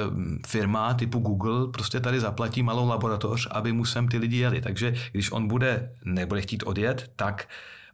firma 0.47 0.95
typu 0.95 1.19
Google 1.19 1.67
prostě 1.73 2.01
tady 2.01 2.21
zaplatí 2.21 2.63
malou 2.63 2.89
laboratoř, 2.89 3.49
aby 3.51 3.73
mu 3.73 3.85
sem 3.85 4.09
ty 4.09 4.19
lidi 4.19 4.37
jeli. 4.37 4.61
Takže 4.61 4.95
když 5.13 5.33
on 5.33 5.49
bude, 5.49 5.93
nebude 6.05 6.41
chtít 6.41 6.63
odjet, 6.67 7.11
tak 7.17 7.49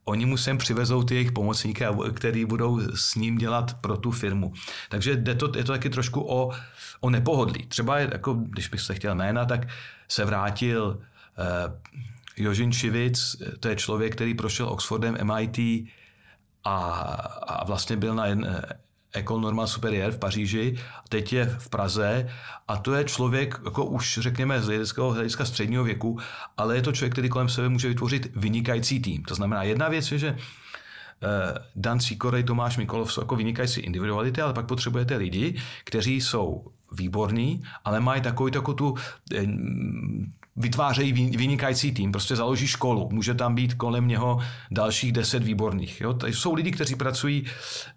oni 0.08 0.26
mu 0.26 0.36
sem 0.36 0.58
přivezou 0.58 1.02
ty 1.02 1.14
jejich 1.14 1.32
pomocníky, 1.32 1.84
který 2.14 2.44
budou 2.44 2.80
s 2.94 3.14
ním 3.14 3.38
dělat 3.38 3.74
pro 3.74 3.96
tu 3.96 4.10
firmu. 4.10 4.52
Takže 4.88 5.22
je 5.26 5.34
to, 5.34 5.52
je 5.56 5.64
to 5.64 5.72
taky 5.72 5.90
trošku 5.90 6.20
o, 6.28 6.50
o 7.00 7.10
nepohodlí. 7.10 7.66
Třeba, 7.66 7.98
jako, 7.98 8.34
když 8.34 8.68
bych 8.68 8.80
se 8.80 8.94
chtěl 8.94 9.14
jména, 9.14 9.44
tak 9.44 9.68
se 10.08 10.24
vrátil 10.24 11.00
Jožin 12.40 12.72
Šivic, 12.72 13.36
to 13.60 13.68
je 13.68 13.76
člověk, 13.76 14.14
který 14.14 14.34
prošel 14.34 14.68
Oxfordem, 14.68 15.16
MIT 15.22 15.58
a, 16.64 16.78
a 17.46 17.64
vlastně 17.64 17.96
byl 17.96 18.14
na 18.14 18.26
jedné, 18.26 18.62
Ecole 19.12 19.40
Normale 19.40 19.68
Supérieure 19.68 20.12
v 20.12 20.18
Paříži, 20.18 20.78
teď 21.08 21.32
je 21.32 21.46
v 21.58 21.68
Praze 21.68 22.28
a 22.68 22.76
to 22.76 22.94
je 22.94 23.04
člověk, 23.04 23.60
jako 23.64 23.84
už 23.84 24.18
řekněme 24.22 24.62
z 24.62 24.66
hlediska, 24.66 25.02
hlediska 25.02 25.44
středního 25.44 25.84
věku, 25.84 26.18
ale 26.56 26.76
je 26.76 26.82
to 26.82 26.92
člověk, 26.92 27.12
který 27.12 27.28
kolem 27.28 27.48
sebe 27.48 27.68
může 27.68 27.88
vytvořit 27.88 28.30
vynikající 28.36 29.00
tým. 29.00 29.22
To 29.24 29.34
znamená, 29.34 29.62
jedna 29.62 29.88
věc 29.88 30.12
je, 30.12 30.18
že 30.18 30.36
Dan 31.76 32.00
Sikorej, 32.00 32.44
Tomáš 32.44 32.76
Mikolov 32.76 33.12
jsou 33.12 33.20
jako 33.20 33.36
vynikající 33.36 33.80
individuality, 33.80 34.40
ale 34.40 34.54
pak 34.54 34.66
potřebujete 34.66 35.16
lidi, 35.16 35.60
kteří 35.84 36.20
jsou 36.20 36.72
výborní, 36.92 37.62
ale 37.84 38.00
mají 38.00 38.20
takovou, 38.20 38.50
takovou 38.50 38.74
tu 38.74 38.94
eh, 39.34 39.46
vytvářejí 40.58 41.12
vynikající 41.12 41.92
tým, 41.92 42.12
prostě 42.12 42.36
založí 42.36 42.66
školu, 42.66 43.08
může 43.12 43.34
tam 43.34 43.54
být 43.54 43.74
kolem 43.74 44.08
něho 44.08 44.40
dalších 44.70 45.12
deset 45.12 45.42
výborných. 45.44 46.00
Jo? 46.00 46.14
Tady 46.14 46.32
jsou 46.32 46.54
lidi, 46.54 46.70
kteří 46.70 46.94
pracují 46.94 47.44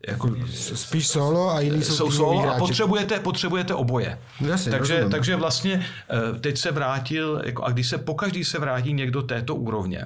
jako, 0.08 0.36
spíš 0.56 1.08
solo 1.08 1.52
a 1.52 1.60
jiní 1.60 1.84
jsou, 1.84 1.94
jsou 1.94 2.12
solo 2.12 2.50
a 2.50 2.58
potřebujete, 2.58 3.20
potřebujete 3.20 3.74
oboje. 3.74 4.20
Jasně, 4.42 4.72
takže, 4.72 5.06
takže 5.12 5.36
vlastně 5.36 5.86
eh, 6.10 6.40
teď 6.40 6.58
se 6.58 6.72
vrátil, 6.72 7.42
jako, 7.46 7.64
a 7.64 7.72
když 7.72 7.88
se 7.88 7.98
pokaždý 7.98 8.46
se 8.46 8.60
vrátí 8.60 8.94
někdo 8.94 9.22
této 9.22 9.56
úrovně, 9.56 10.06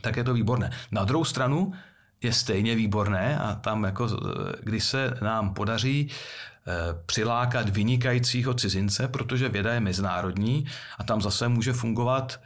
tak 0.00 0.16
je 0.16 0.24
to 0.24 0.34
výborné. 0.34 0.70
Na 0.90 1.04
druhou 1.04 1.24
stranu 1.24 1.72
je 2.22 2.32
stejně 2.32 2.74
výborné 2.74 3.38
a 3.38 3.54
tam, 3.54 3.84
jako, 3.84 4.06
eh, 4.06 4.52
když 4.62 4.84
se 4.84 5.14
nám 5.22 5.54
podaří 5.54 6.10
přilákat 7.06 7.68
vynikajícího 7.68 8.54
cizince, 8.54 9.08
protože 9.08 9.48
věda 9.48 9.74
je 9.74 9.80
mezinárodní 9.80 10.66
a 10.98 11.04
tam 11.04 11.22
zase 11.22 11.48
může 11.48 11.72
fungovat 11.72 12.40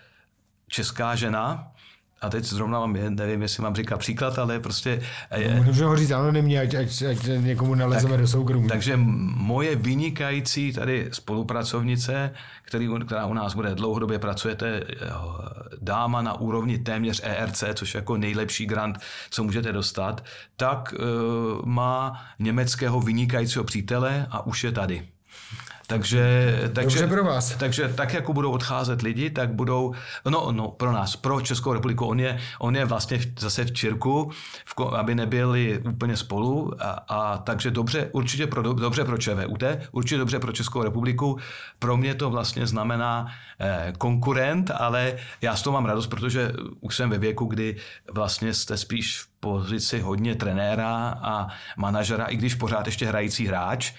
česká 0.69 1.15
žena, 1.15 1.73
a 2.21 2.31
teď 2.31 2.45
zrovna 2.45 2.81
mám, 2.81 2.97
nevím, 3.09 3.43
jestli 3.43 3.63
mám 3.63 3.75
říkat 3.75 3.97
příklad, 3.97 4.39
ale 4.39 4.61
prostě... 4.61 5.01
Je, 5.37 5.55
no, 5.55 5.63
Můžeme 5.63 5.89
ho 5.89 5.97
říct 5.97 6.11
anonymně, 6.11 6.61
ať, 6.61 6.75
ať, 6.75 7.03
ať 7.03 7.19
někomu 7.41 7.75
nalezeme 7.75 8.11
tak, 8.11 8.21
do 8.21 8.29
soukromí. 8.29 8.69
Takže 8.69 8.95
moje 8.97 9.77
vynikající 9.77 10.73
tady 10.73 11.09
spolupracovnice, 11.13 12.31
který, 12.63 12.89
která 13.07 13.27
u 13.27 13.35
nás 13.35 13.55
bude 13.55 13.75
dlouhodobě 13.75 14.19
pracujete, 14.19 14.83
eh, 15.03 15.11
dáma 15.81 16.23
na 16.23 16.41
úrovni 16.41 16.79
téměř 16.79 17.21
ERC, 17.25 17.65
což 17.75 17.95
je 17.95 17.99
jako 17.99 18.17
nejlepší 18.17 18.67
grant, 18.67 18.99
co 19.31 19.45
můžete 19.45 19.73
dostat, 19.73 20.25
tak 20.57 20.95
uh, 20.99 21.67
má 21.67 22.25
německého 22.39 23.01
vynikajícího 23.01 23.65
přítele 23.65 24.27
a 24.31 24.47
už 24.47 24.65
je 24.65 24.73
tady. 24.73 25.09
Takže, 25.87 26.55
takže, 26.73 27.01
Dobře 27.01 27.15
pro 27.15 27.25
vás. 27.25 27.57
takže 27.57 27.89
tak, 27.89 28.13
jako 28.15 28.33
budou 28.33 28.51
odcházet 28.51 29.03
lidi, 29.03 29.31
tak 29.31 29.53
budou, 29.53 29.95
no, 30.29 30.53
no 30.53 30.69
pro 30.69 30.93
nás, 30.93 31.17
pro 31.17 31.41
Českou 31.41 31.73
republiku, 31.73 32.07
on 32.07 32.21
je, 32.21 32.39
on 32.59 32.77
je 32.77 32.85
vlastně 32.85 33.19
v, 33.19 33.27
zase 33.39 33.65
v 33.65 33.73
Čirku, 33.73 34.31
v, 34.65 34.81
aby 34.81 35.15
nebyli 35.15 35.79
úplně 35.79 36.17
spolu 36.17 36.73
a, 36.83 36.91
a 37.09 37.39
takže 37.39 37.71
dobře, 37.71 38.09
určitě 38.13 38.47
pro, 38.47 38.63
dobře 38.63 39.05
pro 39.05 39.19
ČVUT, 39.19 39.65
určitě 39.93 40.19
dobře 40.19 40.39
pro 40.39 40.53
Českou 40.53 40.83
republiku. 40.83 41.39
Pro 41.79 41.97
mě 41.97 42.15
to 42.15 42.31
vlastně 42.31 42.67
znamená 42.67 43.27
eh, 43.61 43.93
konkurent, 43.99 44.71
ale 44.75 45.17
já 45.43 45.57
z 45.57 45.63
toho 45.63 45.75
mám 45.75 45.85
radost, 45.85 46.07
protože 46.07 46.53
už 46.81 46.97
jsem 46.97 47.11
ve 47.11 47.19
věku, 47.19 47.45
kdy 47.45 47.77
vlastně 48.13 48.55
jste 48.55 48.77
spíš 48.77 49.19
v 49.19 49.29
pozici 49.41 50.01
hodně 50.01 50.35
trenéra 50.35 51.19
a 51.23 51.49
manažera, 51.77 52.25
i 52.25 52.37
když 52.37 52.55
pořád 52.55 52.87
ještě 52.87 53.07
hrající 53.07 53.47
hráč, 53.47 53.93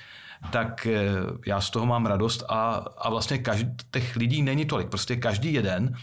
tak 0.51 0.87
eh, 0.87 1.01
já 1.47 1.61
z 1.61 1.69
toho 1.69 1.85
mám 1.85 2.05
radost 2.05 2.43
a, 2.49 2.85
a 2.97 3.09
vlastně 3.09 3.37
každý, 3.37 3.75
těch 3.91 4.15
lidí 4.15 4.41
není 4.41 4.65
tolik. 4.65 4.89
Prostě 4.89 5.15
každý 5.15 5.53
jeden 5.53 5.95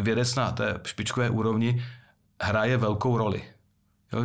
vědec 0.00 0.34
na 0.34 0.52
té 0.52 0.80
špičkové 0.86 1.30
úrovni 1.30 1.84
hraje 2.42 2.76
velkou 2.76 3.18
roli. 3.18 3.42
Jo, 4.12 4.22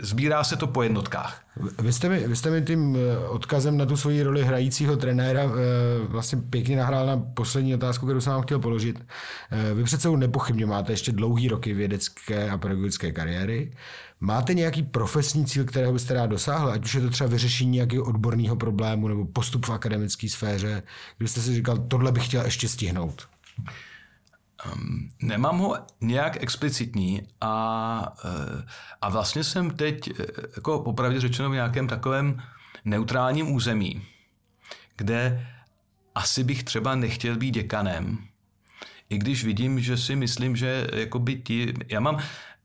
sbírá 0.00 0.44
se 0.44 0.56
to 0.56 0.66
po 0.66 0.82
jednotkách. 0.82 1.44
Vy 1.78 1.92
jste, 1.92 2.08
mi, 2.08 2.28
vy 2.28 2.36
jste 2.36 2.50
mi 2.50 2.62
tím 2.62 2.96
eh, 2.96 3.18
odkazem 3.18 3.76
na 3.76 3.86
tu 3.86 3.96
svoji 3.96 4.22
roli 4.22 4.44
hrajícího 4.44 4.96
trenéra 4.96 5.42
eh, 5.42 5.48
vlastně 6.08 6.38
pěkně 6.50 6.76
nahrál 6.76 7.06
na 7.06 7.16
poslední 7.16 7.74
otázku, 7.74 8.06
kterou 8.06 8.20
jsem 8.20 8.32
vám 8.32 8.42
chtěl 8.42 8.58
položit. 8.58 9.06
Vy 9.74 9.84
přece 9.84 10.08
nepochybně 10.08 10.66
máte 10.66 10.92
ještě 10.92 11.12
dlouhý 11.12 11.48
roky 11.48 11.74
vědecké 11.74 12.50
a 12.50 12.58
pedagogické 12.58 13.12
kariéry. 13.12 13.72
Máte 14.20 14.54
nějaký 14.54 14.82
profesní 14.82 15.46
cíl, 15.46 15.64
kterého 15.64 15.92
byste 15.92 16.14
rád 16.14 16.26
dosáhl? 16.26 16.70
Ať 16.70 16.84
už 16.84 16.94
je 16.94 17.00
to 17.00 17.10
třeba 17.10 17.30
vyřešení 17.30 17.70
nějakého 17.70 18.04
odborného 18.04 18.56
problému 18.56 19.08
nebo 19.08 19.26
postup 19.26 19.66
v 19.66 19.72
akademické 19.72 20.28
sféře, 20.28 20.82
kdybyste 21.16 21.40
si 21.40 21.54
říkal, 21.54 21.78
tohle 21.78 22.12
bych 22.12 22.26
chtěl 22.26 22.44
ještě 22.44 22.68
stihnout? 22.68 23.28
Um, 24.72 25.10
nemám 25.22 25.58
ho 25.58 25.76
nějak 26.00 26.42
explicitní 26.42 27.22
a, 27.40 28.14
eh, 28.24 28.64
a 29.00 29.08
vlastně 29.08 29.44
jsem 29.44 29.70
teď, 29.70 30.08
eh, 30.08 30.24
jako 30.56 30.80
popravdě 30.80 31.20
řečeno, 31.20 31.50
v 31.50 31.54
nějakém 31.54 31.88
takovém 31.88 32.42
neutrálním 32.84 33.52
území, 33.52 34.02
kde 34.96 35.46
asi 36.14 36.44
bych 36.44 36.64
třeba 36.64 36.94
nechtěl 36.94 37.36
být 37.36 37.50
děkanem, 37.50 38.18
i 39.10 39.18
když 39.18 39.44
vidím, 39.44 39.80
že 39.80 39.96
si 39.96 40.16
myslím, 40.16 40.56
že 40.56 40.86
by 41.18 41.36
ti, 41.36 41.74
já 41.88 42.00
mám, 42.00 42.18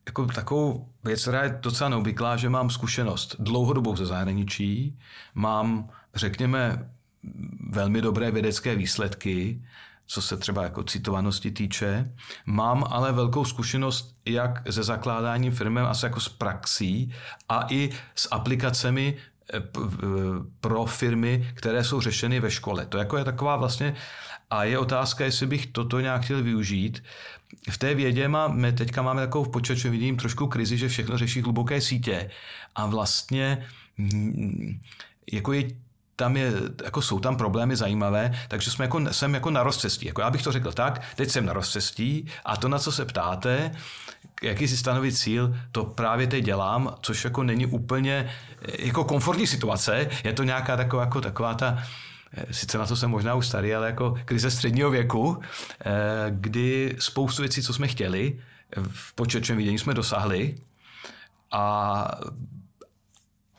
jako 0.06 0.26
takovou 0.26 0.90
věc, 1.04 1.22
která 1.22 1.44
je 1.44 1.60
docela 1.62 1.90
neobvyklá, 1.90 2.38
že 2.38 2.50
mám 2.50 2.70
zkušenost 2.70 3.36
dlouhodobou 3.40 3.96
ze 3.96 4.06
zahraničí, 4.06 5.00
mám, 5.36 5.90
řekněme, 6.16 6.90
velmi 7.70 8.02
dobré 8.02 8.32
vědecké 8.32 8.76
výsledky, 8.76 9.62
co 10.12 10.22
se 10.22 10.38
třeba 10.38 10.64
jako 10.64 10.84
citovanosti 10.84 11.52
týče. 11.52 12.12
Mám 12.46 12.84
ale 12.90 13.12
velkou 13.12 13.46
zkušenost 13.46 14.16
jak 14.26 14.72
se 14.72 14.84
zakládáním 14.84 15.52
firmy, 15.52 15.80
asi 15.80 16.06
jako 16.06 16.20
s 16.20 16.30
praxí 16.30 17.14
a 17.50 17.66
i 17.70 17.90
s 18.16 18.28
aplikacemi 18.32 19.18
eh, 19.54 19.62
pro 20.60 20.86
firmy, 20.86 21.52
které 21.54 21.84
jsou 21.84 22.02
řešeny 22.02 22.40
ve 22.40 22.52
škole. 22.52 22.86
To 22.86 22.98
jako 22.98 23.18
je 23.18 23.24
taková 23.24 23.56
vlastně 23.56 23.96
a 24.50 24.64
je 24.64 24.80
otázka, 24.80 25.26
jestli 25.26 25.48
bych 25.48 25.68
toto 25.68 26.00
nějak 26.00 26.22
chtěl 26.22 26.44
využít. 26.44 27.04
V 27.70 27.78
té 27.78 27.96
vědě 27.96 28.28
máme, 28.28 28.72
teďka 28.72 29.02
máme 29.02 29.22
takovou 29.22 29.44
v 29.44 29.52
počítači, 29.52 29.90
vidím 29.90 30.18
trošku 30.18 30.48
krizi, 30.48 30.78
že 30.78 30.88
všechno 30.88 31.18
řeší 31.18 31.42
hluboké 31.42 31.82
sítě 31.82 32.30
a 32.76 32.86
vlastně 32.86 33.66
mm, 33.98 34.80
jako 35.32 35.54
je 35.54 35.64
tam 36.20 36.38
je, 36.38 36.52
jako 36.84 37.02
jsou 37.02 37.20
tam 37.20 37.38
problémy 37.38 37.76
zajímavé, 37.76 38.32
takže 38.48 38.72
jsme 38.72 38.86
jako, 38.86 39.14
jsem 39.14 39.34
jako 39.34 39.52
na 39.52 39.64
rozcestí. 39.64 40.06
Jako 40.06 40.22
já 40.22 40.30
bych 40.30 40.44
to 40.44 40.52
řekl 40.52 40.72
tak, 40.72 41.02
teď 41.16 41.30
jsem 41.30 41.46
na 41.46 41.54
rozcestí 41.54 42.28
a 42.46 42.58
to, 42.58 42.68
na 42.68 42.80
co 42.80 42.92
se 42.92 43.06
ptáte, 43.06 43.72
jaký 44.44 44.68
si 44.68 44.78
stanovit 44.78 45.18
cíl, 45.18 45.56
to 45.72 45.86
právě 45.86 46.28
teď 46.28 46.46
dělám, 46.46 46.96
což 47.02 47.24
jako 47.24 47.44
není 47.44 47.66
úplně 47.66 48.30
jako 48.80 49.04
komfortní 49.04 49.48
situace, 49.48 50.10
je 50.24 50.34
to 50.34 50.44
nějaká 50.44 50.78
taková, 50.78 51.04
jako 51.04 51.22
taková 51.22 51.54
ta, 51.54 51.84
Eh, 52.34 52.54
sice 52.54 52.78
na 52.78 52.86
to 52.86 52.96
jsem 52.96 53.10
možná 53.10 53.36
už 53.36 53.48
starý, 53.48 53.76
ale 53.76 53.88
jako 53.88 54.16
krize 54.26 54.52
středního 54.52 54.90
věku, 54.90 55.42
eh, 55.86 55.92
kdy 56.30 56.96
spoustu 57.00 57.42
věcí, 57.42 57.64
co 57.64 57.74
jsme 57.74 57.88
chtěli, 57.88 58.40
v 58.92 59.14
početčem 59.14 59.58
vidění 59.58 59.80
jsme 59.80 59.94
dosáhli 59.94 60.56
a 61.52 62.12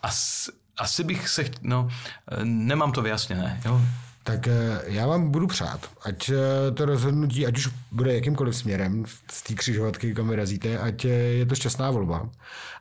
as, 0.03 0.49
asi 0.81 1.05
bych 1.05 1.28
se, 1.28 1.44
no, 1.62 1.89
eh, 2.32 2.44
nemám 2.44 2.93
to 2.93 3.02
vyjasněné, 3.02 3.61
jo. 3.65 3.81
Tak 4.23 4.48
já 4.86 5.07
vám 5.07 5.31
budu 5.31 5.47
přát, 5.47 5.90
ať 6.02 6.31
to 6.74 6.85
rozhodnutí, 6.85 7.47
ať 7.47 7.59
už 7.59 7.69
bude 7.93 8.15
jakýmkoliv 8.15 8.57
směrem 8.57 9.05
z 9.31 9.43
té 9.43 9.55
křižovatky, 9.55 10.15
kam 10.15 10.28
vyrazíte, 10.28 10.78
ať 10.78 11.05
je 11.05 11.47
to 11.47 11.55
šťastná 11.55 11.90
volba. 11.90 12.28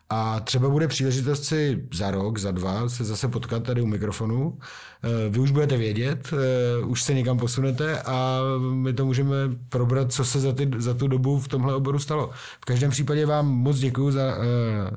A 0.10 0.40
třeba 0.40 0.70
bude 0.70 0.88
příležitost 0.88 1.46
si 1.46 1.88
za 1.94 2.12
rok, 2.12 2.38
za 2.38 2.52
dva 2.52 2.90
se 2.90 3.04
zase 3.04 3.28
potkat 3.28 3.64
tady 3.64 3.82
u 3.82 3.86
mikrofonu. 3.86 4.58
Eh, 5.04 5.30
vy 5.30 5.40
už 5.40 5.52
budete 5.52 5.78
vědět, 5.78 6.34
eh, 6.34 6.86
už 6.86 7.04
se 7.04 7.14
někam 7.14 7.38
posunete 7.38 8.02
a 8.02 8.40
my 8.74 8.94
to 8.94 9.06
můžeme 9.06 9.36
probrat, 9.70 10.12
co 10.12 10.26
se 10.26 10.40
za, 10.40 10.54
ty, 10.54 10.72
za 10.78 10.94
tu 10.94 11.08
dobu 11.08 11.40
v 11.40 11.48
tomhle 11.48 11.76
oboru 11.76 12.00
stalo. 12.00 12.30
V 12.62 12.66
každém 12.66 12.92
případě 12.92 13.26
vám 13.26 13.48
moc 13.48 13.80
děkuji 13.80 14.12
za 14.12 14.22
eh, 14.22 14.92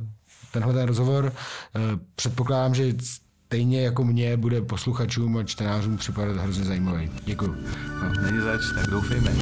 tenhle 0.53 0.73
ten 0.73 0.87
rozhovor. 0.87 1.33
Předpokládám, 2.15 2.75
že 2.75 2.95
stejně 3.03 3.83
jako 3.83 4.05
mě 4.05 4.37
bude 4.37 4.63
posluchačům 4.63 5.37
a 5.37 5.45
čtenářům 5.45 5.97
připadat 5.97 6.37
hrozně 6.37 6.65
zajímavý. 6.65 7.11
Děkuji. 7.25 7.55
No, 8.03 8.23
není 8.23 8.41
zač, 8.41 8.61
tak 8.75 8.87
doufejme. 8.87 9.33